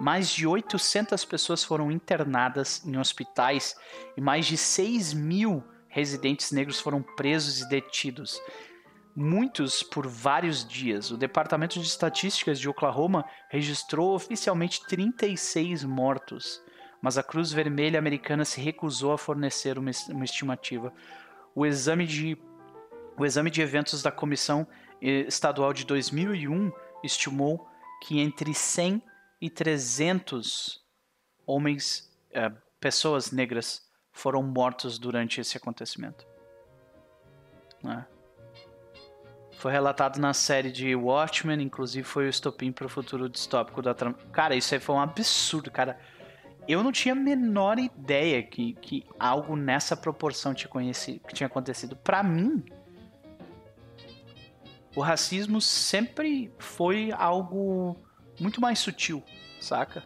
Mais 0.00 0.30
de 0.30 0.46
800 0.46 1.24
pessoas 1.24 1.64
foram 1.64 1.90
internadas 1.90 2.84
em 2.86 2.96
hospitais 2.96 3.74
e 4.16 4.20
mais 4.20 4.46
de 4.46 4.56
6 4.56 5.12
mil 5.12 5.64
residentes 5.88 6.52
negros 6.52 6.78
foram 6.78 7.02
presos 7.02 7.60
e 7.60 7.68
detidos 7.68 8.40
muitos 9.18 9.82
por 9.82 10.06
vários 10.06 10.66
dias. 10.66 11.10
O 11.10 11.16
Departamento 11.16 11.80
de 11.80 11.86
Estatísticas 11.86 12.60
de 12.60 12.68
Oklahoma 12.68 13.24
registrou 13.48 14.14
oficialmente 14.14 14.86
36 14.86 15.82
mortos, 15.82 16.62
mas 17.02 17.18
a 17.18 17.22
Cruz 17.22 17.52
Vermelha 17.52 17.98
Americana 17.98 18.44
se 18.44 18.60
recusou 18.60 19.12
a 19.12 19.18
fornecer 19.18 19.76
uma, 19.76 19.90
estimativa. 19.90 20.92
O 21.52 21.66
exame, 21.66 22.06
de, 22.06 22.38
o 23.16 23.26
exame 23.26 23.50
de 23.50 23.60
eventos 23.60 24.02
da 24.02 24.12
Comissão 24.12 24.66
eh, 25.02 25.24
Estadual 25.26 25.72
de 25.72 25.84
2001 25.84 26.70
estimou 27.02 27.68
que 28.04 28.20
entre 28.20 28.54
100 28.54 29.02
e 29.40 29.48
300 29.48 30.84
homens, 31.46 32.10
eh, 32.30 32.50
pessoas 32.80 33.30
negras, 33.30 33.88
foram 34.12 34.42
mortos 34.42 34.98
durante 34.98 35.40
esse 35.40 35.56
acontecimento. 35.56 36.26
Né? 37.82 38.06
Foi 39.58 39.72
relatado 39.72 40.18
na 40.18 40.32
série 40.34 40.70
de 40.70 40.94
Watchmen, 40.94 41.60
inclusive 41.62 42.06
foi 42.06 42.26
o 42.26 42.28
estopim 42.28 42.70
para 42.70 42.86
o 42.86 42.88
futuro 42.88 43.28
distópico 43.28 43.82
da 43.82 43.94
trama. 43.94 44.16
Cara, 44.32 44.54
isso 44.54 44.74
aí 44.74 44.80
foi 44.80 44.94
um 44.94 45.00
absurdo, 45.00 45.70
cara. 45.70 45.98
Eu 46.66 46.82
não 46.82 46.92
tinha 46.92 47.12
a 47.12 47.16
menor 47.16 47.78
ideia 47.78 48.42
que, 48.42 48.74
que 48.74 49.04
algo 49.18 49.56
nessa 49.56 49.96
proporção 49.96 50.52
tinha, 50.52 50.70
que 51.26 51.34
tinha 51.34 51.46
acontecido. 51.46 51.96
Para 51.96 52.22
mim, 52.22 52.62
o 54.94 55.00
racismo 55.00 55.60
sempre 55.60 56.52
foi 56.58 57.10
algo 57.12 57.96
muito 58.38 58.60
mais 58.60 58.78
sutil, 58.78 59.22
saca? 59.60 60.04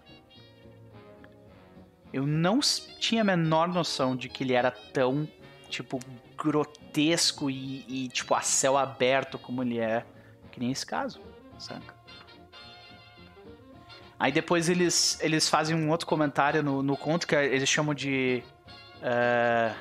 Eu 2.12 2.26
não 2.26 2.60
tinha 2.98 3.22
a 3.22 3.24
menor 3.24 3.68
noção 3.68 4.14
de 4.14 4.28
que 4.28 4.44
ele 4.44 4.52
era 4.52 4.70
tão, 4.70 5.28
tipo, 5.68 5.98
grotesco 6.36 7.50
e, 7.50 7.84
e, 7.88 8.08
tipo, 8.08 8.34
a 8.34 8.42
céu 8.42 8.76
aberto 8.76 9.38
como 9.38 9.62
ele 9.62 9.78
é. 9.78 10.04
Que 10.50 10.60
nem 10.60 10.70
esse 10.70 10.84
caso, 10.84 11.20
saca? 11.58 11.94
Aí 14.18 14.30
depois 14.30 14.68
eles, 14.68 15.18
eles 15.20 15.48
fazem 15.48 15.74
um 15.74 15.90
outro 15.90 16.06
comentário 16.06 16.62
no, 16.62 16.82
no 16.82 16.96
conto 16.96 17.26
que 17.26 17.34
eles 17.34 17.68
chamam 17.68 17.92
de 17.92 18.42
uh, 19.02 19.74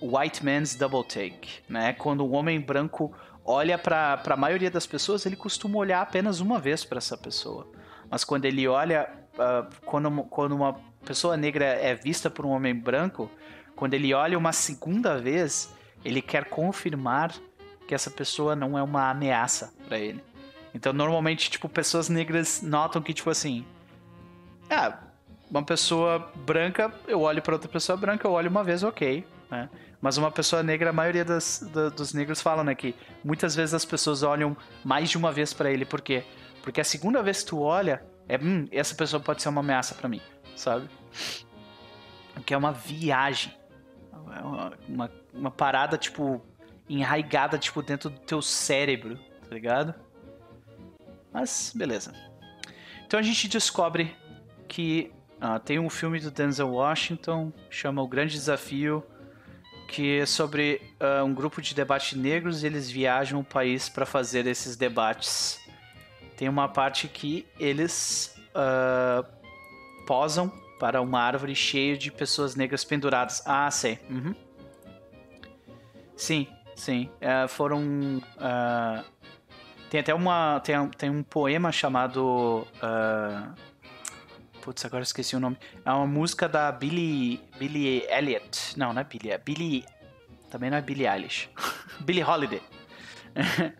White 0.00 0.44
Man's 0.44 0.74
Double 0.74 1.04
Take, 1.04 1.62
né? 1.68 1.92
Quando 1.92 2.24
o 2.24 2.30
homem 2.30 2.58
branco 2.58 3.14
olha 3.44 3.76
para 3.76 4.20
a 4.24 4.36
maioria 4.36 4.70
das 4.70 4.86
pessoas, 4.86 5.26
ele 5.26 5.36
costuma 5.36 5.78
olhar 5.78 6.00
apenas 6.00 6.40
uma 6.40 6.58
vez 6.58 6.84
para 6.84 6.98
essa 6.98 7.16
pessoa. 7.16 7.70
Mas 8.10 8.24
quando 8.24 8.44
ele 8.46 8.66
olha, 8.66 9.10
uh, 9.34 9.68
quando, 9.84 10.24
quando 10.24 10.52
uma 10.52 10.74
pessoa 11.04 11.36
negra 11.36 11.64
é 11.64 11.94
vista 11.94 12.30
por 12.30 12.46
um 12.46 12.50
homem 12.50 12.74
branco, 12.74 13.30
quando 13.76 13.94
ele 13.94 14.14
olha 14.14 14.38
uma 14.38 14.52
segunda 14.52 15.18
vez, 15.18 15.72
ele 16.04 16.22
quer 16.22 16.46
confirmar 16.46 17.34
que 17.86 17.94
essa 17.94 18.10
pessoa 18.10 18.56
não 18.56 18.78
é 18.78 18.82
uma 18.82 19.10
ameaça 19.10 19.74
para 19.86 19.98
ele. 19.98 20.22
Então, 20.72 20.92
normalmente, 20.92 21.50
tipo, 21.50 21.68
pessoas 21.68 22.08
negras 22.08 22.62
notam 22.62 23.00
que, 23.02 23.12
tipo 23.12 23.30
assim, 23.30 23.64
ah, 24.70 24.98
uma 25.50 25.62
pessoa 25.62 26.32
branca, 26.44 26.92
eu 27.06 27.20
olho 27.20 27.42
para 27.42 27.54
outra 27.54 27.68
pessoa 27.68 27.96
branca, 27.96 28.26
eu 28.26 28.32
olho 28.32 28.50
uma 28.50 28.64
vez, 28.64 28.82
ok, 28.82 29.24
né? 29.50 29.68
Mas 30.04 30.18
uma 30.18 30.30
pessoa 30.30 30.62
negra, 30.62 30.90
a 30.90 30.92
maioria 30.92 31.24
das, 31.24 31.66
da, 31.72 31.88
dos 31.88 32.12
negros 32.12 32.42
falam, 32.42 32.62
né, 32.62 32.74
que 32.74 32.94
muitas 33.24 33.56
vezes 33.56 33.72
as 33.72 33.86
pessoas 33.86 34.22
olham 34.22 34.54
mais 34.84 35.08
de 35.08 35.16
uma 35.16 35.32
vez 35.32 35.54
para 35.54 35.70
ele, 35.70 35.86
por 35.86 36.02
quê? 36.02 36.22
Porque 36.62 36.78
a 36.78 36.84
segunda 36.84 37.22
vez 37.22 37.40
que 37.40 37.48
tu 37.48 37.62
olha, 37.62 38.04
é, 38.28 38.36
hum, 38.36 38.68
essa 38.70 38.94
pessoa 38.94 39.18
pode 39.18 39.40
ser 39.40 39.48
uma 39.48 39.62
ameaça 39.62 39.94
para 39.94 40.06
mim, 40.06 40.20
sabe? 40.54 40.90
Que 42.44 42.52
é 42.52 42.56
uma 42.58 42.70
viagem. 42.70 43.56
É 44.12 44.42
uma, 44.86 45.10
uma, 45.32 45.50
parada, 45.50 45.96
tipo, 45.96 46.44
enraigada, 46.86 47.56
tipo, 47.56 47.80
dentro 47.80 48.10
do 48.10 48.18
teu 48.18 48.42
cérebro, 48.42 49.16
tá 49.48 49.54
ligado? 49.54 49.94
Mas, 51.32 51.72
beleza. 51.74 52.12
Então 53.06 53.18
a 53.18 53.22
gente 53.22 53.48
descobre 53.48 54.14
que 54.68 55.10
ah, 55.40 55.58
tem 55.58 55.78
um 55.78 55.88
filme 55.88 56.20
do 56.20 56.30
Denzel 56.30 56.68
Washington, 56.68 57.50
chama 57.70 58.02
O 58.02 58.06
Grande 58.06 58.34
Desafio, 58.34 59.02
que 59.94 60.18
é 60.18 60.26
sobre 60.26 60.82
uh, 61.00 61.24
um 61.24 61.32
grupo 61.32 61.62
de 61.62 61.72
debate 61.72 62.18
negros 62.18 62.64
e 62.64 62.66
eles 62.66 62.90
viajam 62.90 63.38
o 63.38 63.44
país 63.44 63.88
para 63.88 64.04
fazer 64.04 64.44
esses 64.44 64.74
debates. 64.74 65.60
Tem 66.36 66.48
uma 66.48 66.68
parte 66.68 67.06
que 67.06 67.46
eles 67.60 68.36
uh, 68.50 69.24
posam 70.04 70.52
para 70.80 71.00
uma 71.00 71.20
árvore 71.20 71.54
cheia 71.54 71.96
de 71.96 72.10
pessoas 72.10 72.56
negras 72.56 72.84
penduradas. 72.84 73.40
Ah, 73.46 73.70
sei. 73.70 74.00
Uhum. 74.10 74.34
Sim, 76.16 76.48
sim. 76.74 77.08
Uh, 77.22 77.46
foram. 77.46 78.18
Uh, 78.18 79.04
tem 79.88 80.00
até 80.00 80.12
uma. 80.12 80.58
Tem, 80.58 80.88
tem 80.88 81.08
um 81.08 81.22
poema 81.22 81.70
chamado. 81.70 82.66
Putz, 84.64 84.82
agora 84.82 85.02
esqueci 85.02 85.36
o 85.36 85.40
nome. 85.40 85.58
É 85.84 85.92
uma 85.92 86.06
música 86.06 86.48
da 86.48 86.72
Billy. 86.72 87.38
Billy 87.58 88.02
Elliot. 88.08 88.78
Não, 88.78 88.94
não 88.94 89.02
é 89.02 89.04
Billy. 89.04 89.30
É 89.30 89.36
Billy. 89.36 89.84
Também 90.50 90.70
não 90.70 90.78
é 90.78 90.80
Billy 90.80 91.06
Eilish. 91.06 91.50
Billy 92.00 92.24
Holiday. 92.24 92.62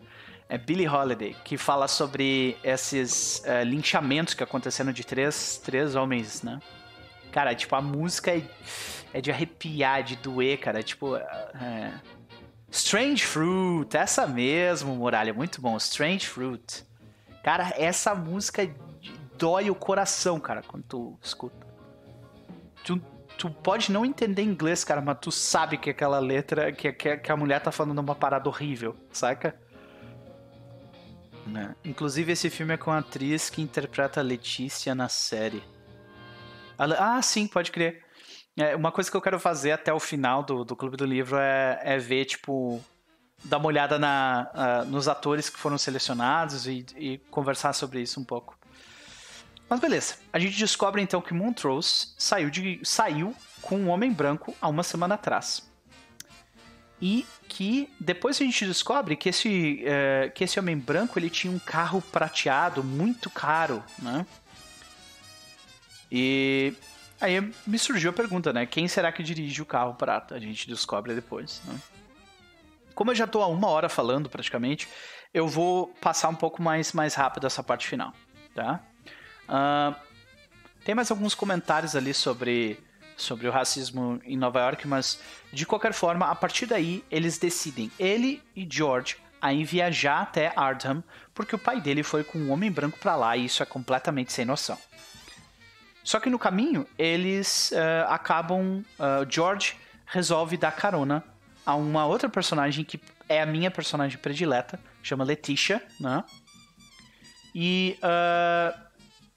é 0.47 0.57
Billy 0.59 0.87
Holiday, 0.87 1.35
que 1.43 1.57
fala 1.57 1.87
sobre 1.87 2.55
esses 2.63 3.41
uh, 3.47 3.63
linchamentos 3.63 4.35
que 4.35 4.43
aconteceram 4.43 4.91
de 4.91 5.03
três, 5.03 5.57
três 5.57 5.95
homens, 5.95 6.43
né? 6.43 6.59
Cara, 7.31 7.55
tipo, 7.55 7.75
a 7.75 7.81
música 7.81 8.29
é, 8.29 8.43
é 9.11 9.19
de 9.19 9.31
arrepiar, 9.31 10.03
de 10.03 10.15
doer, 10.17 10.59
cara. 10.59 10.83
Tipo. 10.83 11.15
É... 11.15 11.93
Strange 12.69 13.25
Fruit, 13.25 13.97
essa 13.97 14.27
mesmo, 14.27 14.93
Muralha. 14.93 15.33
Muito 15.33 15.59
bom. 15.59 15.75
Strange 15.77 16.27
Fruit. 16.27 16.85
Cara, 17.41 17.73
essa 17.75 18.13
música 18.13 18.61
dói 19.37 19.69
o 19.69 19.75
coração, 19.75 20.39
cara, 20.39 20.61
quando 20.61 20.83
tu 20.83 21.19
escuta. 21.21 21.65
Tu, 22.83 23.01
tu 23.37 23.49
pode 23.49 23.91
não 23.91 24.05
entender 24.05 24.43
inglês, 24.43 24.83
cara, 24.83 25.01
mas 25.01 25.17
tu 25.19 25.31
sabe 25.31 25.77
que 25.77 25.89
aquela 25.89 26.19
letra, 26.19 26.71
que, 26.71 26.91
que, 26.91 27.17
que 27.17 27.31
a 27.31 27.37
mulher 27.37 27.61
tá 27.61 27.71
falando 27.71 27.99
uma 27.99 28.15
parada 28.15 28.47
horrível, 28.47 28.95
saca? 29.11 29.59
Né? 31.45 31.75
Inclusive, 31.83 32.31
esse 32.31 32.49
filme 32.49 32.73
é 32.73 32.77
com 32.77 32.91
a 32.91 32.99
atriz 32.99 33.49
que 33.49 33.61
interpreta 33.61 34.19
a 34.19 34.23
Letícia 34.23 34.95
na 34.95 35.07
série. 35.09 35.63
Ah, 36.77 37.21
sim, 37.21 37.47
pode 37.47 37.71
crer. 37.71 38.03
É, 38.57 38.75
uma 38.75 38.91
coisa 38.91 39.11
que 39.11 39.17
eu 39.17 39.21
quero 39.21 39.39
fazer 39.39 39.71
até 39.71 39.93
o 39.93 39.99
final 39.99 40.41
do, 40.41 40.63
do 40.63 40.75
Clube 40.75 40.97
do 40.97 41.05
Livro 41.05 41.37
é, 41.37 41.79
é 41.83 41.97
ver, 41.97 42.25
tipo, 42.25 42.81
dar 43.43 43.57
uma 43.57 43.67
olhada 43.67 43.99
na, 43.99 44.49
uh, 44.53 44.89
nos 44.89 45.07
atores 45.07 45.49
que 45.49 45.59
foram 45.59 45.77
selecionados 45.77 46.65
e, 46.65 46.85
e, 46.95 47.17
conversar 47.29 47.73
sobre 47.73 48.01
isso 48.01 48.19
um 48.19 48.23
pouco. 48.23 48.54
Mas 49.67 49.79
beleza, 49.79 50.15
a 50.31 50.37
gente 50.37 50.57
descobre 50.57 51.01
então 51.01 51.21
que 51.21 51.33
Montrose 51.33 52.13
saiu, 52.17 52.49
de, 52.49 52.79
saiu 52.83 53.35
com 53.61 53.77
um 53.77 53.89
homem 53.89 54.11
branco 54.11 54.55
há 54.61 54.67
uma 54.67 54.83
semana 54.83 55.15
atrás. 55.15 55.69
E 57.01 57.25
que 57.49 57.89
depois 57.99 58.39
a 58.39 58.45
gente 58.45 58.65
descobre 58.65 59.15
que 59.15 59.29
esse, 59.29 59.83
uh, 59.83 60.31
que 60.31 60.43
esse 60.43 60.59
homem 60.59 60.77
branco 60.77 61.19
ele 61.19 61.29
tinha 61.29 61.51
um 61.51 61.59
carro 61.59 62.01
prateado 62.01 62.83
muito 62.83 63.29
caro, 63.29 63.83
né? 63.99 64.25
E 66.11 66.73
aí 67.19 67.41
me 67.65 67.77
surgiu 67.79 68.11
a 68.11 68.13
pergunta, 68.13 68.53
né? 68.53 68.65
Quem 68.65 68.87
será 68.87 69.11
que 69.11 69.23
dirige 69.23 69.61
o 69.61 69.65
carro 69.65 69.95
prata? 69.95 70.35
A 70.35 70.39
gente 70.39 70.67
descobre 70.67 71.13
depois, 71.13 71.61
né? 71.65 71.77
Como 72.93 73.11
eu 73.11 73.15
já 73.15 73.25
estou 73.25 73.41
há 73.41 73.47
uma 73.47 73.67
hora 73.67 73.89
falando 73.89 74.29
praticamente, 74.29 74.87
eu 75.33 75.47
vou 75.47 75.87
passar 75.99 76.29
um 76.29 76.35
pouco 76.35 76.61
mais, 76.61 76.93
mais 76.93 77.13
rápido 77.13 77.45
essa 77.45 77.61
parte 77.61 77.87
final, 77.87 78.13
tá? 78.53 78.81
Uh, 79.47 79.95
tem 80.83 80.93
mais 80.95 81.09
alguns 81.09 81.33
comentários 81.33 81.95
ali 81.95 82.13
sobre, 82.13 82.79
sobre 83.17 83.47
o 83.47 83.51
racismo 83.51 84.21
em 84.23 84.37
Nova 84.37 84.59
York, 84.59 84.87
mas 84.87 85.19
de 85.51 85.65
qualquer 85.65 85.93
forma, 85.93 86.29
a 86.29 86.35
partir 86.35 86.65
daí 86.65 87.03
eles 87.09 87.37
decidem, 87.37 87.91
ele 87.99 88.41
e 88.55 88.67
George, 88.69 89.17
a 89.41 89.53
viajar 89.63 90.21
até 90.21 90.51
Ardham, 90.55 91.03
porque 91.33 91.55
o 91.55 91.59
pai 91.59 91.79
dele 91.79 92.01
foi 92.01 92.23
com 92.23 92.39
um 92.39 92.51
homem 92.51 92.71
branco 92.71 92.97
para 92.97 93.15
lá 93.15 93.37
e 93.37 93.45
isso 93.45 93.61
é 93.61 93.65
completamente 93.65 94.33
sem 94.33 94.45
noção. 94.45 94.77
Só 96.03 96.19
que 96.19 96.29
no 96.29 96.37
caminho, 96.37 96.85
eles 96.99 97.71
uh, 97.71 98.07
acabam. 98.09 98.85
Uh, 98.99 99.25
George 99.27 99.75
resolve 100.05 100.55
dar 100.55 100.71
carona 100.71 101.23
a 101.65 101.73
uma 101.73 102.05
outra 102.05 102.29
personagem 102.29 102.85
que 102.85 103.01
é 103.27 103.41
a 103.41 103.45
minha 103.45 103.71
personagem 103.71 104.19
predileta, 104.19 104.79
chama 105.01 105.23
Letitia, 105.23 105.83
né? 105.99 106.23
E, 107.55 107.97
uh, 108.03 108.84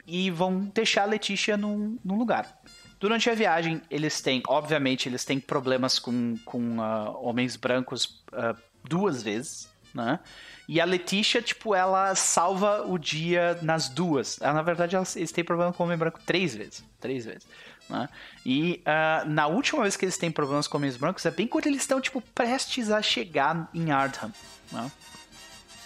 e 0.08 0.30
vão 0.30 0.60
deixar 0.74 1.02
a 1.02 1.06
Letitia 1.06 1.56
num, 1.56 1.98
num, 2.04 2.16
lugar. 2.16 2.60
Durante 2.98 3.28
a 3.28 3.34
viagem, 3.34 3.80
eles 3.90 4.20
têm, 4.20 4.42
obviamente, 4.48 5.08
eles 5.08 5.24
têm 5.24 5.38
problemas 5.38 5.98
com, 5.98 6.36
com 6.44 6.78
uh, 6.78 7.16
homens 7.22 7.54
brancos 7.54 8.24
uh, 8.32 8.56
duas 8.82 9.22
vezes, 9.22 9.68
né? 9.94 10.18
E 10.66 10.80
a 10.80 10.84
Letitia, 10.84 11.40
tipo, 11.40 11.74
ela 11.74 12.14
salva 12.14 12.82
o 12.86 12.98
dia 12.98 13.58
nas 13.62 13.88
duas. 13.88 14.38
Ela, 14.40 14.54
na 14.54 14.62
verdade, 14.62 14.96
eles 15.16 15.32
têm 15.32 15.42
problema 15.42 15.72
com 15.72 15.84
homem 15.84 15.96
branco 15.96 16.20
três 16.26 16.54
vezes. 16.54 16.84
Três 17.00 17.24
vezes. 17.24 17.46
Né? 17.88 18.06
E 18.44 18.82
uh, 18.82 19.28
na 19.28 19.46
última 19.46 19.80
vez 19.82 19.96
que 19.96 20.04
eles 20.04 20.18
têm 20.18 20.30
problemas 20.30 20.68
com 20.68 20.76
homens 20.76 20.96
brancos 20.96 21.24
é 21.24 21.30
bem 21.30 21.46
quando 21.46 21.66
eles 21.66 21.80
estão 21.80 22.00
tipo 22.02 22.20
prestes 22.34 22.90
a 22.90 23.00
chegar 23.00 23.70
em 23.72 23.90
Ardham, 23.90 24.30
né? 24.70 24.92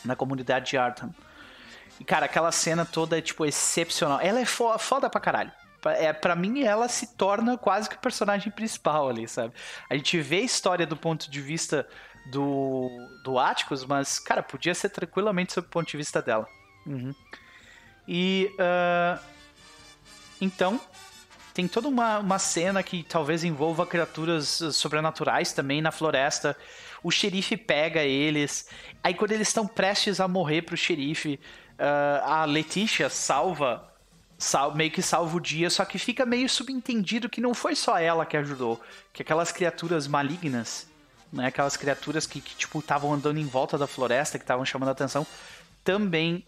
na 0.05 0.17
comunidade 0.17 0.71
de 0.71 0.77
Ardham. 0.77 1.15
E 2.03 2.05
cara, 2.05 2.27
aquela 2.27 2.51
cena 2.51 2.85
toda 2.85 3.17
é 3.17 3.21
tipo 3.21 3.47
excepcional. 3.47 4.19
Ela 4.21 4.41
é 4.41 4.45
foda, 4.45 4.77
foda 4.77 5.09
pra 5.09 5.21
caralho. 5.21 5.53
É, 5.85 6.13
para 6.13 6.35
mim, 6.35 6.65
ela 6.65 6.89
se 6.89 7.15
torna 7.15 7.57
quase 7.57 7.89
que 7.89 7.95
o 7.95 7.99
personagem 8.01 8.51
principal 8.51 9.09
ali, 9.09 9.29
sabe? 9.29 9.55
A 9.89 9.95
gente 9.95 10.21
vê 10.21 10.39
a 10.39 10.41
história 10.41 10.85
do 10.85 10.97
ponto 10.97 11.31
de 11.31 11.41
vista 11.41 11.87
do, 12.27 12.91
do 13.23 13.39
Atticus, 13.39 13.85
mas, 13.85 14.19
cara, 14.19 14.43
podia 14.43 14.75
ser 14.75 14.89
tranquilamente 14.89 15.53
sob 15.53 15.65
o 15.69 15.71
ponto 15.71 15.89
de 15.89 15.97
vista 15.97 16.21
dela. 16.21 16.49
Uhum. 16.85 17.15
E. 18.09 18.51
Uh, 18.55 19.21
então, 20.41 20.81
tem 21.55 21.69
toda 21.69 21.87
uma, 21.87 22.19
uma 22.19 22.39
cena 22.41 22.83
que 22.83 23.05
talvez 23.05 23.45
envolva 23.45 23.87
criaturas 23.87 24.61
sobrenaturais 24.73 25.53
também 25.53 25.81
na 25.81 25.93
floresta. 25.93 26.57
O 27.01 27.13
xerife 27.13 27.57
pega 27.57 28.03
eles. 28.03 28.69
Aí 29.05 29.15
quando 29.15 29.31
eles 29.31 29.47
estão 29.47 29.69
prestes 29.69 30.19
a 30.19 30.27
morrer 30.27 30.63
pro 30.63 30.77
xerife, 30.77 31.39
uh, 31.79 32.25
a 32.25 32.45
Letícia 32.45 33.09
salva, 33.09 33.89
sal, 34.39 34.75
meio 34.75 34.91
que 34.91 35.03
salva 35.03 35.37
o 35.37 35.41
dia, 35.41 35.71
só 35.71 35.85
que 35.85 35.99
fica 35.99 36.27
meio 36.27 36.49
subentendido 36.49 37.29
que 37.29 37.41
não 37.41 37.55
foi 37.55 37.75
só 37.75 37.99
ela 37.99 38.27
que 38.27 38.37
ajudou, 38.37 38.81
que 39.13 39.23
aquelas 39.23 39.53
criaturas 39.53 40.07
malignas, 40.07 40.87
né, 41.33 41.47
aquelas 41.47 41.77
criaturas 41.77 42.27
que, 42.27 42.41
que 42.41 42.55
tipo 42.55 42.79
estavam 42.79 43.13
andando 43.13 43.39
em 43.39 43.47
volta 43.47 43.79
da 43.79 43.87
floresta, 43.87 44.39
que 44.39 44.45
estavam 44.45 44.65
chamando 44.65 44.91
a 44.91 44.93
atenção, 44.93 45.27
também 45.85 46.45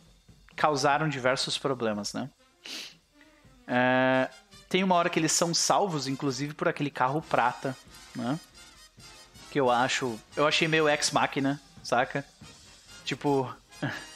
causaram 0.56 1.08
diversos 1.08 1.58
problemas, 1.58 2.12
né? 2.12 2.30
Uh, 3.66 4.44
tem 4.68 4.82
uma 4.82 4.94
hora 4.94 5.08
que 5.08 5.18
eles 5.18 5.32
são 5.32 5.54
salvos, 5.54 6.06
inclusive, 6.06 6.54
por 6.54 6.68
aquele 6.68 6.90
carro 6.90 7.22
prata, 7.22 7.76
né? 8.14 8.38
Que 9.50 9.60
eu 9.60 9.70
acho. 9.70 10.18
Eu 10.36 10.46
achei 10.46 10.66
meio 10.68 10.88
ex-máquina, 10.88 11.60
saca? 11.82 12.24
Tipo. 13.04 13.54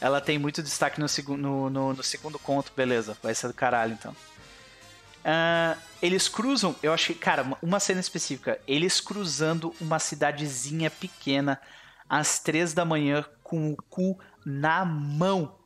Ela 0.00 0.20
tem 0.20 0.38
muito 0.38 0.62
destaque 0.62 1.00
no, 1.00 1.08
segu 1.08 1.36
no, 1.36 1.70
no, 1.70 1.94
no, 1.94 2.02
segundo 2.02 2.38
conto, 2.38 2.72
beleza, 2.76 3.16
vai 3.22 3.34
ser 3.34 3.48
do 3.48 3.54
caralho 3.54 3.94
então. 3.94 4.12
Uh, 5.24 5.80
eles 6.02 6.28
cruzam, 6.28 6.76
eu 6.82 6.92
achei, 6.92 7.14
cara, 7.14 7.56
uma 7.62 7.80
cena 7.80 8.00
específica. 8.00 8.60
Eles 8.66 9.00
cruzando 9.00 9.74
uma 9.80 9.98
cidadezinha 9.98 10.90
pequena 10.90 11.58
às 12.08 12.38
três 12.38 12.74
da 12.74 12.84
manhã 12.84 13.24
com 13.42 13.72
o 13.72 13.76
cu 13.88 14.18
na 14.44 14.84
mão. 14.84 15.58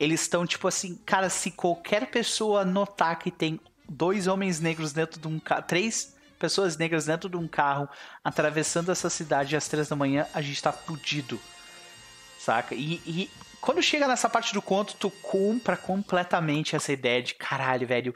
Eles 0.00 0.22
estão 0.22 0.46
tipo 0.46 0.66
assim, 0.66 0.96
cara, 1.04 1.28
se 1.28 1.50
qualquer 1.50 2.10
pessoa 2.10 2.64
notar 2.64 3.18
que 3.18 3.30
tem 3.30 3.60
dois 3.88 4.26
homens 4.26 4.60
negros 4.60 4.92
dentro 4.92 5.20
de 5.20 5.28
um 5.28 5.38
carro, 5.38 5.62
três 5.62 6.16
pessoas 6.38 6.76
negras 6.76 7.06
dentro 7.06 7.28
de 7.28 7.36
um 7.36 7.48
carro 7.48 7.88
atravessando 8.22 8.92
essa 8.92 9.10
cidade 9.10 9.56
às 9.56 9.68
três 9.68 9.88
da 9.88 9.96
manhã, 9.96 10.26
a 10.32 10.40
gente 10.40 10.62
tá 10.62 10.72
fudido. 10.72 11.38
Saca? 12.38 12.74
E, 12.74 13.02
e 13.04 13.30
quando 13.60 13.82
chega 13.82 14.06
nessa 14.06 14.28
parte 14.28 14.54
do 14.54 14.62
conto, 14.62 14.94
tu 14.96 15.10
compra 15.10 15.76
completamente 15.76 16.76
essa 16.76 16.92
ideia 16.92 17.22
de 17.22 17.34
caralho, 17.34 17.86
velho. 17.86 18.14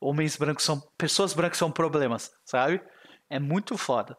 Homens 0.00 0.36
brancos 0.36 0.64
são. 0.64 0.80
Pessoas 0.96 1.34
brancas 1.34 1.58
são 1.58 1.70
problemas, 1.70 2.30
sabe? 2.44 2.80
É 3.28 3.38
muito 3.38 3.76
foda. 3.76 4.16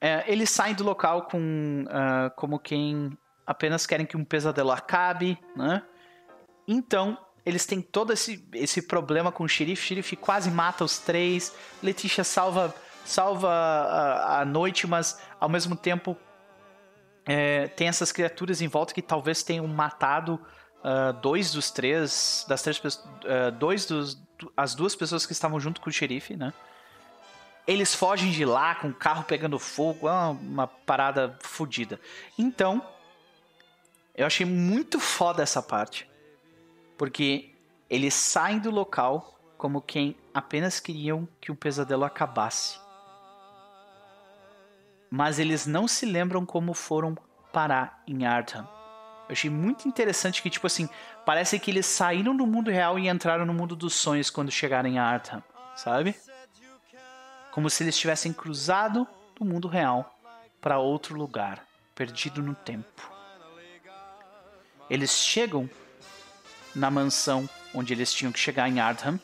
É, 0.00 0.24
eles 0.30 0.50
saem 0.50 0.74
do 0.74 0.84
local 0.84 1.26
com 1.26 1.84
uh, 1.84 2.30
como 2.36 2.58
quem 2.58 3.10
apenas 3.46 3.86
querem 3.86 4.06
que 4.06 4.16
um 4.16 4.24
pesadelo 4.24 4.70
acabe, 4.70 5.38
né? 5.56 5.82
Então, 6.66 7.18
eles 7.44 7.64
têm 7.64 7.80
todo 7.80 8.12
esse, 8.12 8.46
esse 8.52 8.82
problema 8.82 9.32
com 9.32 9.42
o 9.42 9.48
xerife. 9.48 9.82
O 9.82 9.86
xerife 9.86 10.16
quase 10.16 10.50
mata 10.50 10.84
os 10.84 10.98
três. 10.98 11.56
Letícia 11.82 12.22
salva, 12.22 12.74
salva 13.04 13.48
a, 13.48 14.40
a 14.42 14.44
noite, 14.44 14.86
mas 14.86 15.20
ao 15.40 15.48
mesmo 15.48 15.74
tempo 15.74 16.16
é, 17.28 17.68
tem 17.68 17.88
essas 17.88 18.10
criaturas 18.10 18.62
em 18.62 18.68
volta 18.68 18.94
que 18.94 19.02
talvez 19.02 19.42
tenham 19.42 19.66
matado 19.66 20.40
uh, 20.78 21.12
dois 21.20 21.52
dos 21.52 21.70
três, 21.70 22.46
das 22.48 22.62
três 22.62 22.78
uh, 22.78 23.52
dois 23.58 23.84
dos, 23.84 24.18
as 24.56 24.74
duas 24.74 24.96
pessoas 24.96 25.26
que 25.26 25.32
estavam 25.32 25.60
junto 25.60 25.78
com 25.78 25.90
o 25.90 25.92
xerife, 25.92 26.34
né? 26.34 26.54
Eles 27.66 27.94
fogem 27.94 28.30
de 28.30 28.46
lá 28.46 28.74
com 28.76 28.88
o 28.88 28.94
carro 28.94 29.24
pegando 29.24 29.58
fogo, 29.58 30.08
é 30.08 30.10
uma, 30.10 30.30
uma 30.30 30.66
parada 30.66 31.36
fodida. 31.42 32.00
Então, 32.38 32.82
eu 34.14 34.26
achei 34.26 34.46
muito 34.46 34.98
foda 34.98 35.42
essa 35.42 35.62
parte. 35.62 36.08
Porque 36.96 37.54
eles 37.90 38.14
saem 38.14 38.58
do 38.58 38.70
local 38.70 39.38
como 39.58 39.82
quem 39.82 40.16
apenas 40.32 40.80
queriam 40.80 41.28
que 41.42 41.52
o 41.52 41.54
pesadelo 41.54 42.04
acabasse. 42.04 42.80
Mas 45.10 45.38
eles 45.38 45.66
não 45.66 45.88
se 45.88 46.04
lembram 46.04 46.44
como 46.44 46.74
foram 46.74 47.16
parar 47.52 48.02
em 48.06 48.26
Artham. 48.26 48.68
Eu 49.28 49.32
achei 49.32 49.50
muito 49.50 49.86
interessante 49.86 50.42
que, 50.42 50.50
tipo 50.50 50.66
assim, 50.66 50.88
parece 51.24 51.58
que 51.58 51.70
eles 51.70 51.86
saíram 51.86 52.36
do 52.36 52.46
mundo 52.46 52.70
real 52.70 52.98
e 52.98 53.08
entraram 53.08 53.44
no 53.44 53.52
mundo 53.52 53.76
dos 53.76 53.94
sonhos 53.94 54.30
quando 54.30 54.50
chegaram 54.50 54.88
em 54.88 54.98
Artham, 54.98 55.42
sabe? 55.76 56.14
Como 57.52 57.68
se 57.68 57.82
eles 57.82 57.98
tivessem 57.98 58.32
cruzado 58.32 59.06
do 59.36 59.44
mundo 59.44 59.68
real 59.68 60.18
para 60.60 60.78
outro 60.78 61.16
lugar, 61.16 61.64
perdido 61.94 62.42
no 62.42 62.54
tempo. 62.54 63.10
Eles 64.88 65.10
chegam 65.10 65.68
na 66.74 66.90
mansão 66.90 67.48
onde 67.74 67.92
eles 67.92 68.12
tinham 68.12 68.32
que 68.32 68.38
chegar 68.38 68.68
em 68.68 68.80
Ardham, 68.80 69.20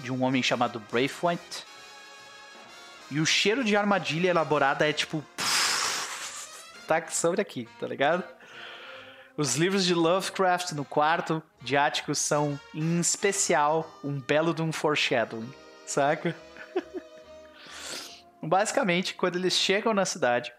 de 0.00 0.12
um 0.12 0.22
homem 0.22 0.42
chamado 0.42 0.80
Braithwaite. 0.90 1.64
E 3.10 3.20
o 3.20 3.26
cheiro 3.26 3.62
de 3.62 3.76
armadilha 3.76 4.30
elaborada 4.30 4.88
é 4.88 4.92
tipo. 4.92 5.24
tá 6.86 7.06
sobre 7.08 7.40
aqui, 7.40 7.68
tá 7.78 7.86
ligado? 7.86 8.24
Os 9.36 9.56
livros 9.56 9.84
de 9.84 9.94
Lovecraft 9.94 10.72
no 10.72 10.84
quarto 10.84 11.42
de 11.60 11.76
Áticos 11.76 12.18
são, 12.18 12.58
em 12.74 12.98
especial, 12.98 13.98
um 14.02 14.18
belo 14.18 14.54
de 14.54 14.62
um 14.62 14.72
foreshadowing, 14.72 15.52
saca? 15.86 16.34
Basicamente, 18.42 19.14
quando 19.14 19.36
eles 19.36 19.52
chegam 19.52 19.92
na 19.92 20.06
cidade, 20.06 20.52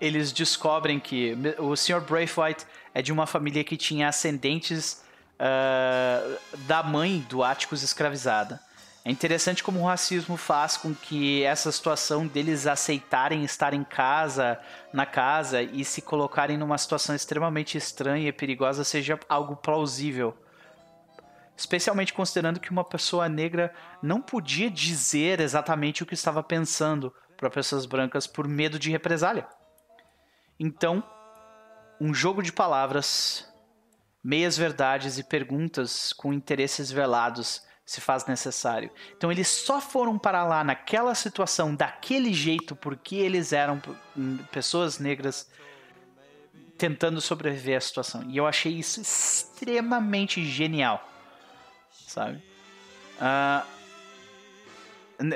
eles 0.00 0.30
descobrem 0.30 1.00
que 1.00 1.36
o 1.58 1.74
Sr. 1.74 2.00
Braithwaite 2.00 2.64
é 2.94 3.02
de 3.02 3.12
uma 3.12 3.26
família 3.26 3.64
que 3.64 3.76
tinha 3.76 4.08
ascendentes 4.08 5.04
uh, 5.40 6.38
da 6.66 6.82
mãe 6.82 7.26
do 7.28 7.42
Atticus 7.42 7.82
escravizada. 7.82 8.60
É 9.06 9.10
interessante 9.12 9.62
como 9.62 9.78
o 9.78 9.86
racismo 9.86 10.36
faz 10.36 10.76
com 10.76 10.92
que 10.92 11.44
essa 11.44 11.70
situação 11.70 12.26
deles 12.26 12.66
aceitarem 12.66 13.44
estar 13.44 13.72
em 13.72 13.84
casa, 13.84 14.60
na 14.92 15.06
casa 15.06 15.62
e 15.62 15.84
se 15.84 16.02
colocarem 16.02 16.58
numa 16.58 16.76
situação 16.76 17.14
extremamente 17.14 17.78
estranha 17.78 18.28
e 18.28 18.32
perigosa 18.32 18.82
seja 18.82 19.16
algo 19.28 19.54
plausível. 19.54 20.36
Especialmente 21.56 22.12
considerando 22.12 22.58
que 22.58 22.72
uma 22.72 22.82
pessoa 22.82 23.28
negra 23.28 23.72
não 24.02 24.20
podia 24.20 24.68
dizer 24.68 25.38
exatamente 25.38 26.02
o 26.02 26.06
que 26.06 26.14
estava 26.14 26.42
pensando 26.42 27.14
para 27.36 27.48
pessoas 27.48 27.86
brancas 27.86 28.26
por 28.26 28.48
medo 28.48 28.76
de 28.76 28.90
represália. 28.90 29.46
Então, 30.58 31.00
um 32.00 32.12
jogo 32.12 32.42
de 32.42 32.52
palavras, 32.52 33.48
meias 34.20 34.58
verdades 34.58 35.16
e 35.16 35.22
perguntas 35.22 36.12
com 36.12 36.32
interesses 36.32 36.90
velados 36.90 37.64
se 37.86 38.00
faz 38.00 38.26
necessário. 38.26 38.90
Então 39.16 39.30
eles 39.30 39.46
só 39.46 39.80
foram 39.80 40.18
para 40.18 40.44
lá 40.44 40.64
naquela 40.64 41.14
situação 41.14 41.72
daquele 41.72 42.34
jeito 42.34 42.74
porque 42.74 43.14
eles 43.14 43.52
eram 43.52 43.80
hum, 44.16 44.38
pessoas 44.50 44.98
negras 44.98 45.48
tentando 46.76 47.20
sobreviver 47.20 47.76
à 47.76 47.80
situação. 47.80 48.24
E 48.28 48.36
eu 48.36 48.46
achei 48.46 48.72
isso 48.72 49.00
extremamente 49.00 50.44
genial, 50.44 51.08
sabe? 51.92 52.42
Uh, 53.18 53.64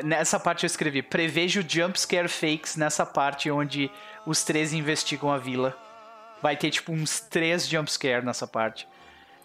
nessa 0.05 0.39
parte 0.41 0.65
eu 0.65 0.67
escrevi: 0.67 1.03
prevejo 1.03 1.65
jumpscare 1.67 2.29
fakes 2.29 2.75
nessa 2.75 3.07
parte 3.07 3.49
onde 3.49 3.89
os 4.27 4.43
três 4.43 4.73
investigam 4.73 5.31
a 5.33 5.39
vila. 5.39 5.79
Vai 6.43 6.57
ter 6.57 6.71
tipo 6.71 6.91
uns 6.93 7.21
três 7.21 7.69
jumpscare 7.69 8.25
nessa 8.25 8.47
parte. 8.47 8.89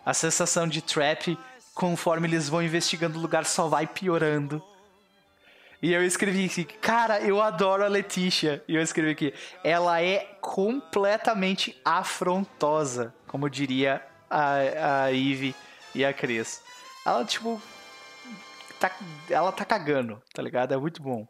A 0.06 0.14
sensação 0.14 0.68
de 0.68 0.82
trap 0.82 1.38
conforme 1.76 2.30
eles 2.30 2.48
vão 2.48 2.64
investigando 2.64 3.20
o 3.20 3.22
lugar, 3.22 3.46
só 3.46 3.68
vai 3.68 3.86
piorando. 3.86 4.64
E 5.82 5.92
eu 5.92 6.04
escrevi 6.04 6.46
aqui, 6.46 6.64
cara, 6.64 7.20
eu 7.20 7.42
adoro 7.42 7.84
a 7.84 7.88
Letícia. 7.88 8.64
E 8.66 8.76
eu 8.76 8.82
escrevi 8.82 9.12
aqui, 9.12 9.34
ela 9.64 10.02
é 10.02 10.38
completamente 10.40 11.80
afrontosa, 11.84 13.14
como 13.28 13.50
diria 13.50 14.02
a, 14.30 15.04
a 15.04 15.14
Eve 15.14 15.54
e 15.94 16.06
a 16.06 16.14
Cris. 16.14 16.64
Ela, 17.06 17.26
tipo, 17.26 17.62
tá, 18.80 18.90
ela 19.30 19.52
tá 19.52 19.66
cagando, 19.66 20.24
tá 20.34 20.42
ligado? 20.42 20.74
É 20.74 20.78
muito 20.78 21.04
bom. 21.04 21.28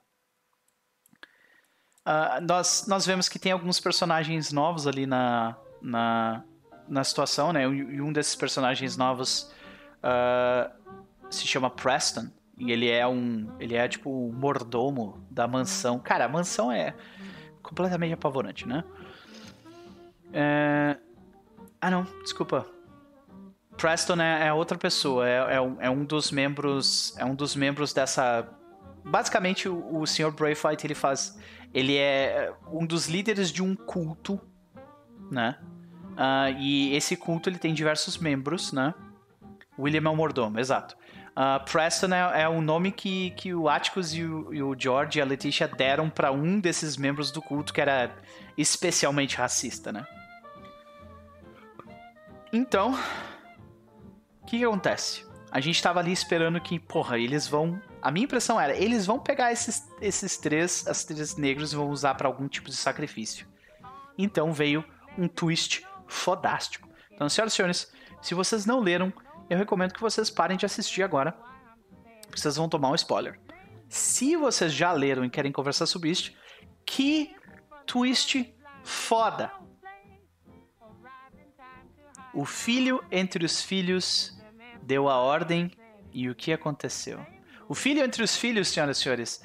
Uh, 2.07 2.39
nós, 2.47 2.85
nós 2.87 3.03
vemos 3.03 3.27
que 3.27 3.39
tem 3.39 3.51
alguns 3.51 3.79
personagens 3.79 4.51
novos 4.51 4.85
ali 4.85 5.07
na, 5.07 5.57
na, 5.81 6.43
na 6.87 7.03
situação, 7.03 7.51
né? 7.51 7.63
E 7.63 7.99
um 7.99 8.13
desses 8.13 8.35
personagens 8.35 8.95
novos 8.95 9.51
uh, 10.05 10.71
se 11.29 11.47
chama 11.47 11.69
Preston. 11.69 12.29
E 12.57 12.71
ele 12.71 12.89
é 12.89 13.05
um. 13.05 13.49
Ele 13.59 13.75
é 13.75 13.87
tipo 13.87 14.09
o 14.09 14.31
mordomo 14.31 15.25
da 15.29 15.47
mansão. 15.47 15.99
Cara, 15.99 16.25
a 16.25 16.29
mansão 16.29 16.71
é 16.71 16.93
completamente 17.61 18.13
apavorante, 18.13 18.67
né? 18.67 18.83
É... 20.31 20.97
Ah 21.81 21.91
não, 21.91 22.03
desculpa. 22.23 22.65
Preston 23.77 24.21
é, 24.21 24.47
é 24.47 24.53
outra 24.53 24.77
pessoa, 24.77 25.27
é, 25.27 25.55
é, 25.55 25.61
um, 25.61 25.81
é, 25.81 25.89
um, 25.89 26.05
dos 26.05 26.31
membros. 26.31 27.13
É 27.17 27.25
um 27.25 27.35
dos 27.35 27.55
membros 27.55 27.91
dessa. 27.93 28.47
Basicamente, 29.03 29.67
o, 29.67 29.99
o 29.99 30.07
Sr. 30.07 30.31
Braithwaite 30.31 30.87
ele 30.87 30.95
faz. 30.95 31.37
Ele 31.73 31.97
é 31.97 32.53
um 32.71 32.85
dos 32.85 33.07
líderes 33.07 33.51
de 33.51 33.61
um 33.61 33.75
culto, 33.75 34.39
né? 35.29 35.57
Uh, 36.13 36.57
e 36.57 36.95
esse 36.95 37.17
culto 37.17 37.49
ele 37.49 37.57
tem 37.57 37.73
diversos 37.73 38.17
membros, 38.17 38.71
né? 38.71 38.93
William 39.77 40.09
é 40.09 40.09
o 40.09 40.15
mordomo, 40.15 40.59
exato. 40.59 40.95
Uh, 41.35 41.63
Preston 41.69 42.13
é, 42.13 42.43
é 42.43 42.47
o 42.47 42.61
nome 42.61 42.91
que, 42.91 43.31
que 43.31 43.53
o 43.53 43.67
Atticus 43.67 44.13
e 44.13 44.23
o, 44.23 44.53
e 44.53 44.63
o 44.63 44.73
George 44.77 45.19
e 45.19 45.21
a 45.21 45.25
Letitia 45.25 45.67
deram 45.67 46.09
para 46.09 46.31
um 46.31 46.59
desses 46.59 46.95
membros 46.95 47.29
do 47.29 47.41
culto 47.41 47.73
que 47.73 47.81
era 47.81 48.15
especialmente 48.57 49.35
racista, 49.35 49.91
né? 49.91 50.07
Então, 52.53 52.97
o 54.41 54.45
que, 54.45 54.59
que 54.59 54.63
acontece? 54.63 55.25
A 55.51 55.59
gente 55.59 55.81
tava 55.81 55.99
ali 55.99 56.13
esperando 56.13 56.59
que, 56.61 56.79
porra, 56.79 57.19
eles 57.19 57.47
vão. 57.47 57.81
A 58.01 58.09
minha 58.11 58.23
impressão 58.23 58.59
era, 58.59 58.73
eles 58.73 59.05
vão 59.05 59.19
pegar 59.19 59.51
esses, 59.51 59.85
esses 59.99 60.37
três, 60.37 60.87
esses 60.87 61.03
três 61.03 61.35
negros 61.35 61.73
e 61.73 61.75
vão 61.75 61.89
usar 61.89 62.15
para 62.15 62.27
algum 62.27 62.47
tipo 62.47 62.69
de 62.69 62.75
sacrifício. 62.75 63.45
Então 64.17 64.53
veio 64.53 64.85
um 65.17 65.27
twist 65.27 65.85
fodástico. 66.07 66.87
Então, 67.11 67.27
senhoras 67.27 67.53
e 67.53 67.55
senhores, 67.55 67.93
se 68.21 68.33
vocês 68.33 68.65
não 68.65 68.79
leram 68.79 69.11
eu 69.49 69.57
recomendo 69.57 69.93
que 69.93 70.01
vocês 70.01 70.29
parem 70.29 70.57
de 70.57 70.65
assistir 70.65 71.03
agora, 71.03 71.37
vocês 72.35 72.55
vão 72.55 72.67
tomar 72.67 72.89
um 72.89 72.95
spoiler. 72.95 73.39
Se 73.87 74.35
vocês 74.35 74.73
já 74.73 74.91
leram 74.91 75.23
e 75.23 75.29
querem 75.29 75.51
conversar 75.51 75.85
sobre 75.85 76.09
isso, 76.09 76.33
que 76.85 77.35
twist 77.85 78.53
foda! 78.83 79.51
O 82.33 82.43
filho 82.43 83.03
entre 83.11 83.45
os 83.45 83.61
filhos 83.61 84.37
deu 84.81 85.07
a 85.07 85.17
ordem 85.17 85.71
e 86.11 86.29
o 86.29 86.35
que 86.35 86.51
aconteceu? 86.51 87.25
O 87.67 87.73
filho 87.73 88.03
entre 88.03 88.21
os 88.23 88.35
filhos, 88.35 88.67
senhoras 88.67 88.97
e 88.97 89.01
senhores, 89.01 89.41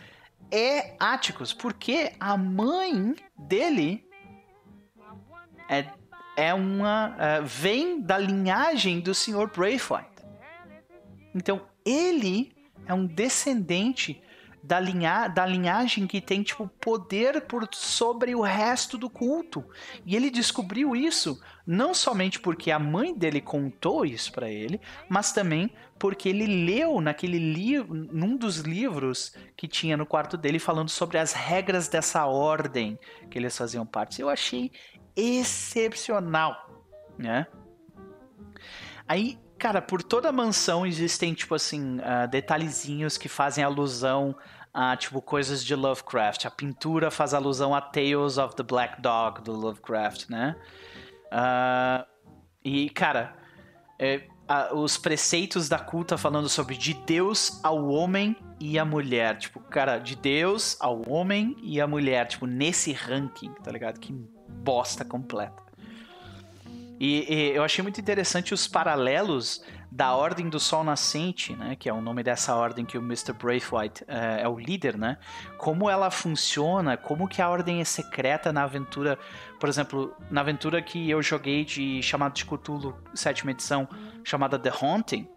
é 0.50 0.96
Áticos, 0.98 1.52
porque 1.52 2.12
a 2.18 2.36
mãe 2.36 3.14
dele 3.38 4.04
é 5.68 5.88
é 6.36 6.52
uma 6.54 7.08
uh, 7.10 7.44
vem 7.44 8.00
da 8.00 8.18
linhagem 8.18 9.00
do 9.00 9.14
Sr. 9.14 9.50
Braithwaite. 9.54 10.08
Então 11.34 11.62
ele 11.84 12.52
é 12.86 12.94
um 12.94 13.06
descendente 13.06 14.22
da, 14.62 14.78
linha, 14.78 15.28
da 15.28 15.46
linhagem 15.46 16.06
que 16.06 16.20
tem 16.20 16.42
tipo 16.42 16.68
poder 16.80 17.42
por 17.42 17.68
sobre 17.72 18.34
o 18.34 18.42
resto 18.42 18.98
do 18.98 19.08
culto. 19.08 19.64
E 20.04 20.14
ele 20.14 20.30
descobriu 20.30 20.94
isso 20.94 21.40
não 21.66 21.94
somente 21.94 22.40
porque 22.40 22.70
a 22.70 22.78
mãe 22.78 23.14
dele 23.14 23.40
contou 23.40 24.04
isso 24.04 24.32
para 24.32 24.50
ele, 24.50 24.80
mas 25.08 25.32
também 25.32 25.70
porque 25.98 26.28
ele 26.28 26.46
leu 26.46 27.00
naquele 27.00 27.38
livro, 27.38 27.94
num 27.94 28.36
dos 28.36 28.58
livros 28.58 29.34
que 29.56 29.68
tinha 29.68 29.96
no 29.96 30.06
quarto 30.06 30.36
dele 30.36 30.58
falando 30.58 30.88
sobre 30.88 31.18
as 31.18 31.32
regras 31.32 31.88
dessa 31.88 32.26
ordem 32.26 32.98
que 33.30 33.38
eles 33.38 33.56
faziam 33.56 33.86
parte. 33.86 34.20
Eu 34.20 34.28
achei 34.28 34.72
excepcional, 35.16 36.70
né? 37.18 37.46
Aí, 39.06 39.38
cara, 39.58 39.82
por 39.82 40.02
toda 40.02 40.28
a 40.28 40.32
mansão 40.32 40.86
existem, 40.86 41.34
tipo 41.34 41.54
assim, 41.54 41.98
uh, 41.98 42.28
detalhezinhos 42.30 43.18
que 43.18 43.28
fazem 43.28 43.64
alusão 43.64 44.36
a, 44.72 44.96
tipo, 44.96 45.20
coisas 45.20 45.64
de 45.64 45.74
Lovecraft. 45.74 46.46
A 46.46 46.50
pintura 46.50 47.10
faz 47.10 47.34
alusão 47.34 47.74
a 47.74 47.80
Tales 47.80 48.38
of 48.38 48.54
the 48.54 48.62
Black 48.62 49.02
Dog, 49.02 49.42
do 49.42 49.52
Lovecraft, 49.52 50.28
né? 50.30 50.56
Uh, 51.26 52.06
e, 52.64 52.88
cara, 52.90 53.36
é, 53.98 54.22
a, 54.48 54.74
os 54.74 54.96
preceitos 54.96 55.68
da 55.68 55.78
culta 55.78 56.18
falando 56.18 56.48
sobre 56.48 56.76
de 56.76 56.94
Deus 56.94 57.60
ao 57.62 57.88
homem 57.88 58.36
e 58.58 58.78
a 58.78 58.84
mulher. 58.84 59.38
Tipo, 59.38 59.60
cara, 59.60 59.98
de 59.98 60.16
Deus 60.16 60.76
ao 60.80 61.08
homem 61.08 61.56
e 61.62 61.80
a 61.80 61.86
mulher. 61.86 62.26
Tipo, 62.26 62.46
nesse 62.46 62.92
ranking, 62.92 63.52
tá 63.62 63.70
ligado? 63.70 64.00
Que 64.00 64.12
bosta 64.62 65.04
completa. 65.04 65.62
E, 66.98 67.34
e, 67.34 67.56
eu 67.56 67.64
achei 67.64 67.82
muito 67.82 68.00
interessante 68.00 68.52
os 68.52 68.68
paralelos 68.68 69.64
da 69.90 70.14
Ordem 70.14 70.48
do 70.48 70.60
Sol 70.60 70.84
Nascente, 70.84 71.56
né, 71.56 71.74
que 71.74 71.88
é 71.88 71.92
o 71.92 72.00
nome 72.00 72.22
dessa 72.22 72.54
ordem 72.54 72.84
que 72.84 72.96
o 72.96 73.00
Mr. 73.00 73.32
Braithwaite 73.32 74.04
é, 74.06 74.42
é 74.42 74.48
o 74.48 74.58
líder, 74.58 74.96
né? 74.96 75.18
Como 75.58 75.90
ela 75.90 76.10
funciona, 76.10 76.96
como 76.96 77.26
que 77.26 77.42
a 77.42 77.48
ordem 77.48 77.80
é 77.80 77.84
secreta 77.84 78.52
na 78.52 78.62
aventura, 78.62 79.18
por 79.58 79.68
exemplo, 79.68 80.14
na 80.30 80.42
aventura 80.42 80.80
que 80.80 81.10
eu 81.10 81.20
joguei 81.22 81.64
de 81.64 82.00
chamado 82.02 82.34
de 82.34 82.44
Cthulhu, 82.44 82.96
sétima 83.14 83.50
edição, 83.50 83.88
chamada 84.22 84.58
The 84.58 84.70
Haunting, 84.80 85.28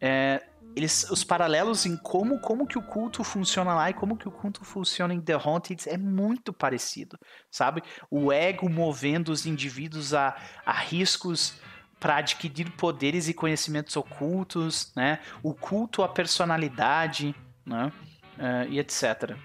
é, 0.00 0.42
eles, 0.74 1.10
os 1.10 1.22
paralelos 1.22 1.86
em 1.86 1.96
como, 1.96 2.38
como 2.40 2.66
que 2.66 2.78
o 2.78 2.82
culto 2.82 3.22
funciona 3.22 3.74
lá 3.74 3.90
e 3.90 3.94
como 3.94 4.16
que 4.16 4.28
o 4.28 4.30
culto 4.30 4.64
funciona 4.64 5.12
em 5.12 5.20
The 5.20 5.34
Haunted 5.34 5.88
é 5.88 5.96
muito 5.96 6.52
parecido, 6.52 7.18
sabe? 7.50 7.82
O 8.10 8.32
ego 8.32 8.68
movendo 8.68 9.30
os 9.30 9.46
indivíduos 9.46 10.14
a, 10.14 10.36
a 10.64 10.72
riscos 10.72 11.54
para 12.00 12.16
adquirir 12.16 12.70
poderes 12.72 13.28
e 13.28 13.34
conhecimentos 13.34 13.96
ocultos, 13.96 14.92
né? 14.96 15.20
O 15.42 15.54
culto 15.54 16.02
à 16.02 16.08
personalidade, 16.08 17.34
né? 17.64 17.92
Uh, 18.38 18.68
e 18.70 18.78
etc. 18.78 19.36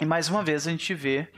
E 0.00 0.04
mais 0.04 0.28
uma 0.28 0.42
vez 0.42 0.66
a 0.66 0.70
gente 0.70 0.94
vê 0.94 1.30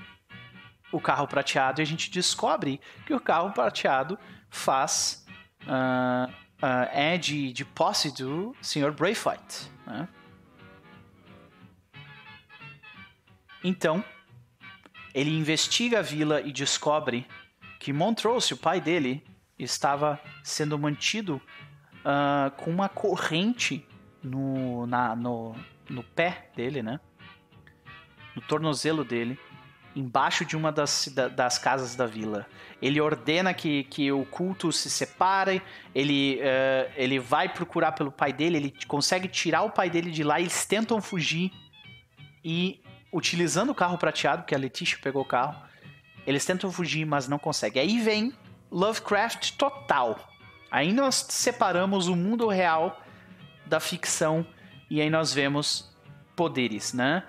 o 0.92 1.00
carro 1.00 1.26
prateado 1.26 1.80
e 1.80 1.82
a 1.82 1.86
gente 1.86 2.10
descobre 2.10 2.80
que 3.04 3.12
o 3.12 3.20
carro 3.20 3.52
prateado 3.52 4.18
faz 4.48 5.26
uh, 5.64 6.32
uh, 6.62 6.88
é 6.92 7.18
de, 7.18 7.52
de 7.52 7.64
posse 7.64 8.12
do 8.14 8.54
Sr. 8.62 8.92
Braithwaite. 8.92 9.70
Né? 9.86 10.08
Então, 13.64 14.04
ele 15.14 15.30
investiga 15.30 15.98
a 15.98 16.02
vila 16.02 16.40
e 16.40 16.52
descobre 16.52 17.26
que 17.78 17.92
Montrose, 17.92 18.54
o 18.54 18.56
pai 18.56 18.80
dele, 18.80 19.22
estava 19.58 20.20
sendo 20.42 20.78
mantido 20.78 21.40
uh, 22.04 22.50
com 22.56 22.70
uma 22.70 22.88
corrente 22.88 23.86
no, 24.22 24.86
na, 24.86 25.14
no, 25.14 25.54
no 25.88 26.02
pé 26.02 26.50
dele, 26.56 26.82
né? 26.82 27.00
No 28.34 28.42
tornozelo 28.42 29.04
dele, 29.04 29.38
embaixo 29.94 30.44
de 30.44 30.56
uma 30.56 30.72
das, 30.72 31.08
das 31.34 31.58
casas 31.58 31.94
da 31.94 32.06
vila. 32.06 32.46
Ele 32.80 33.00
ordena 33.00 33.52
que, 33.54 33.84
que 33.84 34.10
o 34.10 34.24
culto 34.24 34.72
se 34.72 34.90
separe, 34.90 35.62
ele, 35.94 36.40
uh, 36.40 36.92
ele 36.96 37.18
vai 37.18 37.48
procurar 37.48 37.92
pelo 37.92 38.10
pai 38.10 38.32
dele, 38.32 38.56
ele 38.56 38.74
consegue 38.86 39.28
tirar 39.28 39.62
o 39.62 39.70
pai 39.70 39.90
dele 39.90 40.10
de 40.10 40.24
lá, 40.24 40.40
eles 40.40 40.64
tentam 40.64 41.00
fugir 41.00 41.52
e, 42.44 42.80
utilizando 43.12 43.70
o 43.70 43.74
carro 43.74 43.98
prateado, 43.98 44.44
que 44.44 44.54
a 44.54 44.58
Letícia 44.58 44.98
pegou 45.00 45.22
o 45.22 45.26
carro, 45.26 45.62
eles 46.26 46.44
tentam 46.44 46.72
fugir, 46.72 47.04
mas 47.04 47.28
não 47.28 47.38
conseguem. 47.38 47.82
Aí 47.82 48.00
vem 48.00 48.32
Lovecraft 48.70 49.52
total. 49.56 50.18
Aí 50.70 50.92
nós 50.92 51.26
separamos 51.28 52.08
o 52.08 52.16
mundo 52.16 52.48
real 52.48 53.02
da 53.66 53.78
ficção 53.78 54.46
e 54.88 55.00
aí 55.00 55.10
nós 55.10 55.32
vemos 55.32 55.92
poderes, 56.34 56.92
né? 56.92 57.22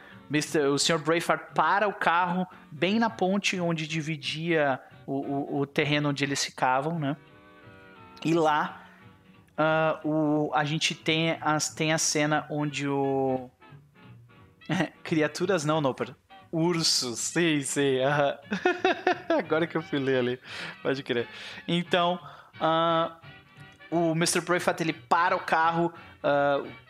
O 0.72 0.78
Sr. 0.78 0.98
Braveheart 0.98 1.54
para 1.54 1.88
o 1.88 1.94
carro 1.94 2.48
bem 2.72 2.98
na 3.00 3.10
ponte 3.10 3.60
onde 3.60 3.88
dividia 3.88 4.80
o, 5.06 5.14
o, 5.14 5.60
o 5.60 5.66
terreno 5.66 6.10
onde 6.10 6.24
eles 6.24 6.44
ficavam, 6.44 6.98
né? 6.98 7.16
E 8.24 8.34
lá 8.34 8.84
uh, 9.58 10.08
o, 10.08 10.52
a 10.54 10.64
gente 10.64 10.96
tem, 10.96 11.38
as, 11.42 11.74
tem 11.74 11.94
a 11.94 11.98
cena 11.98 12.46
onde 12.50 12.88
o. 12.88 13.50
Criaturas 15.04 15.66
não, 15.66 15.82
Noper. 15.82 16.16
Ursos, 16.52 17.20
sim, 17.20 17.62
sim. 17.62 17.98
Uh 18.00 19.34
Agora 19.38 19.66
que 19.66 19.76
eu 19.76 19.82
fui 19.82 20.00
ler 20.00 20.20
ali, 20.20 20.40
pode 20.82 21.02
crer. 21.04 21.28
Então, 21.68 22.20
uh, 22.62 23.12
o 23.90 24.12
Mr. 24.12 24.42
Braveheart 24.42 24.80
ele 24.82 24.94
para 24.94 25.36
o 25.36 25.40
carro. 25.40 25.94
Uh, 26.24 26.83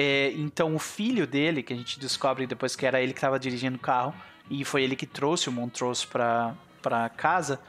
é, 0.00 0.30
então 0.36 0.76
o 0.76 0.78
filho 0.78 1.26
dele, 1.26 1.60
que 1.60 1.72
a 1.72 1.76
gente 1.76 1.98
descobre 1.98 2.46
depois 2.46 2.76
que 2.76 2.86
era 2.86 3.02
ele 3.02 3.12
que 3.12 3.18
estava 3.18 3.36
dirigindo 3.36 3.76
o 3.76 3.80
carro, 3.80 4.14
e 4.48 4.64
foi 4.64 4.84
ele 4.84 4.94
que 4.94 5.06
trouxe 5.06 5.48
o 5.48 5.52
Montrose 5.52 6.06
para 6.06 6.54
para 6.80 7.08
casa, 7.08 7.60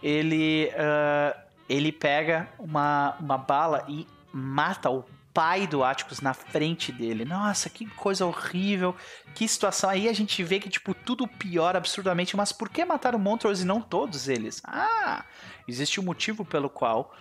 ele 0.00 0.70
uh, 0.70 1.36
ele 1.68 1.90
pega 1.90 2.48
uma, 2.56 3.16
uma 3.18 3.36
bala 3.36 3.84
e 3.88 4.06
mata 4.32 4.88
o 4.88 5.04
pai 5.34 5.66
do 5.66 5.82
Atticus 5.82 6.20
na 6.20 6.32
frente 6.32 6.92
dele. 6.92 7.24
Nossa, 7.24 7.68
que 7.68 7.84
coisa 7.86 8.24
horrível, 8.24 8.94
que 9.34 9.48
situação. 9.48 9.90
Aí 9.90 10.08
a 10.08 10.12
gente 10.12 10.44
vê 10.44 10.60
que, 10.60 10.68
tipo, 10.68 10.94
tudo 10.94 11.26
piora 11.26 11.78
absurdamente. 11.78 12.36
Mas 12.36 12.52
por 12.52 12.68
que 12.68 12.84
matar 12.84 13.16
o 13.16 13.18
Montrose 13.18 13.64
e 13.64 13.66
não 13.66 13.80
todos 13.80 14.28
eles? 14.28 14.62
Ah, 14.64 15.24
existe 15.66 15.98
um 15.98 16.04
motivo 16.04 16.44
pelo 16.44 16.70
qual 16.70 17.12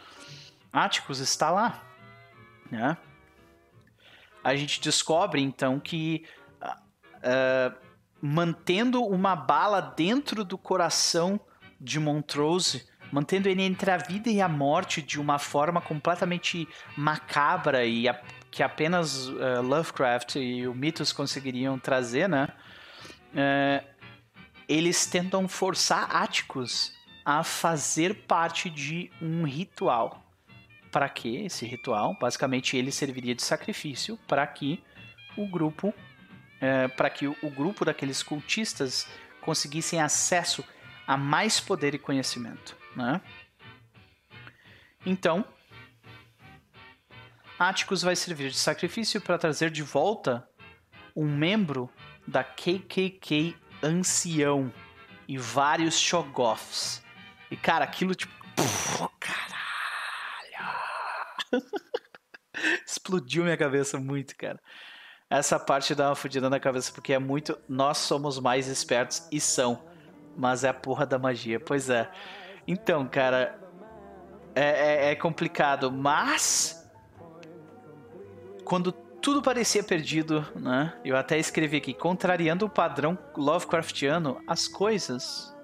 Atticus 0.72 1.20
está 1.20 1.50
lá, 1.50 1.82
né? 2.70 2.96
A 4.44 4.56
gente 4.56 4.82
descobre 4.82 5.42
então 5.42 5.80
que 5.80 6.26
uh, 6.62 7.76
mantendo 8.22 9.04
uma 9.04 9.36
bala 9.36 9.82
dentro 9.82 10.44
do 10.44 10.58
coração 10.58 11.40
de 11.80 12.00
Montrose, 12.00 12.88
mantendo 13.12 13.50
ele 13.50 13.64
entre 13.64 13.92
a 13.92 13.98
vida 13.98 14.30
e 14.30 14.42
a 14.42 14.48
morte 14.48 15.02
de 15.02 15.20
uma 15.20 15.40
forma 15.40 15.82
completamente 15.82 16.68
macabra 16.96 17.86
e 17.86 18.08
a, 18.08 18.20
que 18.50 18.64
apenas 18.64 19.28
uh, 19.28 19.62
Lovecraft 19.62 20.36
e 20.36 20.68
o 20.68 20.74
Mitos 20.74 21.12
conseguiriam 21.12 21.78
trazer, 21.80 22.30
né? 22.30 22.50
Uh, 23.34 23.86
eles 24.68 25.06
tentam 25.06 25.48
forçar 25.48 26.16
Áticos 26.16 26.94
a 27.26 27.44
fazer 27.44 28.26
parte 28.26 28.70
de 28.70 29.12
um 29.22 29.44
ritual 29.44 30.31
para 30.92 31.08
que 31.10 31.38
esse 31.38 31.66
ritual? 31.66 32.16
Basicamente, 32.20 32.76
ele 32.76 32.92
serviria 32.92 33.34
de 33.34 33.42
sacrifício 33.42 34.18
para 34.28 34.46
que 34.46 34.84
o 35.38 35.48
grupo, 35.48 35.94
é, 36.60 36.88
para 36.90 37.10
que 37.10 37.28
o, 37.28 37.50
grupo 37.50 37.86
daqueles 37.86 38.22
cultistas 38.22 39.08
conseguissem 39.40 40.02
acesso 40.02 40.64
a 41.08 41.18
mais 41.18 41.60
poder 41.60 41.96
e 41.96 42.00
conhecimento, 42.00 42.78
né? 42.96 43.22
Então, 45.06 45.46
Atticus 47.58 48.02
vai 48.02 48.16
servir 48.16 48.52
de 48.52 48.58
sacrifício 48.58 49.20
para 49.22 49.38
trazer 49.38 49.72
de 49.72 49.82
volta 49.82 50.48
um 51.16 51.26
membro 51.26 51.90
da 52.28 52.44
KKK 52.44 53.56
ancião 53.82 54.72
e 55.28 55.38
vários 55.38 55.98
Shoggoths. 55.98 57.04
E 57.50 57.58
cara, 57.58 57.84
aquilo 57.84 58.14
tipo, 58.14 58.34
Explodiu 62.86 63.44
minha 63.44 63.58
cabeça 63.58 64.00
muito, 64.00 64.36
cara. 64.36 64.60
Essa 65.30 65.58
parte 65.58 65.96
dá 65.96 66.10
uma 66.10 66.16
fudida 66.16 66.50
na 66.50 66.60
cabeça 66.60 66.92
porque 66.92 67.14
é 67.14 67.20
muito. 67.20 67.58
Nós 67.68 67.98
somos 68.00 68.40
mais 68.40 68.68
espertos 68.68 69.28
e 69.32 69.40
são. 69.40 69.82
Mas 70.36 70.64
é 70.64 70.70
a 70.70 70.74
porra 70.74 71.06
da 71.06 71.18
magia. 71.18 71.60
Pois 71.60 71.90
é. 71.90 72.10
Então, 72.68 73.08
cara. 73.08 73.58
É, 74.54 75.08
é, 75.08 75.12
é 75.12 75.16
complicado. 75.16 75.92
Mas. 75.92 76.78
Quando 78.66 78.92
tudo 78.92 79.42
parecia 79.42 79.84
perdido, 79.84 80.46
né? 80.56 80.94
Eu 81.06 81.16
até 81.16 81.38
escrevi 81.38 81.78
aqui, 81.78 81.94
contrariando 81.94 82.66
o 82.66 82.70
padrão 82.70 83.18
Lovecraftiano, 83.38 84.42
as 84.48 84.68
coisas 84.68 85.56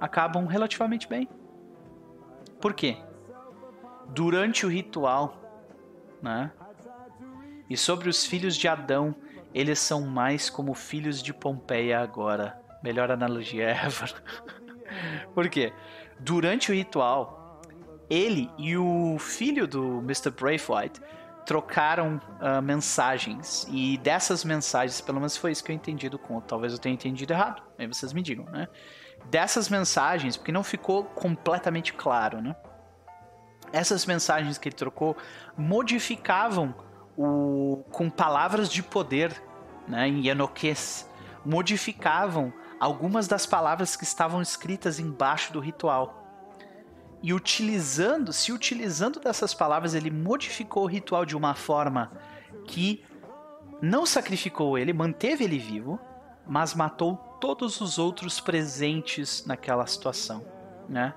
acabam 0.00 0.46
relativamente 0.46 1.06
bem. 1.06 1.28
Por 2.60 2.74
quê? 2.74 2.96
Durante 4.10 4.64
o 4.64 4.68
ritual, 4.68 5.36
né? 6.22 6.50
E 7.68 7.76
sobre 7.76 8.08
os 8.08 8.24
filhos 8.24 8.56
de 8.56 8.68
Adão, 8.68 9.14
eles 9.52 9.78
são 9.78 10.02
mais 10.02 10.48
como 10.48 10.74
filhos 10.74 11.22
de 11.22 11.32
Pompeia 11.32 12.00
agora. 12.00 12.60
Melhor 12.82 13.10
analogia 13.10 13.70
ever. 13.84 14.14
Por 15.34 15.48
quê? 15.48 15.72
Durante 16.20 16.70
o 16.70 16.74
ritual, 16.74 17.60
ele 18.08 18.50
e 18.56 18.76
o 18.76 19.16
filho 19.18 19.66
do 19.66 19.98
Mr. 19.98 20.30
Braithwaite 20.30 21.00
trocaram 21.44 22.20
uh, 22.40 22.60
mensagens. 22.62 23.66
E 23.70 23.98
dessas 23.98 24.44
mensagens, 24.44 25.00
pelo 25.00 25.18
menos 25.18 25.36
foi 25.36 25.52
isso 25.52 25.62
que 25.62 25.70
eu 25.70 25.76
entendi 25.76 26.08
do 26.08 26.18
conto. 26.18 26.46
Talvez 26.46 26.72
eu 26.72 26.78
tenha 26.78 26.94
entendido 26.94 27.32
errado. 27.32 27.62
Aí 27.78 27.86
vocês 27.86 28.12
me 28.12 28.22
digam, 28.22 28.44
né? 28.46 28.68
Dessas 29.26 29.68
mensagens, 29.68 30.36
porque 30.36 30.52
não 30.52 30.62
ficou 30.62 31.04
completamente 31.04 31.92
claro, 31.92 32.40
né? 32.40 32.54
Essas 33.76 34.06
mensagens 34.06 34.58
que 34.58 34.68
ele 34.68 34.76
trocou 34.76 35.16
modificavam 35.56 36.74
o 37.16 37.84
com 37.90 38.10
palavras 38.10 38.68
de 38.68 38.82
poder, 38.82 39.42
né, 39.86 40.08
em 40.08 40.26
Yanoquês, 40.26 41.08
modificavam 41.44 42.52
algumas 42.80 43.28
das 43.28 43.46
palavras 43.46 43.96
que 43.96 44.04
estavam 44.04 44.42
escritas 44.42 44.98
embaixo 44.98 45.52
do 45.52 45.60
ritual. 45.60 46.22
E 47.22 47.32
utilizando, 47.32 48.32
se 48.32 48.52
utilizando 48.52 49.18
dessas 49.20 49.54
palavras, 49.54 49.94
ele 49.94 50.10
modificou 50.10 50.84
o 50.84 50.86
ritual 50.86 51.24
de 51.24 51.36
uma 51.36 51.54
forma 51.54 52.12
que 52.66 53.04
não 53.80 54.04
sacrificou 54.04 54.76
ele, 54.76 54.92
manteve 54.92 55.44
ele 55.44 55.58
vivo, 55.58 55.98
mas 56.46 56.74
matou 56.74 57.16
todos 57.40 57.80
os 57.80 57.98
outros 57.98 58.40
presentes 58.40 59.44
naquela 59.46 59.86
situação, 59.86 60.44
né? 60.88 61.14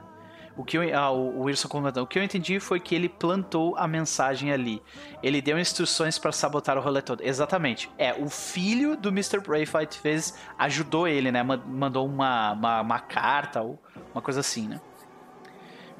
O 0.60 0.64
que 0.66 0.78
eu, 0.78 0.82
ah, 0.93 1.10
o 1.10 1.43
Wilson 1.43 1.70
comentou. 1.70 2.03
O 2.03 2.05
que 2.05 2.20
eu 2.20 2.24
entendi 2.24 2.60
foi 2.60 2.82
que 2.82 2.93
ele 2.93 3.07
plantou 3.07 3.78
a 3.78 3.88
mensagem 3.88 4.51
ali. 4.51 4.84
Ele 5.24 5.41
deu 5.41 5.57
instruções 5.57 6.20
para 6.20 6.34
sabotar 6.34 6.78
o 6.78 6.82
rolê 6.82 7.01
todo. 7.01 7.24
Exatamente. 7.24 7.89
É, 7.97 8.14
o 8.14 8.30
filho 8.30 8.97
do 8.97 9.07
Mr. 9.07 9.39
Braithwaite 9.39 9.97
fez, 9.97 10.38
ajudou 10.57 11.07
ele, 11.07 11.32
né? 11.32 11.43
Mandou 11.43 12.05
uma, 12.05 12.51
uma, 12.51 12.82
uma 12.82 12.99
carta 12.99 13.62
ou 13.62 13.82
uma 14.12 14.22
coisa 14.22 14.41
assim, 14.41 14.68
né? 14.68 14.82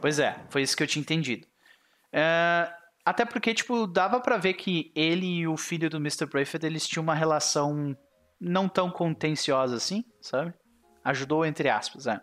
Pois 0.02 0.20
é, 0.20 0.38
foi 0.50 0.62
isso 0.62 0.76
que 0.76 0.84
eu 0.84 0.88
tinha 0.88 1.04
entendido. 1.04 1.48
É, 2.12 2.70
até 3.06 3.24
porque, 3.24 3.54
tipo, 3.54 3.88
dava 3.88 4.20
para 4.20 4.36
ver 4.36 4.56
que 4.56 4.92
ele 4.94 5.26
e 5.26 5.48
o 5.48 5.56
filho 5.56 5.90
do 5.90 5.96
Mr. 5.96 6.26
Braithwaite, 6.26 6.66
eles 6.66 6.86
tinham 6.86 7.04
uma 7.04 7.16
relação 7.16 7.96
não 8.38 8.68
tão 8.68 8.92
contenciosa 8.92 9.78
assim, 9.78 10.04
sabe? 10.22 10.54
Ajudou 11.10 11.44
entre 11.44 11.68
aspas, 11.70 12.06
é. 12.06 12.22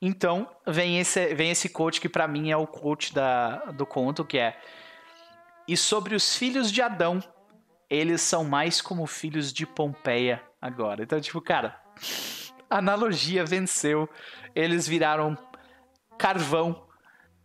Então, 0.00 0.48
vem 0.66 0.98
esse, 0.98 1.34
vem 1.34 1.50
esse 1.50 1.68
coach 1.68 2.00
que 2.00 2.08
para 2.08 2.26
mim 2.26 2.50
é 2.50 2.56
o 2.56 2.66
coach 2.66 3.12
da, 3.12 3.56
do 3.72 3.84
conto, 3.84 4.24
que 4.24 4.38
é 4.38 4.58
E 5.68 5.76
sobre 5.76 6.14
os 6.14 6.34
filhos 6.34 6.72
de 6.72 6.80
Adão, 6.80 7.22
eles 7.90 8.22
são 8.22 8.42
mais 8.42 8.80
como 8.80 9.06
filhos 9.06 9.52
de 9.52 9.66
Pompeia 9.66 10.42
agora. 10.60 11.02
Então, 11.02 11.20
tipo, 11.20 11.42
cara, 11.42 11.78
analogia 12.70 13.44
venceu. 13.44 14.08
Eles 14.54 14.88
viraram 14.88 15.36
carvão 16.18 16.86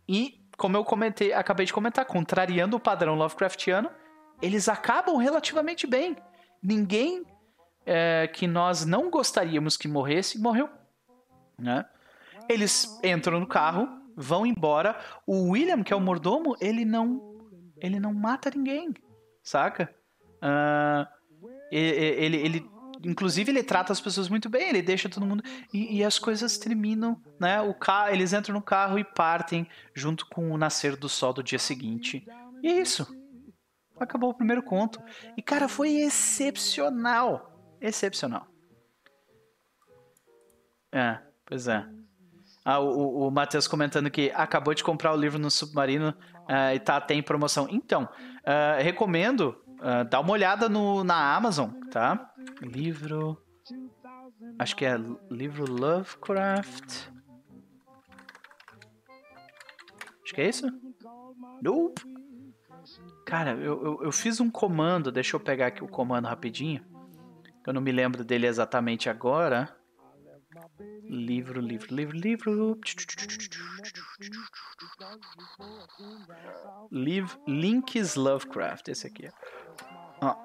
e, 0.08 0.40
como 0.56 0.74
eu 0.74 0.84
comentei, 0.84 1.34
acabei 1.34 1.66
de 1.66 1.72
comentar, 1.74 2.06
contrariando 2.06 2.78
o 2.78 2.80
padrão 2.80 3.14
Lovecraftiano, 3.14 3.90
eles 4.40 4.70
acabam 4.70 5.18
relativamente 5.18 5.86
bem. 5.86 6.16
Ninguém 6.62 7.26
é, 7.84 8.26
que 8.26 8.46
nós 8.46 8.84
não 8.84 9.10
gostaríamos 9.10 9.76
que 9.76 9.88
morresse, 9.88 10.38
morreu. 10.38 10.68
Né? 11.58 11.84
Eles 12.48 12.98
entram 13.02 13.40
no 13.40 13.46
carro, 13.46 13.88
vão 14.16 14.46
embora. 14.46 14.98
O 15.26 15.50
William, 15.50 15.82
que 15.82 15.92
é 15.92 15.96
o 15.96 16.00
mordomo, 16.00 16.56
ele 16.60 16.84
não 16.84 17.36
ele 17.80 18.00
não 18.00 18.12
mata 18.12 18.50
ninguém, 18.54 18.92
saca? 19.42 19.94
Uh, 20.42 21.06
ele, 21.70 22.36
ele, 22.36 22.70
inclusive, 23.04 23.50
ele 23.50 23.62
trata 23.62 23.92
as 23.92 24.00
pessoas 24.00 24.28
muito 24.28 24.48
bem, 24.48 24.68
ele 24.68 24.82
deixa 24.82 25.08
todo 25.08 25.26
mundo. 25.26 25.42
E, 25.72 25.98
e, 25.98 26.04
as 26.04 26.18
coisas 26.18 26.58
terminam, 26.58 27.20
né? 27.38 27.60
O 27.60 27.74
carro, 27.74 28.12
eles 28.12 28.32
entram 28.32 28.54
no 28.54 28.62
carro 28.62 28.98
e 28.98 29.04
partem 29.04 29.68
junto 29.94 30.26
com 30.26 30.50
o 30.50 30.58
nascer 30.58 30.96
do 30.96 31.08
sol 31.08 31.32
do 31.32 31.42
dia 31.42 31.58
seguinte. 31.58 32.26
E 32.62 32.68
é 32.68 32.80
isso. 32.80 33.06
Acabou 33.98 34.30
o 34.30 34.34
primeiro 34.34 34.62
conto. 34.62 35.00
E, 35.36 35.42
cara, 35.42 35.68
foi 35.68 35.90
excepcional. 35.96 37.76
Excepcional. 37.80 38.46
É, 40.92 41.18
pois 41.48 41.66
é. 41.66 41.84
Ah, 42.64 42.80
o, 42.80 43.26
o 43.26 43.30
Matheus 43.30 43.66
comentando 43.66 44.10
que 44.10 44.30
acabou 44.34 44.74
de 44.74 44.84
comprar 44.84 45.14
o 45.14 45.16
livro 45.16 45.38
no 45.38 45.50
Submarino 45.50 46.10
uh, 46.10 46.74
e 46.74 46.78
tá 46.78 46.98
até 46.98 47.14
em 47.14 47.22
promoção. 47.22 47.66
Então, 47.70 48.04
uh, 48.04 48.82
recomendo 48.82 49.56
uh, 49.78 50.04
dar 50.08 50.20
uma 50.20 50.32
olhada 50.32 50.68
no, 50.68 51.02
na 51.02 51.34
Amazon, 51.34 51.70
tá? 51.90 52.30
Livro. 52.60 53.42
Acho 54.58 54.76
que 54.76 54.84
é 54.84 54.96
livro 55.30 55.64
Lovecraft. 55.70 57.08
Acho 60.22 60.34
que 60.34 60.40
é 60.42 60.48
isso? 60.48 60.66
Nope. 61.62 62.02
Cara, 63.24 63.52
eu, 63.52 63.82
eu, 63.82 64.04
eu 64.04 64.12
fiz 64.12 64.40
um 64.40 64.50
comando. 64.50 65.10
Deixa 65.10 65.34
eu 65.36 65.40
pegar 65.40 65.68
aqui 65.68 65.82
o 65.82 65.88
comando 65.88 66.26
rapidinho. 66.26 66.84
Eu 67.66 67.72
não 67.72 67.80
me 67.80 67.92
lembro 67.92 68.22
dele 68.24 68.46
exatamente 68.46 69.08
agora. 69.08 69.77
Livro, 71.04 71.60
livro, 71.60 71.94
livro, 71.94 72.16
livro. 72.16 72.80
Live, 76.90 77.36
Links 77.46 78.14
Lovecraft, 78.14 78.88
esse 78.88 79.06
aqui. 79.06 79.30
Ó. 80.20 80.36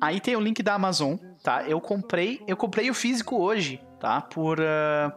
Aí 0.00 0.20
tem 0.20 0.36
o 0.36 0.40
link 0.40 0.62
da 0.62 0.74
Amazon, 0.74 1.16
tá? 1.42 1.68
Eu 1.68 1.80
comprei, 1.80 2.42
eu 2.46 2.56
comprei 2.56 2.90
o 2.90 2.94
físico 2.94 3.36
hoje, 3.36 3.82
tá? 3.98 4.20
Por 4.20 4.60
uh... 4.60 5.12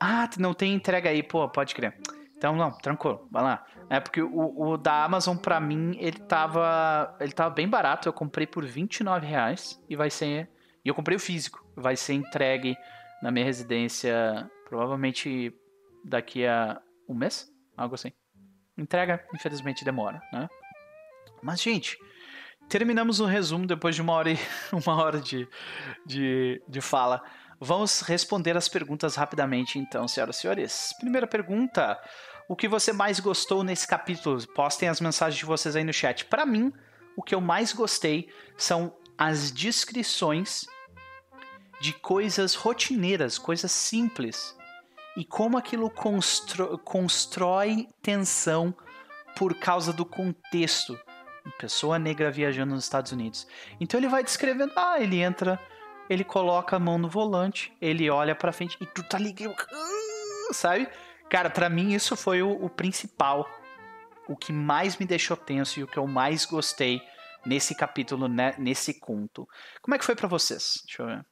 Ah, 0.00 0.28
não 0.38 0.52
tem 0.52 0.74
entrega 0.74 1.10
aí, 1.10 1.22
pô, 1.22 1.48
pode 1.48 1.74
crer. 1.74 1.96
Então, 2.36 2.56
não, 2.56 2.72
tranquilo, 2.72 3.26
vai 3.30 3.42
lá. 3.42 3.64
É 3.88 4.00
porque 4.00 4.20
o, 4.20 4.60
o 4.60 4.76
da 4.76 5.04
Amazon, 5.04 5.36
pra 5.36 5.60
mim, 5.60 5.96
ele 6.00 6.18
tava, 6.18 7.16
ele 7.20 7.32
tava 7.32 7.54
bem 7.54 7.68
barato. 7.68 8.08
Eu 8.08 8.12
comprei 8.12 8.46
por 8.46 8.64
29 8.64 9.26
reais 9.26 9.80
e 9.88 9.94
vai 9.94 10.10
ser 10.10 10.50
e 10.84 10.88
eu 10.88 10.94
comprei 10.94 11.16
o 11.16 11.20
físico. 11.20 11.64
Vai 11.76 11.96
ser 11.96 12.14
entregue 12.14 12.76
na 13.22 13.30
minha 13.30 13.44
residência 13.44 14.50
provavelmente 14.68 15.54
daqui 16.04 16.46
a 16.46 16.80
um 17.08 17.14
mês, 17.14 17.50
algo 17.76 17.94
assim. 17.94 18.12
Entrega, 18.76 19.24
infelizmente, 19.34 19.84
demora, 19.84 20.20
né? 20.32 20.48
Mas, 21.42 21.60
gente, 21.60 21.98
terminamos 22.68 23.20
o 23.20 23.26
resumo 23.26 23.66
depois 23.66 23.94
de 23.94 24.02
uma 24.02 24.12
hora, 24.14 24.30
e, 24.30 24.38
uma 24.72 25.02
hora 25.02 25.20
de, 25.20 25.46
de, 26.06 26.62
de 26.68 26.80
fala. 26.80 27.22
Vamos 27.60 28.00
responder 28.00 28.56
as 28.56 28.68
perguntas 28.68 29.14
rapidamente, 29.14 29.78
então, 29.78 30.08
senhoras 30.08 30.36
e 30.36 30.40
senhores. 30.40 30.94
Primeira 30.98 31.26
pergunta: 31.26 32.00
O 32.48 32.56
que 32.56 32.66
você 32.66 32.92
mais 32.92 33.20
gostou 33.20 33.62
nesse 33.62 33.86
capítulo? 33.86 34.44
Postem 34.48 34.88
as 34.88 35.00
mensagens 35.00 35.38
de 35.38 35.44
vocês 35.44 35.76
aí 35.76 35.84
no 35.84 35.92
chat. 35.92 36.24
Para 36.24 36.46
mim, 36.46 36.72
o 37.16 37.22
que 37.22 37.34
eu 37.34 37.40
mais 37.40 37.72
gostei 37.72 38.28
são 38.56 38.96
as 39.16 39.50
descrições 39.50 40.66
de 41.80 41.92
coisas 41.92 42.54
rotineiras, 42.54 43.38
coisas 43.38 43.72
simples, 43.72 44.56
e 45.16 45.24
como 45.24 45.58
aquilo 45.58 45.90
constro 45.90 46.78
constrói 46.78 47.88
tensão 48.00 48.74
por 49.36 49.54
causa 49.54 49.92
do 49.92 50.04
contexto. 50.04 50.98
Pessoa 51.58 51.98
negra 51.98 52.30
viajando 52.30 52.74
nos 52.74 52.84
Estados 52.84 53.10
Unidos. 53.10 53.46
Então 53.80 53.98
ele 53.98 54.08
vai 54.08 54.22
descrevendo, 54.22 54.72
ah, 54.76 55.00
ele 55.00 55.20
entra, 55.20 55.58
ele 56.08 56.22
coloca 56.22 56.76
a 56.76 56.78
mão 56.78 56.98
no 56.98 57.08
volante, 57.08 57.72
ele 57.80 58.08
olha 58.08 58.34
para 58.34 58.52
frente 58.52 58.76
e 58.80 58.86
tu 58.86 59.02
tá 59.02 59.18
ligado, 59.18 59.54
sabe? 60.52 60.88
Cara, 61.28 61.50
para 61.50 61.68
mim 61.68 61.94
isso 61.94 62.16
foi 62.16 62.42
o, 62.42 62.50
o 62.64 62.68
principal, 62.68 63.48
o 64.28 64.36
que 64.36 64.52
mais 64.52 64.96
me 64.96 65.04
deixou 65.04 65.36
tenso 65.36 65.80
e 65.80 65.82
o 65.82 65.86
que 65.88 65.98
eu 65.98 66.06
mais 66.06 66.44
gostei 66.44 67.02
nesse 67.44 67.74
capítulo, 67.74 68.28
né, 68.28 68.54
nesse 68.58 68.98
conto. 68.98 69.46
Como 69.80 69.94
é 69.94 69.98
que 69.98 70.04
foi 70.04 70.14
para 70.14 70.28
vocês? 70.28 70.82
Deixa 70.86 71.02
eu 71.02 71.06
ver. 71.06 71.26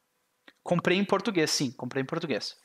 Comprei 0.62 0.98
em 0.98 1.04
português, 1.04 1.50
sim, 1.50 1.72
comprei 1.72 2.02
em 2.02 2.06
português. 2.06 2.56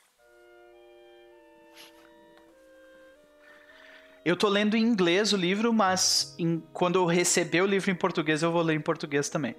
Eu 4.26 4.36
tô 4.36 4.50
lendo 4.50 4.76
em 4.76 4.82
inglês 4.82 5.34
o 5.34 5.38
livro, 5.38 5.72
mas 5.72 6.36
em, 6.40 6.60
quando 6.74 6.96
eu 6.96 7.06
receber 7.06 7.62
o 7.62 7.68
livro 7.68 7.92
em 7.92 7.96
português, 7.96 8.42
eu 8.42 8.52
vou 8.52 8.64
ler 8.64 8.74
em 8.74 8.82
português 8.82 9.30
também. 9.30 9.56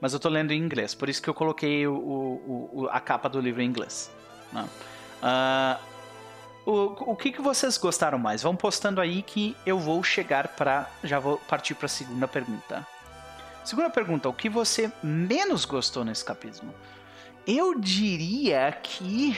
Mas 0.00 0.12
eu 0.12 0.20
tô 0.20 0.28
lendo 0.28 0.52
em 0.52 0.62
inglês, 0.62 0.94
por 0.94 1.08
isso 1.08 1.22
que 1.22 1.28
eu 1.28 1.34
coloquei 1.34 1.86
o, 1.86 1.94
o, 1.94 2.70
o, 2.82 2.88
a 2.90 3.00
capa 3.00 3.28
do 3.28 3.40
livro 3.40 3.62
em 3.62 3.66
inglês. 3.66 4.10
Uh, 5.22 5.90
o, 6.66 7.12
o 7.12 7.16
que, 7.16 7.32
que 7.32 7.40
vocês 7.40 7.78
gostaram 7.78 8.18
mais? 8.18 8.42
Vão 8.42 8.54
postando 8.54 9.00
aí 9.00 9.22
que 9.22 9.56
eu 9.64 9.78
vou 9.78 10.02
chegar 10.02 10.48
para. 10.48 10.90
Já 11.02 11.18
vou 11.18 11.38
partir 11.38 11.74
para 11.74 11.86
a 11.86 11.88
segunda 11.88 12.28
pergunta. 12.28 12.86
Segunda 13.64 13.90
pergunta: 13.90 14.28
o 14.28 14.32
que 14.32 14.48
você 14.48 14.92
menos 15.02 15.64
gostou 15.64 16.04
nesse 16.04 16.24
capítulo? 16.24 16.74
Eu 17.46 17.78
diria 17.78 18.72
que. 18.82 19.36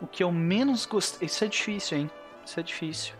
O 0.00 0.06
que 0.06 0.22
eu 0.22 0.30
menos 0.30 0.86
gostei. 0.86 1.26
Isso 1.26 1.44
é 1.44 1.48
difícil, 1.48 1.98
hein? 1.98 2.10
Isso 2.44 2.58
é 2.58 2.62
difícil. 2.62 3.14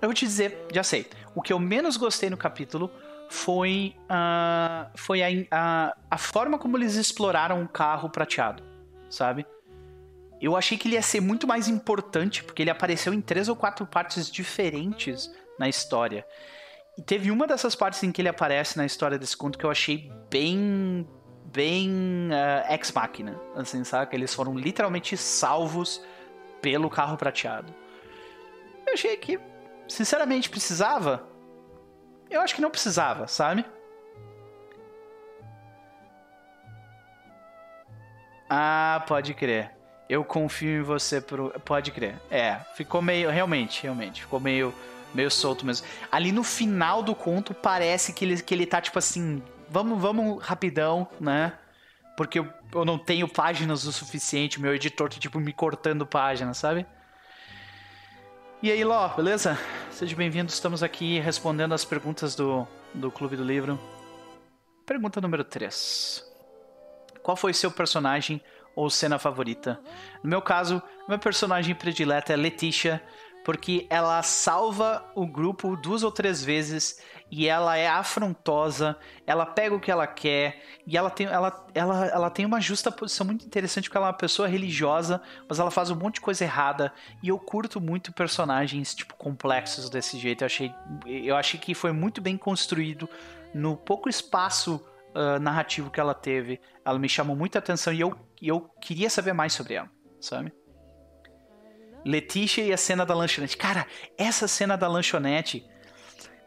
Eu 0.00 0.08
vou 0.08 0.14
te 0.14 0.26
dizer, 0.26 0.66
já 0.72 0.82
sei. 0.82 1.08
O 1.34 1.42
que 1.42 1.52
eu 1.52 1.58
menos 1.58 1.96
gostei 1.96 2.28
no 2.28 2.36
capítulo 2.36 2.90
foi, 3.28 3.96
uh, 4.04 4.90
foi 4.94 5.22
a, 5.22 5.28
a, 5.50 5.96
a 6.10 6.18
forma 6.18 6.58
como 6.58 6.76
eles 6.76 6.94
exploraram 6.94 7.62
o 7.62 7.68
carro 7.68 8.08
prateado, 8.10 8.62
sabe? 9.08 9.46
Eu 10.40 10.56
achei 10.56 10.76
que 10.76 10.88
ele 10.88 10.96
ia 10.96 11.02
ser 11.02 11.20
muito 11.20 11.46
mais 11.46 11.68
importante, 11.68 12.44
porque 12.44 12.62
ele 12.62 12.70
apareceu 12.70 13.14
em 13.14 13.20
três 13.20 13.48
ou 13.48 13.56
quatro 13.56 13.86
partes 13.86 14.30
diferentes 14.30 15.34
na 15.58 15.68
história. 15.68 16.26
E 16.96 17.02
teve 17.02 17.30
uma 17.30 17.46
dessas 17.46 17.74
partes 17.74 18.02
em 18.02 18.12
que 18.12 18.22
ele 18.22 18.28
aparece 18.28 18.76
na 18.76 18.86
história 18.86 19.18
desse 19.18 19.36
conto 19.36 19.58
que 19.58 19.64
eu 19.64 19.70
achei 19.70 20.12
bem. 20.30 21.08
bem 21.46 21.90
uh, 22.30 22.72
ex-máquina. 22.72 23.40
Assim, 23.56 23.82
sabe? 23.84 24.14
Eles 24.14 24.32
foram 24.32 24.56
literalmente 24.56 25.16
salvos 25.16 26.00
pelo 26.62 26.88
carro 26.88 27.16
prateado. 27.16 27.74
Eu 28.86 28.94
achei 28.94 29.16
que, 29.16 29.40
sinceramente, 29.88 30.48
precisava. 30.48 31.26
Eu 32.30 32.40
acho 32.40 32.54
que 32.54 32.62
não 32.62 32.70
precisava, 32.70 33.26
sabe? 33.26 33.64
Ah, 38.48 39.04
pode 39.08 39.34
crer. 39.34 39.72
Eu 40.08 40.24
confio 40.24 40.80
em 40.80 40.82
você 40.82 41.20
pro. 41.20 41.50
Pode 41.64 41.90
crer. 41.90 42.20
É, 42.30 42.60
ficou 42.74 43.02
meio. 43.02 43.30
Realmente, 43.30 43.82
realmente. 43.82 44.22
Ficou 44.22 44.38
meio 44.38 44.72
meio 45.14 45.30
solto 45.30 45.64
mesmo. 45.64 45.86
Ali 46.10 46.32
no 46.32 46.42
final 46.42 47.02
do 47.02 47.14
conto 47.14 47.54
parece 47.54 48.12
que 48.12 48.24
ele, 48.24 48.42
que 48.42 48.52
ele 48.52 48.66
tá 48.66 48.80
tipo 48.80 48.98
assim, 48.98 49.42
vamos, 49.70 50.00
vamos 50.00 50.42
rapidão, 50.42 51.08
né? 51.20 51.52
Porque 52.16 52.38
eu, 52.38 52.48
eu 52.72 52.84
não 52.84 52.98
tenho 52.98 53.26
páginas 53.28 53.84
o 53.84 53.92
suficiente, 53.92 54.60
meu 54.60 54.74
editor 54.74 55.08
tá 55.08 55.18
tipo 55.18 55.40
me 55.40 55.52
cortando 55.52 56.06
páginas, 56.06 56.58
sabe? 56.58 56.86
E 58.62 58.70
aí, 58.70 58.82
Ló, 58.82 59.08
beleza? 59.08 59.58
Seja 59.90 60.16
bem-vindo, 60.16 60.50
estamos 60.50 60.82
aqui 60.82 61.18
respondendo 61.18 61.74
as 61.74 61.84
perguntas 61.84 62.34
do, 62.34 62.66
do 62.94 63.10
Clube 63.10 63.36
do 63.36 63.44
Livro. 63.44 63.78
Pergunta 64.86 65.20
número 65.20 65.44
3. 65.44 66.24
Qual 67.22 67.36
foi 67.36 67.52
seu 67.52 67.70
personagem 67.70 68.40
ou 68.74 68.88
cena 68.88 69.18
favorita? 69.18 69.80
No 70.22 70.30
meu 70.30 70.40
caso, 70.40 70.82
meu 71.08 71.18
personagem 71.18 71.74
predileta 71.74 72.32
é 72.32 72.36
Letitia, 72.36 73.02
porque 73.44 73.86
ela 73.90 74.22
salva 74.22 75.04
o 75.14 75.26
grupo 75.26 75.76
duas 75.76 76.02
ou 76.02 76.10
três 76.10 76.42
vezes 76.42 76.98
e 77.30 77.46
ela 77.46 77.76
é 77.76 77.86
afrontosa, 77.86 78.96
ela 79.26 79.44
pega 79.44 79.74
o 79.74 79.80
que 79.80 79.90
ela 79.90 80.06
quer 80.06 80.62
e 80.86 80.96
ela 80.96 81.10
tem, 81.10 81.26
ela, 81.26 81.66
ela, 81.74 82.06
ela 82.06 82.30
tem 82.30 82.46
uma 82.46 82.60
justa 82.60 82.90
posição 82.90 83.26
muito 83.26 83.44
interessante 83.44 83.84
porque 83.84 83.96
ela 83.96 84.06
é 84.06 84.10
uma 84.10 84.16
pessoa 84.16 84.48
religiosa, 84.48 85.20
mas 85.48 85.58
ela 85.58 85.70
faz 85.70 85.90
um 85.90 85.96
monte 85.96 86.14
de 86.14 86.20
coisa 86.22 86.44
errada 86.44 86.92
e 87.22 87.28
eu 87.28 87.38
curto 87.38 87.80
muito 87.80 88.12
personagens 88.12 88.94
tipo 88.94 89.14
complexos 89.14 89.90
desse 89.90 90.18
jeito. 90.18 90.42
Eu 90.42 90.46
achei, 90.46 90.74
eu 91.06 91.36
achei 91.36 91.60
que 91.60 91.74
foi 91.74 91.92
muito 91.92 92.22
bem 92.22 92.38
construído 92.38 93.08
no 93.52 93.76
pouco 93.76 94.08
espaço 94.08 94.80
uh, 95.14 95.38
narrativo 95.38 95.90
que 95.90 96.00
ela 96.00 96.14
teve. 96.14 96.60
Ela 96.84 96.98
me 96.98 97.08
chamou 97.08 97.36
muita 97.36 97.58
atenção 97.58 97.92
e 97.92 98.00
eu, 98.00 98.16
eu 98.40 98.60
queria 98.80 99.10
saber 99.10 99.32
mais 99.34 99.52
sobre 99.52 99.74
ela, 99.74 99.90
sabe? 100.20 100.52
Letícia 102.04 102.62
e 102.62 102.72
a 102.72 102.76
cena 102.76 103.04
da 103.06 103.14
lanchonete. 103.14 103.56
Cara, 103.56 103.86
essa 104.16 104.46
cena 104.46 104.76
da 104.76 104.88
lanchonete, 104.88 105.66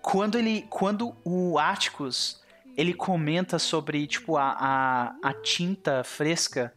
quando 0.01 0.37
ele, 0.37 0.65
quando 0.69 1.15
o 1.23 1.57
Atticus 1.57 2.41
ele 2.77 2.93
comenta 2.93 3.57
sobre 3.57 4.05
tipo 4.05 4.37
a, 4.37 4.51
a, 4.51 5.29
a 5.29 5.33
tinta 5.33 6.03
fresca 6.03 6.71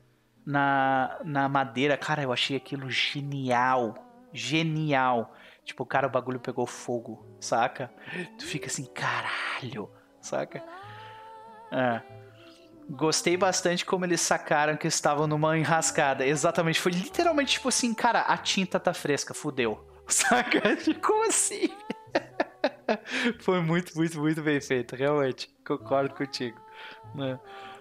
na, 0.47 1.19
na 1.23 1.48
madeira. 1.48 1.97
Cara, 1.97 2.23
eu 2.23 2.32
achei 2.32 2.57
aquilo 2.57 2.90
genial. 2.90 3.94
Genial. 4.32 5.35
Tipo, 5.62 5.85
cara, 5.85 6.07
o 6.07 6.11
bagulho 6.11 6.40
pegou 6.40 6.66
fogo, 6.66 7.24
saca? 7.39 7.93
Tu 8.39 8.47
fica 8.47 8.66
assim, 8.66 8.86
caralho, 8.86 9.90
saca? 10.20 10.65
É. 11.70 12.01
Gostei 12.90 13.36
bastante 13.36 13.84
como 13.84 14.04
eles 14.04 14.20
sacaram 14.20 14.76
que 14.76 14.88
estavam 14.88 15.28
numa 15.28 15.56
enrascada. 15.56 16.26
Exatamente, 16.26 16.80
foi 16.80 16.90
literalmente 16.90 17.52
tipo 17.52 17.68
assim, 17.68 17.94
cara, 17.94 18.22
a 18.22 18.36
tinta 18.36 18.80
tá 18.80 18.92
fresca, 18.92 19.32
fudeu. 19.32 19.86
Saca? 20.08 20.60
Como 21.00 21.28
assim? 21.28 21.70
foi 23.38 23.60
muito, 23.60 23.96
muito, 23.96 24.18
muito 24.18 24.42
bem 24.42 24.60
feito, 24.60 24.96
realmente. 24.96 25.48
Concordo 25.64 26.12
contigo. 26.14 26.60
Né? 27.14 27.38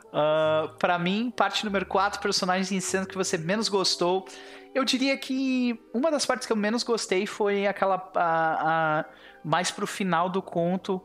Uh, 0.10 0.78
para 0.78 1.00
mim, 1.00 1.34
parte 1.36 1.66
número 1.66 1.88
4, 1.88 2.22
personagens 2.22 2.72
em 2.72 2.80
cena 2.80 3.08
que 3.08 3.16
você 3.16 3.36
menos 3.36 3.68
gostou. 3.68 4.28
Eu 4.76 4.86
diria 4.86 5.18
que 5.18 5.80
uma 5.92 6.12
das 6.12 6.24
partes 6.24 6.46
que 6.46 6.54
eu 6.54 6.58
menos 6.58 6.84
gostei 6.84 7.26
foi 7.26 7.66
aquela. 7.66 7.96
A, 8.16 9.00
a, 9.00 9.06
mais 9.44 9.72
pro 9.72 9.88
final 9.88 10.30
do 10.30 10.42
conto. 10.42 11.04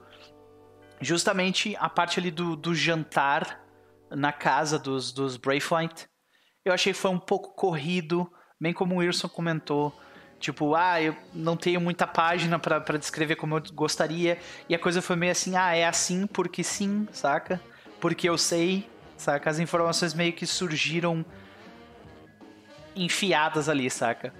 Justamente 1.00 1.74
a 1.78 1.88
parte 1.88 2.20
ali 2.20 2.30
do, 2.30 2.54
do 2.54 2.74
jantar 2.74 3.63
na 4.14 4.32
casa 4.32 4.78
dos, 4.78 5.12
dos 5.12 5.36
Brayflight. 5.36 6.06
Eu 6.64 6.72
achei 6.72 6.92
que 6.92 6.98
foi 6.98 7.10
um 7.10 7.18
pouco 7.18 7.54
corrido, 7.54 8.30
bem 8.60 8.72
como 8.72 8.94
o 8.94 8.98
Wilson 8.98 9.28
comentou. 9.28 9.98
Tipo, 10.38 10.74
ah, 10.74 11.00
eu 11.00 11.16
não 11.32 11.56
tenho 11.56 11.80
muita 11.80 12.06
página 12.06 12.58
para 12.58 12.98
descrever 12.98 13.36
como 13.36 13.56
eu 13.56 13.62
gostaria. 13.72 14.38
E 14.68 14.74
a 14.74 14.78
coisa 14.78 15.00
foi 15.00 15.16
meio 15.16 15.32
assim, 15.32 15.56
ah, 15.56 15.74
é 15.74 15.86
assim 15.86 16.26
porque 16.26 16.62
sim, 16.62 17.08
saca? 17.12 17.60
Porque 18.00 18.28
eu 18.28 18.36
sei, 18.36 18.88
saca? 19.16 19.48
As 19.48 19.58
informações 19.58 20.12
meio 20.12 20.32
que 20.32 20.46
surgiram 20.46 21.24
enfiadas 22.94 23.68
ali, 23.68 23.90
saca? 23.90 24.32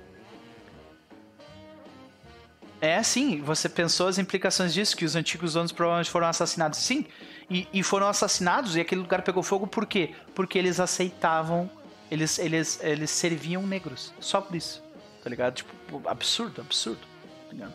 É, 2.81 3.03
sim, 3.03 3.41
você 3.41 3.67
pensou 3.67 4.09
as 4.09 4.19
implicações 4.19 4.75
disso, 4.75 4.95
que 4.95 5.07
os 5.07 5.17
antigos 5.17 5.55
donos 5.55 5.73
provavelmente 5.73 6.11
foram 6.11 6.27
assassinados. 6.27 6.79
Sim, 6.81 7.07
e, 7.51 7.69
e, 7.73 7.83
foram 7.83 8.09
assassinados 8.09 8.77
e 8.77 8.81
aquele 8.81 9.01
lugar 9.01 9.23
pegou 9.23 9.43
fogo 9.43 9.67
por 9.67 9.87
quê? 9.87 10.15
Porque 10.35 10.59
eles 10.59 10.81
aceitavam, 10.81 11.71
eles, 12.11 12.39
eles, 12.39 12.81
eles 12.83 13.11
serviam 13.11 13.67
negros. 13.67 14.13
Só 14.21 14.41
por 14.41 14.57
isso, 14.57 14.83
tá 15.23 15.29
ligado? 15.29 15.55
Tipo, 15.55 16.03
absurdo, 16.09 16.61
absurdo. 16.61 17.01
Tá 17.47 17.53
ligado? 17.53 17.75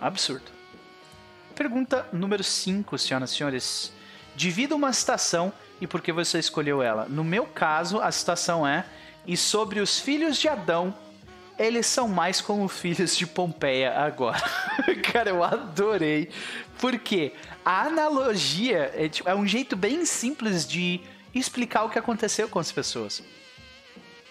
Absurdo. 0.00 0.50
Pergunta 1.54 2.06
número 2.12 2.42
5, 2.42 2.96
senhoras 2.98 3.30
e 3.30 3.36
senhores. 3.36 3.92
Divida 4.34 4.74
uma 4.74 4.92
citação 4.92 5.52
e 5.80 5.86
por 5.86 6.00
que 6.00 6.12
você 6.12 6.38
escolheu 6.38 6.82
ela. 6.82 7.06
No 7.08 7.22
meu 7.22 7.44
caso, 7.44 8.00
a 8.00 8.10
citação 8.10 8.66
é: 8.66 8.86
E 9.26 9.36
sobre 9.36 9.80
os 9.80 9.98
filhos 9.98 10.38
de 10.38 10.48
Adão 10.48 10.94
eles 11.58 11.86
são 11.86 12.08
mais 12.08 12.40
como 12.40 12.66
filhos 12.68 13.16
de 13.16 13.26
Pompeia 13.26 13.98
agora. 13.98 14.42
Cara, 15.12 15.30
eu 15.30 15.42
adorei. 15.42 16.30
Porque 16.80 17.32
a 17.64 17.82
analogia 17.82 18.92
é, 18.94 19.08
tipo, 19.08 19.28
é 19.28 19.34
um 19.34 19.46
jeito 19.46 19.76
bem 19.76 20.04
simples 20.04 20.66
de 20.66 21.00
explicar 21.34 21.84
o 21.84 21.90
que 21.90 21.98
aconteceu 21.98 22.48
com 22.48 22.58
as 22.58 22.72
pessoas. 22.72 23.22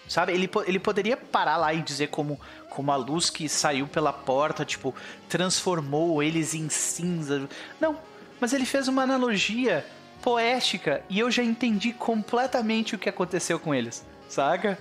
Sabe? 0.08 0.32
Ele, 0.32 0.50
ele 0.66 0.78
poderia 0.78 1.16
parar 1.16 1.56
lá 1.56 1.72
e 1.72 1.80
dizer 1.80 2.08
como, 2.08 2.38
como 2.68 2.92
a 2.92 2.96
luz 2.96 3.30
que 3.30 3.48
saiu 3.48 3.86
pela 3.86 4.12
porta, 4.12 4.64
tipo, 4.64 4.94
transformou 5.28 6.22
eles 6.22 6.54
em 6.54 6.68
cinza. 6.68 7.48
Não, 7.80 7.96
mas 8.40 8.52
ele 8.52 8.66
fez 8.66 8.88
uma 8.88 9.02
analogia 9.02 9.86
poética 10.20 11.02
e 11.08 11.18
eu 11.18 11.30
já 11.30 11.42
entendi 11.42 11.92
completamente 11.92 12.94
o 12.94 12.98
que 12.98 13.08
aconteceu 13.08 13.58
com 13.58 13.74
eles, 13.74 14.04
saca? 14.28 14.78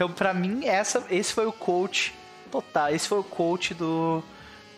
Então, 0.00 0.10
para 0.10 0.32
mim, 0.32 0.64
essa, 0.64 1.04
esse 1.10 1.30
foi 1.30 1.44
o 1.44 1.52
coach 1.52 2.14
total. 2.50 2.88
Esse 2.88 3.06
foi 3.06 3.18
o 3.18 3.22
coach 3.22 3.74
do, 3.74 4.24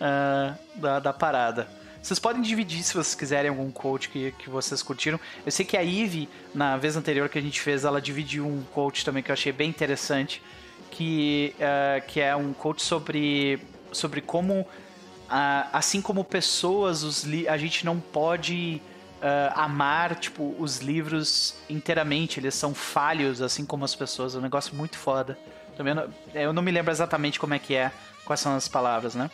uh, 0.01 0.59
da, 0.75 0.99
da 0.99 1.13
parada. 1.13 1.69
Vocês 2.03 2.19
podem 2.19 2.43
dividir 2.43 2.83
se 2.83 2.93
vocês 2.93 3.15
quiserem 3.15 3.49
algum 3.49 3.71
coach 3.71 4.09
que, 4.09 4.33
que 4.33 4.51
vocês 4.51 4.83
curtiram. 4.83 5.21
Eu 5.47 5.53
sei 5.53 5.65
que 5.65 5.77
a 5.77 5.85
Eve, 5.85 6.29
na 6.53 6.77
vez 6.77 6.97
anterior 6.97 7.29
que 7.29 7.39
a 7.39 7.41
gente 7.41 7.61
fez, 7.61 7.85
ela 7.85 8.03
dividiu 8.03 8.45
um 8.45 8.65
coach 8.75 9.05
também 9.05 9.23
que 9.23 9.31
eu 9.31 9.35
achei 9.35 9.53
bem 9.53 9.71
interessante. 9.71 10.43
Que, 10.91 11.55
uh, 11.55 12.05
que 12.09 12.21
é 12.21 12.35
um 12.35 12.53
coach 12.53 12.83
sobre, 12.83 13.61
sobre 13.93 14.21
como, 14.21 14.63
uh, 14.63 15.69
assim 15.73 16.03
como 16.03 16.25
pessoas, 16.25 17.05
os 17.05 17.25
a 17.47 17.57
gente 17.57 17.87
não 17.87 18.01
pode 18.01 18.83
uh, 19.23 19.53
amar, 19.55 20.17
tipo, 20.17 20.55
os 20.59 20.79
livros 20.79 21.55
inteiramente. 21.71 22.41
Eles 22.41 22.55
são 22.55 22.75
falhos, 22.75 23.41
assim 23.41 23.65
como 23.65 23.85
as 23.85 23.95
pessoas. 23.95 24.35
É 24.35 24.39
um 24.39 24.43
negócio 24.43 24.75
muito 24.75 24.99
foda. 24.99 25.39
Também 25.77 25.95
não, 25.95 26.13
eu 26.35 26.53
não 26.53 26.63
me 26.63 26.71
lembro 26.71 26.91
exatamente 26.91 27.39
como 27.39 27.55
é 27.55 27.59
que 27.59 27.75
é, 27.75 27.93
quais 28.25 28.41
são 28.41 28.55
as 28.55 28.69
palavras, 28.69 29.15
né? 29.15 29.31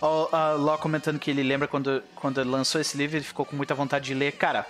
O 0.00 0.24
uh, 0.24 0.56
Ló 0.58 0.76
comentando 0.76 1.18
que 1.18 1.30
ele 1.30 1.42
lembra 1.42 1.66
quando, 1.66 2.02
quando 2.14 2.42
lançou 2.44 2.80
esse 2.80 2.96
livro, 2.96 3.16
ele 3.16 3.24
ficou 3.24 3.44
com 3.44 3.56
muita 3.56 3.74
vontade 3.74 4.06
de 4.06 4.14
ler. 4.14 4.32
Cara, 4.32 4.66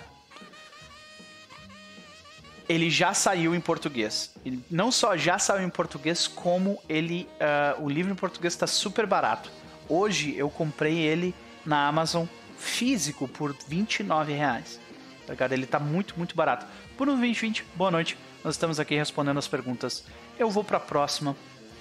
ele 2.67 2.89
já 2.89 3.13
saiu 3.13 3.53
em 3.53 3.59
português. 3.59 4.33
Ele 4.45 4.63
não 4.69 4.91
só 4.91 5.15
já 5.15 5.37
saiu 5.37 5.65
em 5.65 5.69
português, 5.69 6.27
como 6.27 6.81
ele 6.89 7.27
uh, 7.35 7.83
o 7.83 7.89
livro 7.89 8.11
em 8.11 8.15
português 8.15 8.53
está 8.53 8.67
super 8.67 9.05
barato. 9.05 9.51
Hoje 9.87 10.35
eu 10.35 10.49
comprei 10.49 10.97
ele 10.97 11.35
na 11.65 11.87
Amazon 11.87 12.25
físico 12.57 13.27
por 13.27 13.55
29 13.67 14.33
reais. 14.33 14.79
Tá 15.25 15.33
ligado? 15.33 15.53
Ele 15.53 15.65
tá 15.65 15.79
muito, 15.79 16.15
muito 16.17 16.35
barato. 16.35 16.65
Por 16.97 17.07
um 17.07 17.11
2020, 17.11 17.65
boa 17.75 17.91
noite. 17.91 18.17
Nós 18.43 18.55
estamos 18.55 18.79
aqui 18.79 18.95
respondendo 18.95 19.37
as 19.37 19.47
perguntas. 19.47 20.05
Eu 20.37 20.49
vou 20.49 20.63
para 20.63 20.77
a 20.77 20.79
próxima. 20.79 21.35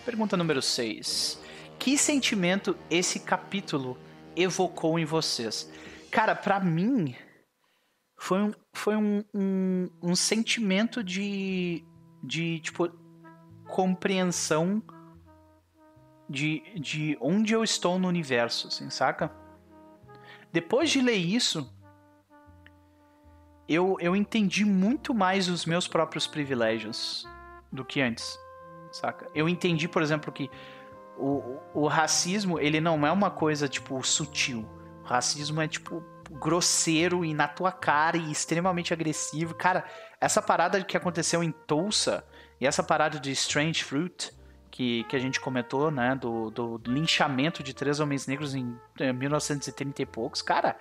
Pergunta 0.04 0.36
número 0.36 0.62
6. 0.62 1.40
Que 1.78 1.98
sentimento 1.98 2.76
esse 2.90 3.20
capítulo 3.20 3.98
evocou 4.34 4.98
em 4.98 5.04
vocês? 5.04 5.70
Cara, 6.10 6.34
para 6.34 6.60
mim 6.60 7.14
foi 8.16 8.40
um, 8.40 8.52
foi 8.72 8.96
um, 8.96 9.24
um, 9.34 9.90
um 10.02 10.16
sentimento 10.16 11.04
de, 11.04 11.84
de 12.22 12.60
tipo 12.60 12.88
compreensão 13.66 14.82
de, 16.28 16.62
de 16.80 17.18
onde 17.20 17.52
eu 17.52 17.62
estou 17.62 17.98
no 17.98 18.08
universo, 18.08 18.68
assim, 18.68 18.88
saca? 18.88 19.30
Depois 20.54 20.88
de 20.88 21.00
ler 21.00 21.16
isso, 21.16 21.68
eu, 23.68 23.96
eu 23.98 24.14
entendi 24.14 24.64
muito 24.64 25.12
mais 25.12 25.48
os 25.48 25.66
meus 25.66 25.88
próprios 25.88 26.28
privilégios 26.28 27.26
do 27.72 27.84
que 27.84 28.00
antes, 28.00 28.38
saca? 28.92 29.28
Eu 29.34 29.48
entendi, 29.48 29.88
por 29.88 30.00
exemplo, 30.00 30.30
que 30.30 30.48
o, 31.18 31.58
o 31.74 31.88
racismo, 31.88 32.60
ele 32.60 32.80
não 32.80 33.04
é 33.04 33.10
uma 33.10 33.32
coisa, 33.32 33.68
tipo, 33.68 34.00
sutil. 34.04 34.64
O 35.02 35.06
racismo 35.08 35.60
é, 35.60 35.66
tipo, 35.66 36.00
grosseiro 36.30 37.24
e 37.24 37.34
na 37.34 37.48
tua 37.48 37.72
cara 37.72 38.16
e 38.16 38.30
extremamente 38.30 38.92
agressivo. 38.92 39.56
Cara, 39.56 39.84
essa 40.20 40.40
parada 40.40 40.84
que 40.84 40.96
aconteceu 40.96 41.42
em 41.42 41.50
Tulsa 41.50 42.24
e 42.60 42.66
essa 42.66 42.84
parada 42.84 43.18
de 43.18 43.32
Strange 43.32 43.82
Fruit 43.82 44.32
que, 44.74 45.04
que 45.04 45.14
a 45.14 45.20
gente 45.20 45.40
comentou, 45.40 45.88
né? 45.88 46.16
Do, 46.16 46.50
do 46.50 46.80
linchamento 46.84 47.62
de 47.62 47.72
três 47.72 48.00
homens 48.00 48.26
negros 48.26 48.56
em, 48.56 48.76
em 48.98 49.12
1930 49.12 50.02
e 50.02 50.06
poucos. 50.06 50.42
Cara, 50.42 50.76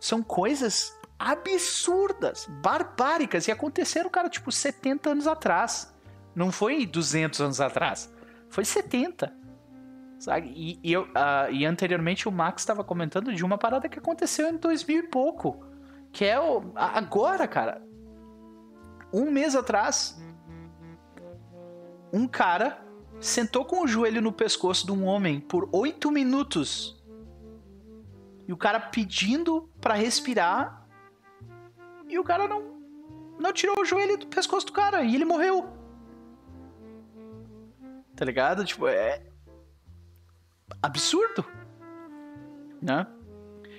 são 0.00 0.22
coisas 0.22 0.98
absurdas, 1.18 2.48
barbáricas 2.62 3.46
e 3.46 3.52
aconteceram, 3.52 4.08
cara, 4.08 4.30
tipo 4.30 4.50
70 4.50 5.10
anos 5.10 5.26
atrás. 5.26 5.94
Não 6.34 6.50
foi 6.50 6.86
200 6.86 7.38
anos 7.42 7.60
atrás, 7.60 8.10
foi 8.48 8.64
70. 8.64 9.30
Sabe? 10.18 10.50
E, 10.56 10.80
e, 10.82 10.90
eu, 10.90 11.02
uh, 11.02 11.52
e 11.52 11.66
anteriormente 11.66 12.26
o 12.26 12.32
Max 12.32 12.62
estava 12.62 12.82
comentando 12.82 13.34
de 13.34 13.44
uma 13.44 13.58
parada 13.58 13.90
que 13.90 13.98
aconteceu 13.98 14.48
em 14.48 14.56
2000 14.56 15.00
e 15.00 15.06
pouco. 15.06 15.62
Que 16.10 16.24
é 16.24 16.40
o, 16.40 16.72
agora, 16.74 17.46
cara. 17.46 17.82
Um 19.12 19.30
mês 19.30 19.54
atrás, 19.54 20.18
um 22.10 22.26
cara 22.26 22.87
sentou 23.20 23.64
com 23.64 23.82
o 23.82 23.88
joelho 23.88 24.22
no 24.22 24.32
pescoço 24.32 24.86
de 24.86 24.92
um 24.92 25.04
homem 25.04 25.40
por 25.40 25.68
oito 25.72 26.10
minutos. 26.10 27.02
E 28.46 28.52
o 28.52 28.56
cara 28.56 28.80
pedindo 28.80 29.68
para 29.80 29.94
respirar. 29.94 30.86
E 32.08 32.18
o 32.18 32.24
cara 32.24 32.48
não 32.48 32.78
não 33.38 33.52
tirou 33.52 33.80
o 33.80 33.84
joelho 33.84 34.18
do 34.18 34.26
pescoço 34.26 34.66
do 34.66 34.72
cara 34.72 35.02
e 35.02 35.14
ele 35.14 35.24
morreu. 35.24 35.68
Tá 38.16 38.24
ligado? 38.24 38.64
Tipo, 38.64 38.88
é 38.88 39.22
absurdo. 40.82 41.44
Né? 42.82 43.06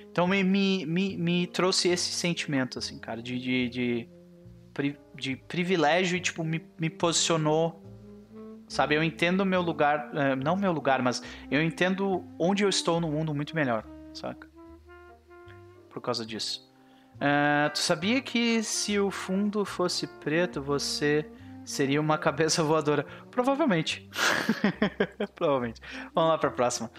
Então 0.10 0.26
me, 0.28 0.44
me, 0.44 0.86
me, 0.86 1.18
me 1.18 1.48
trouxe 1.48 1.90
esse 1.90 2.12
sentimento, 2.12 2.80
assim, 2.80 2.98
cara, 3.00 3.22
de, 3.22 3.38
de, 3.38 3.70
de, 3.70 4.10
de 5.16 5.36
privilégio 5.36 6.18
e, 6.18 6.22
tipo, 6.22 6.44
me, 6.44 6.66
me 6.80 6.90
posicionou 6.90 7.84
Sabe, 8.70 8.94
eu 8.94 9.04
entendo 9.04 9.44
meu 9.44 9.64
lugar, 9.64 10.12
é, 10.14 10.36
não 10.36 10.56
meu 10.56 10.72
lugar, 10.72 11.02
mas 11.02 11.24
eu 11.50 11.60
entendo 11.62 12.24
onde 12.38 12.64
eu 12.64 12.70
estou 12.70 13.02
no 13.02 13.10
mundo 13.10 13.34
muito 13.34 13.56
melhor, 13.56 13.84
saca? 14.14 14.48
Por 15.90 16.00
causa 16.00 16.24
disso. 16.24 16.70
Uh, 17.16 17.70
tu 17.74 17.80
sabia 17.80 18.22
que 18.22 18.62
se 18.62 19.00
o 19.00 19.10
fundo 19.10 19.66
fosse 19.66 20.06
preto, 20.06 20.62
você 20.62 21.26
seria 21.66 22.00
uma 22.00 22.16
cabeça 22.20 22.64
voadora? 22.64 23.08
Provavelmente. 23.32 24.08
Provavelmente. 25.34 25.82
Vamos 26.14 26.30
lá 26.30 26.38
para 26.38 26.50
a 26.50 26.54
próxima. 26.54 26.92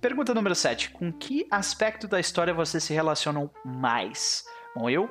Pergunta 0.00 0.32
número 0.32 0.54
7. 0.54 0.90
Com 0.90 1.12
que 1.12 1.44
aspecto 1.50 2.06
da 2.06 2.20
história 2.20 2.54
você 2.54 2.78
se 2.78 2.94
relacionam 2.94 3.50
mais? 3.64 4.44
Bom, 4.76 4.88
eu 4.88 5.10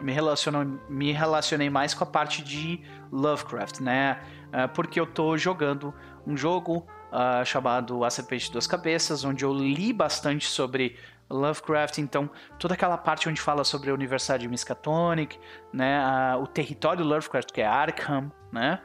me, 0.00 0.12
relaciono, 0.12 0.80
me 0.88 1.12
relacionei 1.12 1.70
mais 1.70 1.94
com 1.94 2.04
a 2.04 2.06
parte 2.06 2.42
de 2.42 2.82
Lovecraft, 3.10 3.80
né? 3.80 4.20
Uh, 4.52 4.68
porque 4.74 5.00
eu 5.00 5.06
tô 5.06 5.36
jogando 5.36 5.94
um 6.26 6.36
jogo 6.36 6.86
uh, 7.12 7.44
chamado 7.44 8.04
A 8.04 8.10
Serpente 8.10 8.46
de 8.46 8.52
Duas 8.52 8.66
Cabeças, 8.66 9.24
onde 9.24 9.44
eu 9.44 9.52
li 9.52 9.92
bastante 9.92 10.46
sobre 10.46 10.96
Lovecraft, 11.32 11.98
então 11.98 12.30
toda 12.58 12.74
aquela 12.74 12.98
parte 12.98 13.28
onde 13.28 13.40
fala 13.40 13.64
sobre 13.64 13.90
a 13.90 13.94
Universidade 13.94 14.46
Miskatonic, 14.46 15.38
né, 15.72 16.00
o 16.36 16.46
território 16.46 17.04
Lovecraft 17.04 17.52
que 17.52 17.60
é 17.60 17.66
Arkham, 17.66 18.30
né, 18.52 18.80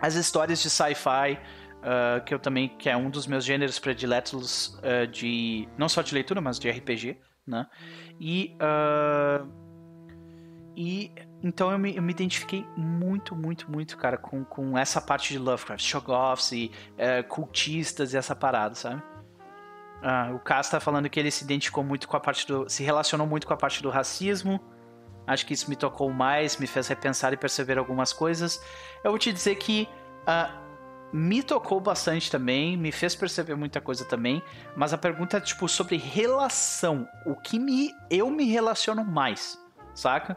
as 0.00 0.14
histórias 0.14 0.60
de 0.62 0.70
sci-fi 0.70 1.38
uh, 1.78 2.24
que 2.24 2.32
eu 2.32 2.38
também 2.38 2.68
que 2.68 2.88
é 2.88 2.96
um 2.96 3.10
dos 3.10 3.26
meus 3.26 3.44
gêneros 3.44 3.78
prediletos 3.78 4.78
uh, 4.78 5.06
de 5.06 5.68
não 5.76 5.88
só 5.88 6.00
de 6.02 6.14
leitura 6.14 6.40
mas 6.40 6.58
de 6.58 6.70
RPG, 6.70 7.18
né, 7.46 7.66
e 8.18 8.56
e 10.76 11.12
então 11.42 11.70
eu 11.70 11.78
me, 11.78 11.96
eu 11.96 12.02
me, 12.02 12.10
identifiquei 12.10 12.66
muito, 12.76 13.36
muito, 13.36 13.70
muito, 13.70 13.96
cara, 13.96 14.16
com, 14.16 14.44
com 14.44 14.76
essa 14.76 15.00
parte 15.00 15.32
de 15.32 15.38
Lovecraft, 15.38 15.84
Shoggoths 15.84 16.52
e 16.52 16.70
cultistas 17.28 18.12
e 18.12 18.16
essa 18.16 18.34
parada, 18.34 18.74
sabe? 18.74 19.02
Ah, 20.02 20.30
o 20.32 20.38
Cass 20.38 20.66
está 20.66 20.78
falando 20.78 21.08
que 21.08 21.18
ele 21.18 21.30
se 21.30 21.44
identificou 21.44 21.82
muito 21.82 22.06
com 22.06 22.16
a 22.16 22.20
parte 22.20 22.46
do. 22.46 22.68
se 22.68 22.82
relacionou 22.82 23.26
muito 23.26 23.46
com 23.46 23.52
a 23.52 23.56
parte 23.56 23.82
do 23.82 23.90
racismo. 23.90 24.60
Acho 25.26 25.44
que 25.44 25.52
isso 25.52 25.68
me 25.68 25.76
tocou 25.76 26.10
mais, 26.10 26.56
me 26.56 26.66
fez 26.66 26.88
repensar 26.88 27.32
e 27.32 27.36
perceber 27.36 27.78
algumas 27.78 28.12
coisas. 28.12 28.62
Eu 29.04 29.10
vou 29.10 29.18
te 29.18 29.32
dizer 29.32 29.56
que 29.56 29.88
ah, 30.26 30.50
me 31.12 31.42
tocou 31.42 31.80
bastante 31.80 32.30
também, 32.30 32.76
me 32.76 32.92
fez 32.92 33.14
perceber 33.14 33.54
muita 33.54 33.80
coisa 33.80 34.04
também. 34.04 34.42
Mas 34.76 34.92
a 34.92 34.98
pergunta 34.98 35.36
é 35.36 35.40
tipo 35.40 35.68
sobre 35.68 35.96
relação. 35.96 37.06
O 37.26 37.34
que 37.34 37.58
me 37.58 37.92
eu 38.08 38.30
me 38.30 38.44
relaciono 38.44 39.04
mais, 39.04 39.58
saca? 39.94 40.36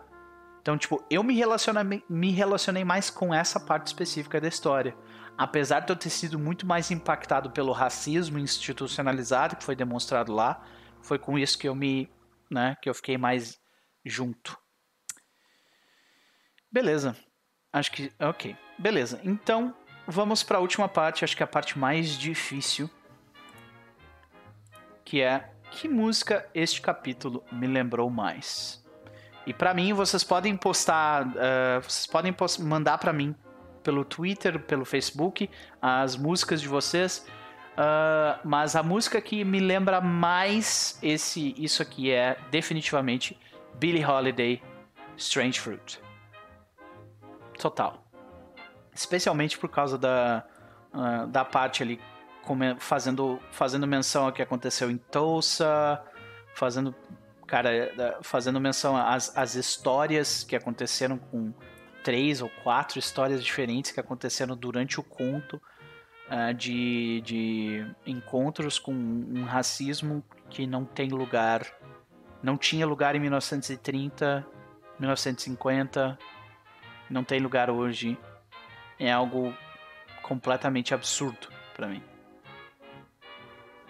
Então, 0.61 0.77
tipo, 0.77 1.03
eu 1.09 1.23
me 1.23 1.33
relacionei, 1.35 2.03
me 2.09 2.31
relacionei 2.31 2.83
mais 2.83 3.09
com 3.09 3.33
essa 3.33 3.59
parte 3.59 3.87
específica 3.87 4.39
da 4.39 4.47
história 4.47 4.95
apesar 5.37 5.79
de 5.79 5.91
eu 5.91 5.95
ter 5.95 6.11
sido 6.11 6.37
muito 6.37 6.67
mais 6.67 6.91
impactado 6.91 7.49
pelo 7.49 7.71
racismo 7.71 8.37
institucionalizado 8.37 9.55
que 9.55 9.63
foi 9.63 9.75
demonstrado 9.75 10.31
lá, 10.31 10.63
foi 11.01 11.17
com 11.17 11.35
isso 11.37 11.57
que 11.57 11.67
eu 11.67 11.73
me, 11.73 12.07
né, 12.49 12.77
que 12.79 12.87
eu 12.87 12.93
fiquei 12.93 13.17
mais 13.17 13.59
junto. 14.05 14.55
Beleza. 16.71 17.15
Acho 17.73 17.91
que, 17.91 18.11
OK. 18.19 18.55
Beleza. 18.77 19.19
Então, 19.23 19.75
vamos 20.05 20.43
para 20.43 20.59
a 20.59 20.61
última 20.61 20.87
parte, 20.87 21.25
acho 21.25 21.35
que 21.35 21.41
é 21.41 21.45
a 21.45 21.47
parte 21.47 21.79
mais 21.79 22.09
difícil, 22.09 22.87
que 25.03 25.21
é 25.21 25.51
que 25.71 25.87
música 25.87 26.47
este 26.53 26.81
capítulo 26.81 27.43
me 27.51 27.65
lembrou 27.65 28.09
mais. 28.11 28.80
E 29.45 29.53
para 29.53 29.73
mim, 29.73 29.93
vocês 29.93 30.23
podem 30.23 30.55
postar, 30.55 31.25
uh, 31.27 31.81
vocês 31.81 32.05
podem 32.05 32.31
post 32.31 32.61
mandar 32.61 32.97
para 32.97 33.11
mim 33.11 33.35
pelo 33.83 34.05
Twitter, 34.05 34.59
pelo 34.59 34.85
Facebook, 34.85 35.49
as 35.81 36.15
músicas 36.15 36.61
de 36.61 36.67
vocês. 36.67 37.25
Uh, 37.71 38.39
mas 38.43 38.75
a 38.75 38.83
música 38.83 39.19
que 39.21 39.43
me 39.43 39.59
lembra 39.59 40.01
mais 40.01 40.99
esse, 41.01 41.55
isso 41.57 41.81
aqui 41.81 42.11
é 42.11 42.37
definitivamente 42.51 43.39
Billie 43.75 44.05
Holiday, 44.05 44.61
Strange 45.17 45.59
Fruit. 45.59 45.99
Total. 47.57 48.03
Especialmente 48.93 49.57
por 49.57 49.69
causa 49.69 49.97
da, 49.97 50.43
uh, 50.93 51.27
da 51.27 51.45
parte 51.45 51.81
ali 51.81 51.99
fazendo, 52.79 53.39
fazendo 53.51 53.87
menção 53.87 54.25
ao 54.25 54.31
que 54.31 54.41
aconteceu 54.41 54.91
em 54.91 54.97
Tulsa, 54.97 56.03
fazendo, 56.53 56.93
cara, 57.51 58.17
fazendo 58.21 58.61
menção 58.61 58.95
às, 58.95 59.37
às 59.37 59.55
histórias 59.55 60.41
que 60.41 60.55
aconteceram 60.55 61.17
com 61.17 61.53
três 62.01 62.41
ou 62.41 62.49
quatro 62.63 62.97
histórias 62.97 63.43
diferentes 63.43 63.91
que 63.91 63.99
aconteceram 63.99 64.55
durante 64.55 65.01
o 65.01 65.03
conto 65.03 65.61
uh, 66.29 66.53
de, 66.53 67.19
de 67.25 67.85
encontros 68.05 68.79
com 68.79 68.93
um 68.93 69.43
racismo 69.43 70.23
que 70.49 70.65
não 70.65 70.85
tem 70.85 71.09
lugar, 71.09 71.67
não 72.41 72.57
tinha 72.57 72.87
lugar 72.87 73.17
em 73.17 73.19
1930, 73.19 74.47
1950, 74.97 76.17
não 77.09 77.21
tem 77.21 77.41
lugar 77.41 77.69
hoje. 77.69 78.17
É 78.97 79.11
algo 79.11 79.53
completamente 80.21 80.93
absurdo 80.93 81.49
para 81.75 81.89
mim. 81.89 82.01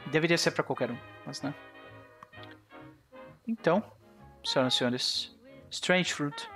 Deveria 0.08 0.38
ser 0.40 0.50
para 0.50 0.64
qualquer 0.64 0.90
um, 0.90 0.98
mas 1.28 1.44
né. 1.44 1.54
Então, 3.48 3.84
senhoras 4.44 4.74
e 4.74 4.78
senhores, 4.78 5.40
Strange 5.70 6.14
Fruit, 6.14 6.50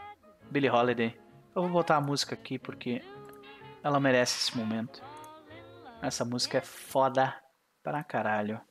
Billie 0.51 0.69
Holiday, 0.69 1.19
eu 1.55 1.63
vou 1.63 1.71
botar 1.71 1.97
a 1.97 2.01
música 2.01 2.35
aqui 2.35 2.59
porque 2.59 3.01
ela 3.83 3.99
merece 3.99 4.37
esse 4.37 4.57
momento. 4.57 5.01
Essa 6.01 6.23
música 6.23 6.59
é 6.59 6.61
foda 6.61 7.35
pra 7.81 8.03
caralho. 8.03 8.61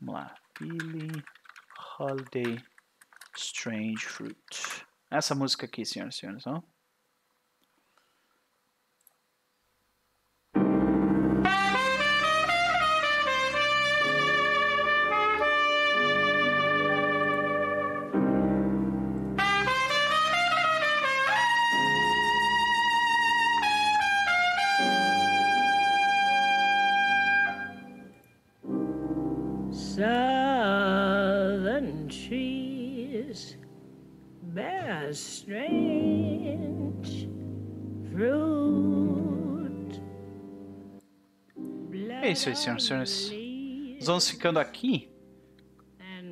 Vamos 0.00 0.14
lá. 0.14 0.34
Billy 0.58 1.24
Holiday 1.98 2.62
Strange 3.36 4.04
Fruit. 4.06 4.86
Essa 5.10 5.34
música 5.34 5.66
aqui, 5.66 5.84
senhoras 5.84 6.14
e 6.14 6.18
senhores, 6.18 6.44
ó. 33.32 35.10
strange 35.10 36.22
fruit. 38.10 40.02
É 42.22 42.30
isso 42.30 42.48
aí, 42.48 42.56
senhoras 42.56 42.84
e 42.84 42.86
senhores. 42.86 43.32
Nós 43.96 44.06
vamos 44.06 44.28
ficando 44.28 44.58
aqui 44.58 45.12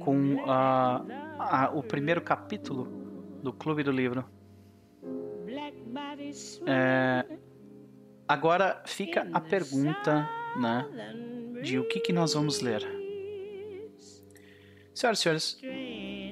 com 0.00 0.36
uh, 0.36 1.78
o 1.78 1.82
primeiro 1.82 2.20
capítulo 2.20 2.84
do 3.42 3.52
Clube 3.52 3.82
do 3.82 3.92
Livro. 3.92 4.24
É, 6.66 7.24
agora 8.26 8.82
fica 8.86 9.28
a 9.32 9.40
pergunta, 9.40 10.28
né, 10.56 10.86
de 11.62 11.78
o 11.78 11.88
que, 11.88 12.00
que 12.00 12.12
nós 12.12 12.34
vamos 12.34 12.60
ler. 12.60 12.82
Senhoras 14.94 15.18
e 15.18 15.22
senhores, 15.22 15.60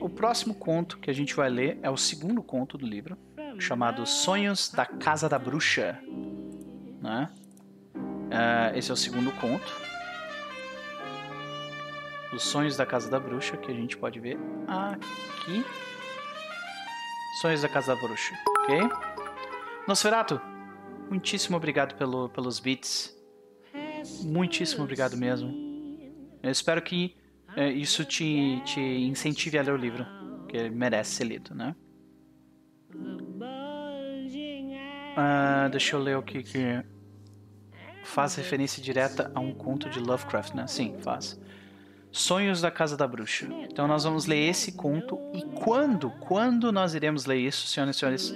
o 0.00 0.08
próximo 0.08 0.54
conto 0.54 0.98
que 0.98 1.10
a 1.10 1.12
gente 1.12 1.34
vai 1.34 1.48
ler 1.48 1.78
é 1.82 1.90
o 1.90 1.96
segundo 1.96 2.42
conto 2.42 2.78
do 2.78 2.86
livro, 2.86 3.16
chamado 3.58 4.06
Sonhos 4.06 4.70
da 4.70 4.86
Casa 4.86 5.28
da 5.28 5.38
Bruxa. 5.38 5.98
Né? 7.00 7.28
Uh, 7.94 8.76
esse 8.76 8.90
é 8.90 8.94
o 8.94 8.96
segundo 8.96 9.32
conto. 9.32 9.72
Os 12.32 12.42
Sonhos 12.42 12.76
da 12.76 12.84
Casa 12.84 13.10
da 13.10 13.18
Bruxa, 13.18 13.56
que 13.56 13.70
a 13.70 13.74
gente 13.74 13.96
pode 13.96 14.20
ver 14.20 14.38
aqui. 14.66 15.64
Sonhos 17.40 17.62
da 17.62 17.68
Casa 17.68 17.94
da 17.94 18.00
Bruxa, 18.00 18.34
ok? 18.64 18.80
Nosferato, 19.86 20.40
muitíssimo 21.08 21.56
obrigado 21.56 21.94
pelo, 21.96 22.28
pelos 22.28 22.60
beats. 22.60 23.16
Muitíssimo 24.22 24.84
obrigado 24.84 25.16
mesmo. 25.16 25.68
Eu 26.42 26.50
espero 26.50 26.80
que 26.82 27.17
isso 27.66 28.04
te, 28.04 28.60
te 28.64 28.80
incentive 28.80 29.58
a 29.58 29.62
ler 29.62 29.72
o 29.72 29.76
livro, 29.76 30.06
que 30.48 30.70
merece 30.70 31.12
ser 31.12 31.24
lido, 31.24 31.54
né? 31.54 31.74
Ah, 35.16 35.68
deixa 35.70 35.96
eu 35.96 36.00
ler 36.00 36.16
o 36.16 36.22
que 36.22 36.42
que 36.44 36.82
faz 38.04 38.36
referência 38.36 38.82
direta 38.82 39.30
a 39.34 39.40
um 39.40 39.52
conto 39.52 39.90
de 39.90 39.98
Lovecraft, 39.98 40.54
né? 40.54 40.66
Sim, 40.66 40.94
faz. 41.00 41.38
Sonhos 42.10 42.60
da 42.60 42.70
Casa 42.70 42.96
da 42.96 43.06
Bruxa. 43.06 43.48
Então 43.70 43.86
nós 43.86 44.04
vamos 44.04 44.26
ler 44.26 44.48
esse 44.48 44.72
conto 44.72 45.18
e 45.34 45.42
quando, 45.42 46.10
quando 46.10 46.72
nós 46.72 46.94
iremos 46.94 47.26
ler 47.26 47.38
isso, 47.38 47.66
senhoras 47.66 47.96
e 47.96 47.98
senhores? 47.98 48.34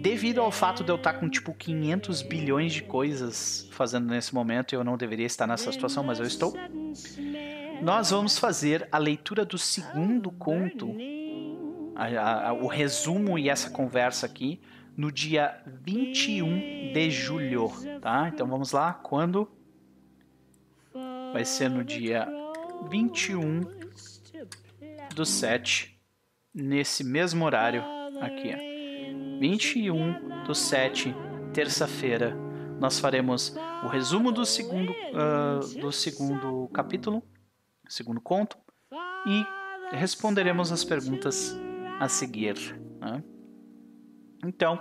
Devido 0.00 0.40
ao 0.40 0.50
fato 0.50 0.82
de 0.82 0.90
eu 0.90 0.96
estar 0.96 1.14
com 1.14 1.28
tipo 1.28 1.54
500 1.54 2.22
bilhões 2.22 2.72
de 2.72 2.82
coisas 2.82 3.68
fazendo 3.70 4.06
nesse 4.06 4.34
momento, 4.34 4.74
eu 4.74 4.82
não 4.82 4.96
deveria 4.96 5.26
estar 5.26 5.46
nessa 5.46 5.70
situação, 5.70 6.02
mas 6.02 6.18
eu 6.18 6.26
estou 6.26 6.54
nós 7.82 8.10
vamos 8.10 8.38
fazer 8.38 8.88
a 8.90 8.98
leitura 8.98 9.44
do 9.44 9.58
segundo 9.58 10.30
conto 10.30 10.94
a, 11.94 12.48
a, 12.48 12.52
o 12.52 12.66
resumo 12.66 13.38
e 13.38 13.48
essa 13.48 13.70
conversa 13.70 14.26
aqui 14.26 14.60
no 14.96 15.10
dia 15.12 15.60
21 15.82 16.92
de 16.92 17.10
julho, 17.10 17.70
tá? 18.00 18.30
Então 18.32 18.46
vamos 18.46 18.72
lá, 18.72 18.94
quando? 18.94 19.48
Vai 21.32 21.44
ser 21.44 21.68
no 21.68 21.84
dia 21.84 22.26
21 22.88 23.60
do 25.14 25.26
7, 25.26 25.98
nesse 26.54 27.04
mesmo 27.04 27.44
horário 27.44 27.82
aqui. 28.20 28.54
21 29.38 30.44
do 30.44 30.54
7, 30.54 31.14
terça-feira, 31.52 32.34
nós 32.78 32.98
faremos 32.98 33.54
o 33.84 33.88
resumo 33.88 34.32
do 34.32 34.44
segundo, 34.44 34.92
uh, 34.92 35.80
do 35.80 35.92
segundo 35.92 36.68
capítulo, 36.72 37.22
segundo 37.88 38.20
conto, 38.20 38.56
e 39.26 39.44
responderemos 39.94 40.72
as 40.72 40.84
perguntas 40.84 41.56
a 42.00 42.08
seguir. 42.08 42.56
Né? 43.00 43.22
Então, 44.44 44.80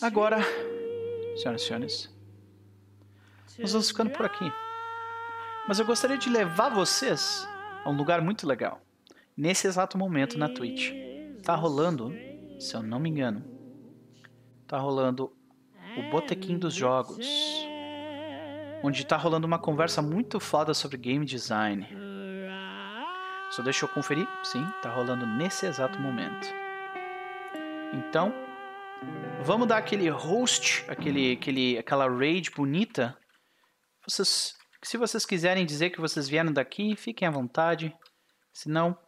agora, 0.00 0.38
senhoras 1.36 1.62
e 1.62 1.66
senhores, 1.66 2.14
nós 3.58 3.72
vamos 3.72 3.88
ficando 3.88 4.10
por 4.10 4.26
aqui. 4.26 4.50
Mas 5.68 5.78
eu 5.78 5.86
gostaria 5.86 6.18
de 6.18 6.28
levar 6.28 6.70
vocês 6.70 7.46
a 7.84 7.90
um 7.90 7.96
lugar 7.96 8.20
muito 8.20 8.46
legal. 8.46 8.80
Nesse 9.36 9.66
exato 9.66 9.96
momento 9.96 10.38
na 10.38 10.48
Twitch. 10.48 10.92
Tá 11.42 11.54
rolando, 11.56 12.14
se 12.60 12.74
eu 12.74 12.82
não 12.82 13.00
me 13.00 13.10
engano, 13.10 13.44
tá 14.66 14.78
rolando 14.78 15.32
o 15.96 16.10
Botequim 16.10 16.56
dos 16.56 16.72
Jogos. 16.72 17.26
Onde 18.82 19.06
tá 19.06 19.16
rolando 19.16 19.46
uma 19.46 19.58
conversa 19.58 20.02
muito 20.02 20.40
foda 20.40 20.74
sobre 20.74 20.96
game 20.96 21.24
design. 21.24 21.86
Só 23.50 23.62
deixa 23.62 23.84
eu 23.84 23.88
conferir. 23.88 24.26
Sim, 24.42 24.64
tá 24.82 24.90
rolando 24.90 25.26
nesse 25.26 25.66
exato 25.66 26.00
momento. 26.00 26.48
Então, 27.92 28.32
vamos 29.44 29.68
dar 29.68 29.76
aquele 29.76 30.08
host, 30.08 30.84
aquele, 30.88 31.34
aquele, 31.34 31.78
aquela 31.78 32.08
raid 32.08 32.50
bonita. 32.50 33.16
Vocês, 34.08 34.56
se 34.82 34.96
vocês 34.96 35.24
quiserem 35.24 35.66
dizer 35.66 35.90
que 35.90 36.00
vocês 36.00 36.28
vieram 36.28 36.52
daqui, 36.52 36.96
fiquem 36.96 37.28
à 37.28 37.30
vontade. 37.30 37.94
Se 38.52 38.68
não, 38.68 38.98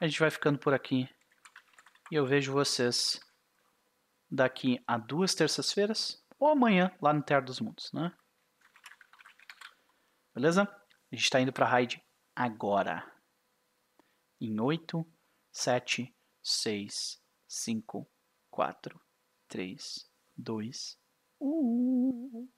a 0.00 0.06
gente 0.06 0.20
vai 0.20 0.30
ficando 0.30 0.58
por 0.58 0.72
aqui. 0.72 1.08
E 2.10 2.14
eu 2.14 2.24
vejo 2.24 2.52
vocês 2.52 3.20
daqui 4.30 4.82
a 4.86 4.96
duas 4.96 5.34
terças-feiras 5.34 6.22
ou 6.38 6.48
amanhã 6.48 6.90
lá 7.02 7.12
no 7.12 7.22
Terra 7.22 7.40
dos 7.40 7.60
Mundos, 7.60 7.90
né? 7.92 8.12
Beleza? 10.34 10.62
A 10.62 11.14
gente 11.14 11.24
está 11.24 11.40
indo 11.40 11.52
para 11.52 11.64
a 11.64 11.68
raid 11.68 12.02
agora 12.34 13.08
em 14.40 14.58
8, 14.58 15.06
7, 15.52 16.12
6, 16.42 17.22
5, 17.46 18.10
4, 18.50 19.00
3, 19.46 20.10
2, 20.36 20.98
1. 21.40 22.48